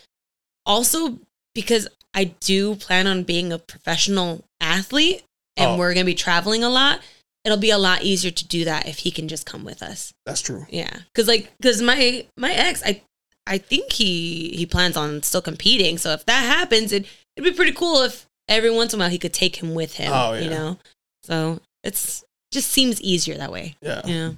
[0.65, 1.19] also
[1.53, 5.23] because I do plan on being a professional athlete
[5.57, 5.77] and Oh.
[5.77, 7.01] we're gonna be traveling a lot.
[7.43, 10.13] It'll be a lot easier to do that if he can just come with us.
[10.25, 10.65] That's true.
[10.69, 13.01] Yeah, because like because my my ex, I
[13.47, 15.97] I think he he plans on still competing.
[15.97, 17.05] So if that happens, it
[17.35, 19.95] it'd be pretty cool if every once in a while he could take him with
[19.95, 20.11] him.
[20.13, 20.39] Oh, yeah.
[20.41, 20.77] you know.
[21.23, 23.75] So it's just seems easier that way.
[23.81, 24.01] Yeah.
[24.05, 24.31] Yeah,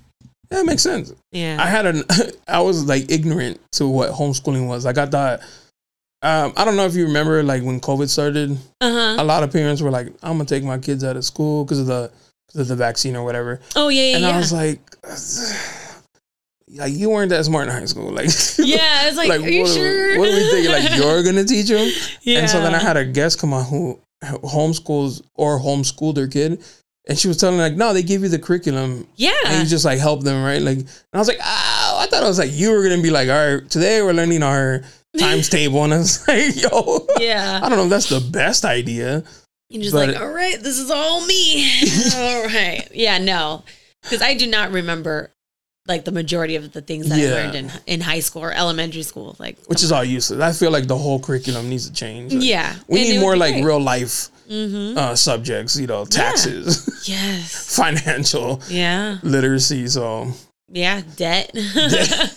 [0.51, 1.13] Yeah, it makes sense.
[1.31, 1.57] yeah.
[1.59, 2.03] I had an
[2.47, 4.85] I was like ignorant to what homeschooling was.
[4.85, 5.39] Like I thought
[6.21, 9.15] um, I don't know if you remember like when COVID started, Uh huh.
[9.21, 11.79] a lot of parents were like, I'm gonna take my kids out of school because
[11.79, 12.11] of the
[12.47, 13.59] because of the vaccine or whatever.
[13.75, 14.15] Oh yeah, yeah.
[14.17, 14.29] and yeah.
[14.31, 14.79] I was like
[16.75, 18.11] like you weren't that smart in high school.
[18.13, 18.25] Like
[18.57, 20.19] yeah, it's like, are you what, sure?
[20.19, 20.71] what are we thinking?
[20.71, 21.91] Like you're gonna teach them?
[22.21, 22.39] yeah.
[22.39, 26.63] And so then I had a guest come on who homeschools or homeschooled their kid.
[27.07, 29.31] And she was telling me like, no, they give you the curriculum yeah.
[29.45, 30.61] and you just like help them, right?
[30.61, 33.09] Like, and I was like, oh, I thought it was like you were gonna be
[33.09, 34.83] like, all right, today we're learning our
[35.19, 37.59] times table, and I was like, yo, yeah.
[37.61, 39.23] I don't know if that's the best idea.
[39.69, 41.69] You're just But- like, all right, this is all me.
[42.15, 42.87] all right.
[42.93, 43.63] Yeah, no.
[44.03, 45.31] Because I do not remember
[45.87, 47.29] like the majority of the things that Yeah.
[47.29, 49.35] I learned in, in high school or elementary school.
[49.37, 50.39] Like, Which is all useless.
[50.39, 52.33] I feel like the whole curriculum needs to change.
[52.33, 52.75] Like, yeah.
[52.87, 53.65] we And need more like great.
[53.65, 54.97] real life Mhm.
[54.97, 55.77] uh, subjects.
[55.77, 57.75] You know, taxes, Yes.
[57.75, 59.17] financial Yeah.
[59.23, 59.87] literacy.
[59.87, 60.31] So
[60.71, 61.01] Yeah.
[61.17, 61.51] Debt.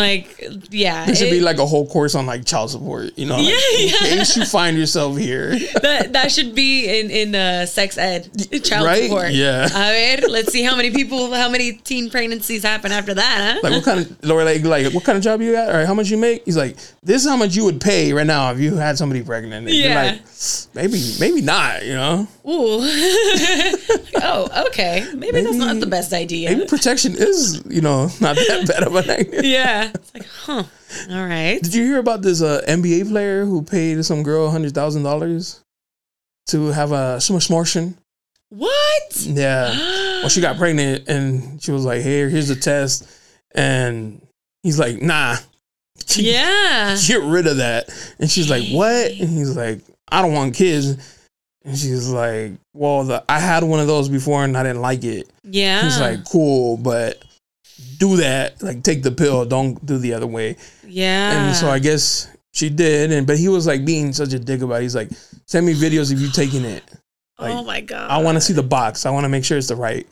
[0.00, 1.06] like, yeah.
[1.06, 3.16] there should it- be like a whole course on like child support.
[3.16, 5.50] You know, like, Yeah, in case you find yourself here.
[5.82, 8.28] that that should be in in uh, sex ed,
[8.64, 9.04] child Right?
[9.04, 9.32] support.
[9.32, 9.68] Yeah.
[9.72, 13.60] I mean, let's see how many people, how many teen pregnancies happen after that, huh?
[13.62, 15.74] Like what kind of Laura like like what kind of job you got?
[15.74, 16.44] Or how much you make?
[16.44, 19.22] He's like, this is how much you would pay right now if you had somebody
[19.22, 19.66] pregnant.
[19.66, 19.94] And Yeah.
[20.12, 20.20] like,
[20.74, 21.84] maybe maybe not.
[21.84, 22.80] You know, Ooh.
[24.22, 25.06] oh, okay.
[25.14, 26.50] Maybe, that's not the best idea.
[26.50, 29.42] maybe protection is you know not that bad of an idea.
[29.42, 29.90] yeah.
[29.94, 30.64] It's like, huh.
[31.10, 31.62] All right.
[31.62, 35.62] Did you hear about this uh, NBA player who paid some girl hundred thousand dollars
[36.48, 37.94] to have a smortion?
[38.48, 39.16] What?
[39.16, 39.70] Yeah.
[40.20, 43.06] well, she got pregnant and she was like, "Here, here's a test,"
[43.54, 44.20] and
[44.64, 45.36] he's like, "Nah,
[46.16, 46.96] Yeah.
[47.06, 50.96] get rid of that." And she's like, "What?" And he's like, "I don't want kids."
[51.64, 55.04] And she's like, "Well, the, I had one of those before and I didn't like
[55.04, 55.82] it." Yeah.
[55.82, 57.22] He's like, "Cool, but."
[57.98, 59.44] Do that, like take the pill.
[59.44, 60.56] Don't do the other way.
[60.86, 61.48] yeah.
[61.48, 64.62] And so I guess she did, and but he was like being such a dick
[64.62, 64.82] about it.
[64.82, 65.10] He's like,
[65.46, 66.82] send me videos of you taking it.
[67.38, 68.10] Oh like, oh my god.
[68.10, 69.04] I want to see the box.
[69.04, 70.06] I want to make sure it's the right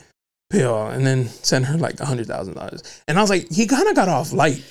[0.51, 3.03] pill, and then send her like a hundred thousand dollars.
[3.09, 4.63] And I was like, he kind of got off light.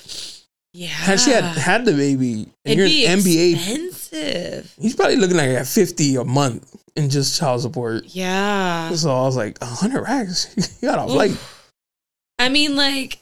[0.72, 0.88] Yeah.
[0.88, 4.74] Had she had had the baby, and It'd you're an NBA, expensive.
[4.80, 8.04] he's probably looking like at fifty a month in just child support.
[8.06, 8.90] Yeah.
[8.94, 10.44] So I was like, a hundred racks.
[10.80, 11.36] he got off light.
[12.38, 13.18] I mean, like,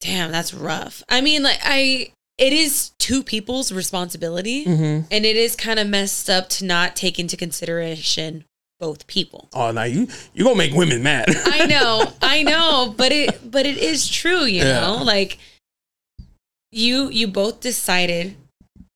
[0.00, 1.02] damn, that's rough.
[1.08, 5.86] I mean, like, I it is two people's responsibility, hmm and it is kind of
[5.88, 8.44] messed up to not take into consideration
[8.80, 9.48] both people.
[9.52, 11.26] Oh, now you you gonna make women mad.
[11.28, 14.80] I know, I know, but it but it is true, you Yeah.
[14.80, 15.38] know, like
[16.72, 18.34] you you both decided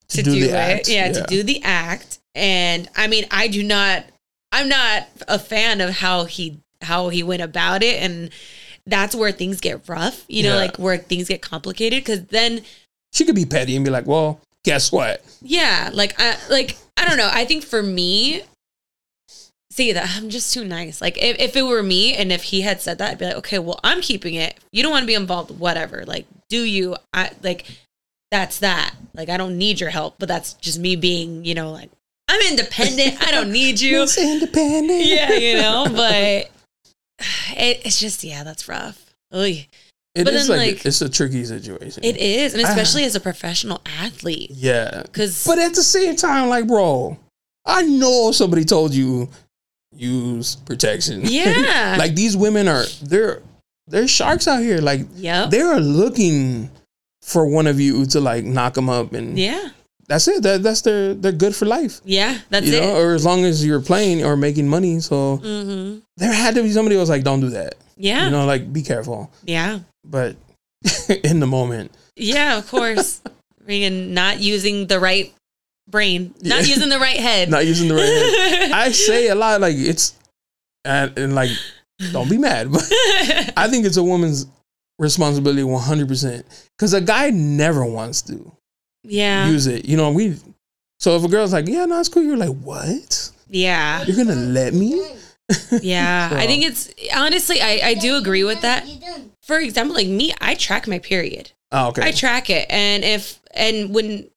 [0.09, 1.13] To to, do do, it, act, yeah, yeah.
[1.13, 4.05] to do the act, and I mean, I do not,
[4.53, 8.31] I'm not a fan of how he how he went about it, and
[8.87, 10.61] that's where things get rough, you know, Yeah.
[10.67, 12.63] like where things get complicated, because then
[13.13, 15.23] she could be petty and be like, well, guess what?
[15.43, 17.29] yeah, like I like I don't know.
[17.33, 18.43] I think for me,
[19.71, 21.01] see that I'm just too nice.
[21.01, 23.37] Like if, if it were me and if he had said that, I'd be like,
[23.37, 24.57] okay, well, I'm keeping it.
[24.73, 26.05] You don't want to be involved, whatever.
[26.07, 26.97] Like, do you?
[27.13, 27.67] I like
[28.31, 28.95] that's that.
[29.15, 31.91] Like I don't need your help, but that's just me being, you know, like
[32.29, 33.23] I'm independent.
[33.27, 34.01] I don't need you.
[34.01, 35.05] Miss Independent.
[35.07, 36.51] yeah, you know, but
[37.57, 39.15] it, it's just yeah, that's rough.
[39.35, 39.67] Oy.
[40.15, 42.03] It But is then, like, like- it's a tricky situation.
[42.03, 42.69] It is, and Ah.
[42.71, 45.03] especially as a professional athlete, Yeah.
[45.03, 47.19] because But at the same time, like, bro,
[47.67, 49.29] I know somebody told you
[49.95, 51.21] use protection.
[51.25, 51.97] Yeah.
[51.99, 53.43] like these women are they're
[53.89, 54.79] they're sharks out here.
[54.79, 56.71] Like yep, they are looking
[57.23, 59.71] for one of you to like knock them up, and yeah.
[60.09, 60.43] that's it.
[60.43, 62.01] That that's their they're good for life.
[62.05, 62.81] Yeah, that's you it.
[62.81, 65.01] know, or as long as you're playing or making money.
[65.01, 68.25] So hmm there had to be somebody who was like, "Don't do that." Yeah.
[68.27, 69.31] You know, like be careful.
[69.45, 69.81] yeah.
[70.05, 70.37] But
[71.25, 73.21] in the moment, Yeah, of course.
[73.67, 75.33] Freaking not using the right
[75.89, 76.75] brain, not Yeah.
[76.75, 77.51] using the right head.
[77.57, 78.07] not using the right
[78.63, 78.73] hand.
[78.75, 80.15] I say a lot like it's
[80.85, 81.51] and, and like
[82.13, 82.83] don't be mad, but
[83.57, 84.47] I think it's a woman's
[84.99, 86.43] responsibility 100%
[86.79, 88.53] cuz a guy never wants to
[89.03, 89.49] yeah.
[89.49, 89.85] use it.
[89.85, 90.37] You know, we
[90.99, 93.31] so if a girl's like, "Yeah, no, it's cool." You're like, "What?
[93.49, 94.03] Yeah.
[94.05, 95.03] You're going to let me?"
[95.81, 96.31] Yeah.
[96.31, 98.85] So- I think it's honestly, I, I do agree with that.
[99.45, 101.53] For example, like me, I track my period.
[101.71, 102.03] Oh, okay.
[102.03, 102.67] I track it.
[102.69, 104.29] And if, and when,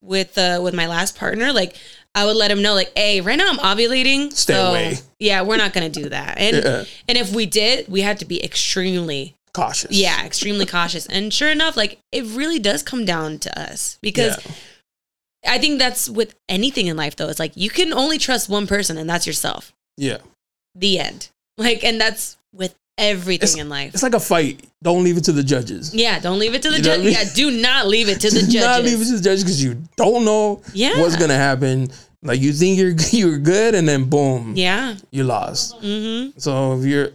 [0.00, 1.76] with, uh, with my last partner, like,
[2.14, 4.32] I would let him know, like, hey, right now I'm ovulating.
[4.32, 4.98] Stay so, away.
[5.18, 6.38] Yeah, we're not going to do that.
[6.40, 6.84] And, Yeah.
[7.08, 9.92] and if we did, we had to be extremely Cautious.
[9.92, 14.36] yeah extremely cautious and sure enough like it really does come down to us because
[14.44, 15.52] Yeah.
[15.52, 18.66] i think that's with anything in life though it's like you can only trust one
[18.66, 20.18] person and that's yourself Yeah.
[20.74, 24.60] the end like and that's with everything It's- in life It's like a fight.
[24.82, 25.94] Don't leave it to the judges.
[25.94, 27.12] yeah don't leave it to the judges.
[27.12, 28.54] Yeah do not leave it to the judges.
[28.60, 31.00] Not leave it to the judges because you don't know Yeah.
[31.00, 31.90] what's gonna happen.
[32.22, 35.76] Like you think you're you're good, and then boom, yeah you lost.
[35.82, 37.10] mm-hmm So if you're,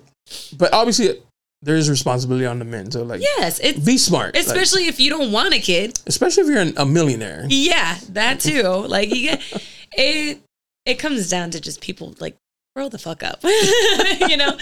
[0.57, 1.19] but obviously
[1.61, 2.91] there is responsibility on the men.
[2.91, 6.43] So like, yes it's be smart, like, especially if you don't want a kid especially
[6.43, 7.45] if you're a millionaire.
[7.49, 9.41] yeah that too like you get
[9.93, 10.41] it
[10.85, 12.35] it comes down to just people like
[12.75, 14.55] grow the fuck up you know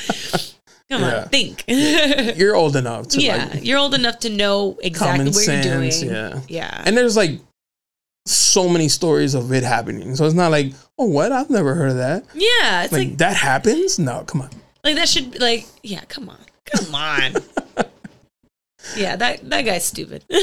[0.89, 1.21] come Yeah.
[1.23, 1.63] on think
[2.37, 5.65] You're old enough to yeah like you're old enough to know exactly what sense.
[5.65, 7.39] you're doing Yeah, yeah and there's like
[8.25, 10.13] so many stories of it happening.
[10.17, 11.31] So it's not like, oh, what?
[11.31, 12.25] I've never heard of that.
[12.33, 13.97] yeah it's Like, like, that happens?
[13.99, 14.49] No, come on.
[14.83, 17.33] like that should be like yeah come on come on
[18.95, 20.23] yeah that that guy's stupid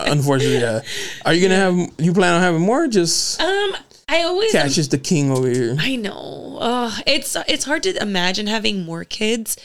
[0.00, 0.80] Unfortunately, yeah.
[1.24, 1.90] Are you gonna have?
[1.98, 2.84] You plan on having more?
[2.84, 3.72] or Just um
[4.08, 5.76] i always Cash is the king over here.
[5.78, 6.58] I know.
[6.60, 9.56] Uh, it's it's hard to imagine having more kids,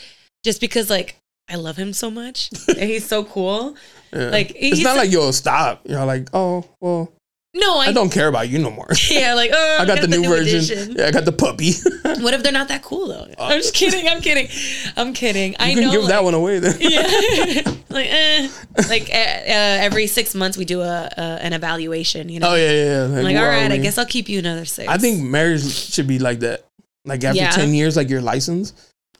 [0.44, 1.16] just because like
[1.50, 2.50] I love him so much.
[2.68, 3.76] and he's so cool.
[4.12, 4.30] Yeah.
[4.30, 5.82] Like it's not like you'll stop.
[5.84, 7.12] You're like, oh well,
[7.54, 8.88] no, I, I don't care about you no more.
[9.10, 10.56] Yeah, like oh, I got the new, version.
[10.58, 10.96] edition.
[10.96, 11.72] Yeah, I got the puppy.
[12.20, 13.28] What if they're not that cool though?
[13.38, 14.08] I'm just kidding.
[14.08, 14.48] I'm kidding.
[14.96, 15.54] I'm kidding.
[15.58, 15.92] I can know.
[15.92, 16.76] give like, that one away then.
[16.80, 18.48] Yeah, like eh.
[18.88, 22.28] like uh, uh, every six months we do a, a an evaluation.
[22.28, 23.22] You know, Oh yeah, yeah.
[23.22, 24.88] like where all right, I guess I'll keep you another six.
[24.88, 26.64] I think marriage should be like that.
[27.04, 27.50] Like after Yeah.
[27.50, 28.72] ten years, like your license.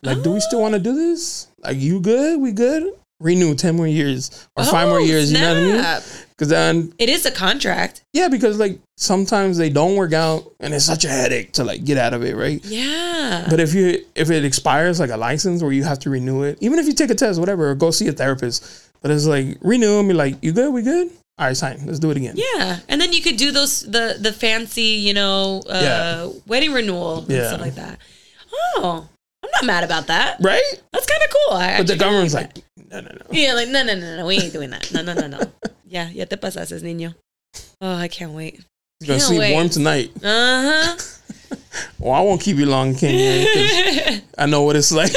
[0.03, 1.49] Like, do we still want to do this?
[1.59, 2.41] Like, you good?
[2.41, 2.93] We good?
[3.21, 5.33] Renew ten more years or five more Oh, years.
[5.33, 6.03] You know what I mean?
[6.31, 8.03] Because then, It is a contract.
[8.13, 11.85] yeah, because like sometimes they don't work out, and it's such a headache to like
[11.85, 12.65] get out of it, right?
[12.65, 13.47] Yeah.
[13.51, 16.59] But if you if it expires like a license where you have to renew it,
[16.61, 18.65] even if you take a test, whatever, or go see a therapist,
[19.03, 20.73] but it's like renew and be like, you good?
[20.73, 21.11] We good?
[21.41, 21.83] All right, sign.
[21.87, 22.35] Let's do it again.
[22.37, 26.31] Yeah, and then you could do those the the fancy, you know, uh, Yeah.
[26.47, 27.49] wedding renewal and Yeah.
[27.49, 27.99] stuff like that.
[28.77, 29.09] Oh,
[29.57, 30.37] I'm not mad about that.
[30.41, 30.63] Right?
[30.93, 31.57] That's kind of cool.
[31.57, 32.57] I But the government's like,
[32.91, 33.27] no, no, no.
[33.31, 34.93] yeah, like no, no, no, no, we ain't doing that.
[34.93, 35.41] No, no, no, no.
[35.91, 37.15] Yeah, ya te pasases, niño.
[37.81, 38.61] Oh, I can't wait.
[39.01, 39.53] You're gonna Can't sleep wait.
[39.55, 40.11] warm tonight.
[40.23, 40.97] Uh huh.
[41.99, 44.21] Well, I won't keep you long, Kenya.
[44.39, 45.13] I know what it's like.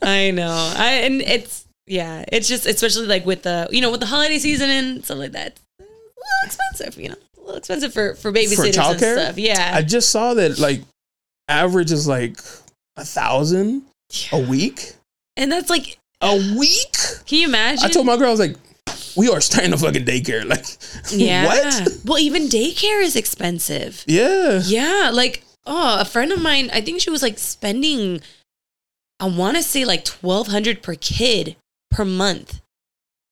[0.00, 0.48] I know.
[0.76, 2.24] I and it's yeah.
[2.32, 5.32] It's just especially like with the you know with the holiday season and stuff like
[5.32, 5.58] that.
[5.78, 7.16] It's a little expensive, you know.
[7.36, 9.36] A little expensive for for babysitters and stuff.
[9.38, 9.72] Yeah.
[9.74, 10.80] I just saw that like
[11.48, 12.38] average is like
[13.00, 13.82] a thousand
[14.32, 14.94] a week.
[15.36, 16.92] and that's like, A week?
[17.26, 17.84] can you imagine?
[17.84, 18.56] I told my girl, I was like,
[19.16, 20.44] we are starting a fucking daycare.
[20.48, 20.64] Like,
[21.12, 21.46] Yeah.
[21.46, 21.88] what?
[22.04, 24.04] Well, even daycare is expensive.
[24.06, 24.60] Yeah.
[24.64, 25.10] Yeah.
[25.12, 28.20] Like, oh, a friend of mine, I think she was like spending,
[29.18, 31.56] I want to say like 1200 per kid
[31.90, 32.60] per month.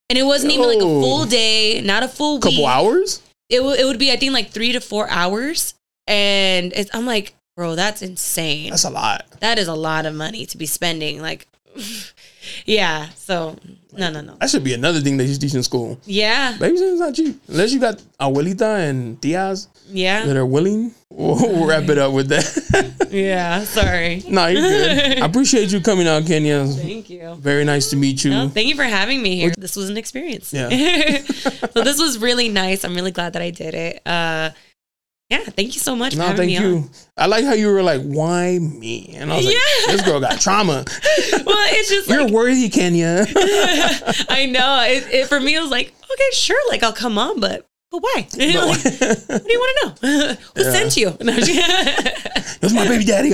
[0.09, 2.67] And it wasn't even like a full day, not a full couple week.
[2.67, 3.21] hours?
[3.49, 5.75] It, w- it would be, I think, like three to four hours.
[6.07, 8.69] And it's, I'm like, bro, that's insane.
[8.69, 9.25] That's a lot.
[9.41, 11.21] that is a lot of money to be spending.
[11.21, 11.45] Like,
[12.65, 13.09] yeah.
[13.15, 13.57] So,
[13.91, 14.35] no, no, no.
[14.39, 15.99] That should be another thing that you teach in school.
[16.05, 16.53] Yeah.
[16.57, 17.37] Babysitting's not cheap.
[17.49, 20.25] Unless you got abuelita and tias Yeah.
[20.25, 20.93] that are willing.
[21.09, 22.95] We'll, we'll wrap it up with that.
[23.09, 23.63] Yeah.
[23.63, 24.23] Sorry.
[24.29, 25.19] no, you're good.
[25.23, 26.63] I appreciate you coming out, Kenya.
[26.67, 27.33] Thank you.
[27.39, 28.29] Very nice to meet you.
[28.29, 29.51] No, thank you for having me here.
[29.57, 30.53] This was an experience.
[30.53, 30.69] Yeah.
[30.69, 32.85] so this was really nice.
[32.85, 34.01] I'm really glad that I did it.
[34.05, 34.51] Uh,
[35.29, 36.75] yeah, thank you so much No, thank me you.
[36.77, 36.89] on.
[37.17, 39.91] I like how you were like, "Why me?" And I was like, Yeah.
[39.93, 40.85] "This girl got trauma."
[41.45, 43.25] Well, it's just You're like worthy, Kenya.
[44.29, 44.83] I know.
[44.87, 48.01] It, it for me it was like, okay, sure, like I'll come on, but but
[48.01, 48.27] why?
[48.37, 50.33] Like, what do you want to know?
[50.55, 50.71] Who Yeah.
[50.71, 51.17] sent you?
[51.21, 53.29] No, just- That's my baby daddy.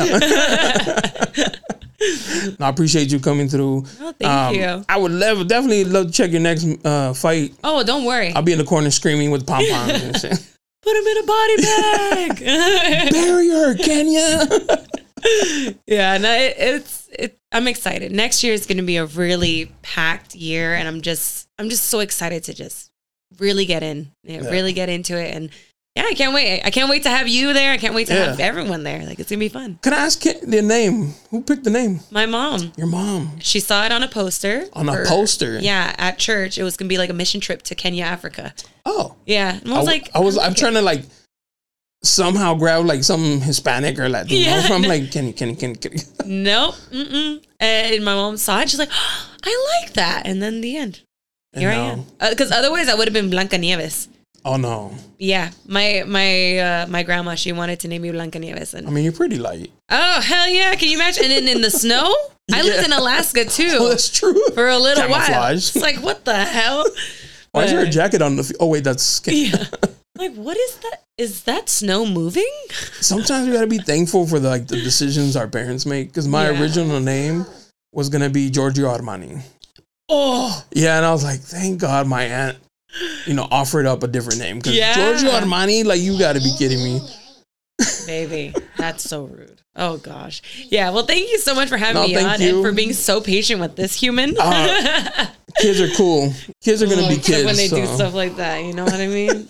[2.60, 3.84] no, I appreciate you coming through.
[4.02, 4.86] Oh, thank Um, you.
[4.88, 7.54] I would love, definitely love to check your next uh, fight.
[7.64, 8.32] Oh, don't worry.
[8.34, 10.46] I'll be in the corner screaming with pom poms and shit.
[10.86, 13.12] Put him in a body bag.
[13.12, 14.48] Bury her, Kenya.
[15.88, 17.38] yeah, no, it, it's it.
[17.52, 18.12] I'm excited.
[18.12, 21.86] Next year is going to be a really packed year, and I'm just I'm just
[21.86, 22.92] so excited to just
[23.40, 24.50] really get in, yeah, Yeah.
[24.52, 25.50] really get into it, and
[25.96, 26.62] yeah, I can't wait.
[26.64, 27.72] I can't wait to have you there.
[27.72, 28.26] I can't wait to Yeah.
[28.32, 29.06] have everyone there.
[29.06, 29.80] Like it's gonna be fun.
[29.82, 31.14] Can I ask Ken- the name?
[31.32, 32.02] Who picked the name?
[32.12, 33.40] My mom, Your mom.
[33.40, 34.66] she saw it on a poster.
[34.74, 35.58] On a poster?
[35.60, 36.58] Yeah, at church.
[36.58, 38.54] It was gonna be like a mission trip to Kenya, Africa.
[38.86, 39.16] Oh.
[39.26, 40.38] Yeah, and I I was w- like, I was.
[40.38, 41.04] I'm trying to like
[42.04, 44.62] somehow grab like some Hispanic or Latino Yeah.
[44.68, 45.94] from like can you can you can you- can
[46.26, 46.76] Nope.
[46.92, 47.42] Mm-mm.
[47.60, 48.70] And my mom saw it.
[48.70, 48.92] She's like,
[49.44, 50.24] I like that.
[50.28, 51.02] And then the end.
[51.54, 52.06] Here I And am.
[52.20, 54.10] Uh, because otherwise, I would have been Blanca Nieves.
[54.48, 54.94] Oh no.
[55.18, 59.04] Yeah, my my uh, my grandma she wanted to name me Blanca Nieves, I mean
[59.04, 59.72] you're pretty light.
[59.90, 60.76] oh hell yeah!
[60.76, 61.24] Can you imagine?
[61.24, 62.16] And then in the snow,
[62.54, 64.40] I lived in Alaska too Oh, that's true.
[64.54, 65.26] for a little while.
[65.26, 65.76] Camouflage.
[65.76, 66.86] It's like what the hell?
[67.54, 68.44] Why is there a jacket on the?
[68.44, 69.52] f- Oh wait, that's skin.
[69.52, 69.66] Yeah.
[70.18, 71.04] Like what is that?
[71.18, 72.50] Is that snow moving?
[73.02, 76.08] Sometimes we gotta be thankful for the like the decisions our parents make.
[76.08, 76.62] Because my Yeah.
[76.62, 77.46] original name
[77.92, 79.42] was gonna be Giorgio Armani.
[80.08, 82.58] Oh, Yeah, and I was like, thank God my aunt,
[83.26, 84.58] you know, offered up a different name.
[84.58, 84.94] Because Yeah.
[84.94, 87.02] Giorgio Armani, like you gotta be kidding me.
[88.06, 89.62] baby, that's so rude.
[89.76, 90.42] Oh gosh.
[90.70, 90.92] Yeah.
[90.92, 92.56] Well, thank you so much for having No, me on you.
[92.56, 94.36] and for being so patient with this human.
[94.40, 95.28] Uh,
[95.60, 96.34] Kids are cool.
[96.64, 97.44] Kids are gonna be kids.
[97.46, 98.64] when they do stuff like that.
[98.64, 99.48] You know what I mean?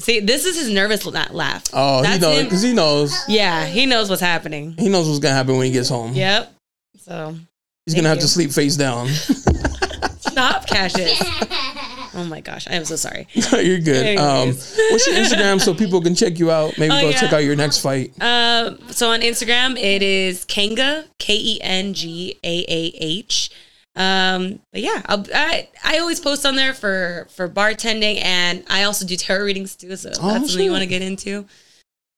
[0.00, 1.64] See, this is his nervous laugh.
[1.72, 3.14] Oh, he That's knows because he knows.
[3.28, 4.74] Yeah, he knows what's happening.
[4.78, 6.12] He knows what's gonna happen when he gets home.
[6.14, 6.52] Yep.
[6.98, 7.34] So
[7.84, 8.22] He's gonna have you.
[8.22, 9.08] to sleep face down.
[10.32, 11.22] stop, Cassius.
[12.14, 13.26] Oh my gosh, I am so sorry.
[13.32, 14.18] You're good.
[14.18, 16.76] Um, what's your Instagram so people can check you out?
[16.76, 17.16] Maybe Oh, go yeah.
[17.18, 18.12] check out your next fight.
[18.20, 23.48] Uh, so on Instagram, it is Kenga K E N G A A H.
[23.96, 28.82] Um, but yeah, I'll, I I always post on there for for bartending, and I
[28.82, 29.96] also do tarot readings too.
[29.96, 31.46] So Oh, that's something you want to get into.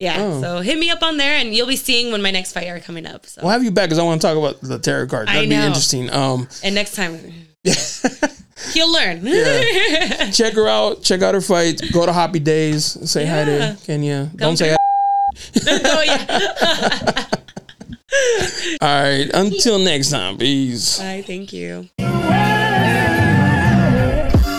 [0.00, 0.40] Yeah, Oh.
[0.40, 2.80] so hit me up on there, and you'll be seeing when my next fight are
[2.80, 3.26] coming up.
[3.26, 5.28] So We'll have you back because I want to talk about the tarot card.
[5.28, 6.10] That'd be interesting.
[6.10, 7.43] Um, and next time
[8.72, 9.20] he'll learn.
[9.22, 10.30] Yeah.
[10.30, 11.02] check her out.
[11.02, 11.80] Check out her fight.
[11.92, 12.84] Go to Hoppy Days.
[13.10, 14.30] Say hi to Kenya.
[14.30, 14.76] Come Don't say.
[15.68, 17.26] oh yeah.
[18.80, 19.30] All right.
[19.32, 20.38] Until next time.
[20.38, 20.98] Peace.
[20.98, 21.24] Bye.
[21.26, 21.88] Thank you.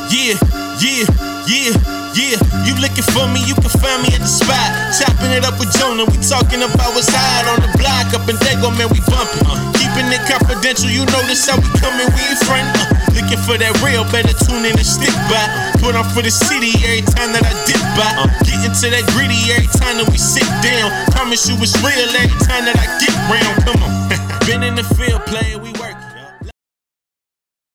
[0.07, 0.35] Yeah,
[0.79, 1.05] yeah,
[1.47, 4.71] yeah, yeah, you looking for me, you can find me at the spot.
[4.95, 8.07] Chopping it up with Jonah, we talking about what's hot on the block.
[8.15, 9.43] Up in Dago, man, we bumping.
[9.43, 12.63] Uh, keeping it confidential, you know this how we coming, we ain't friend.
[12.79, 12.87] Uh,
[13.19, 15.43] looking for that real, better tune in and stick by.
[15.83, 18.07] Put on for the city every time that I dip by.
[18.15, 20.87] Uh, getting to that gritty every time that we sit down.
[21.11, 23.55] Promise you it's real every time that I get round.
[23.67, 23.91] Come on.
[24.47, 26.04] Been in the field playing, we working.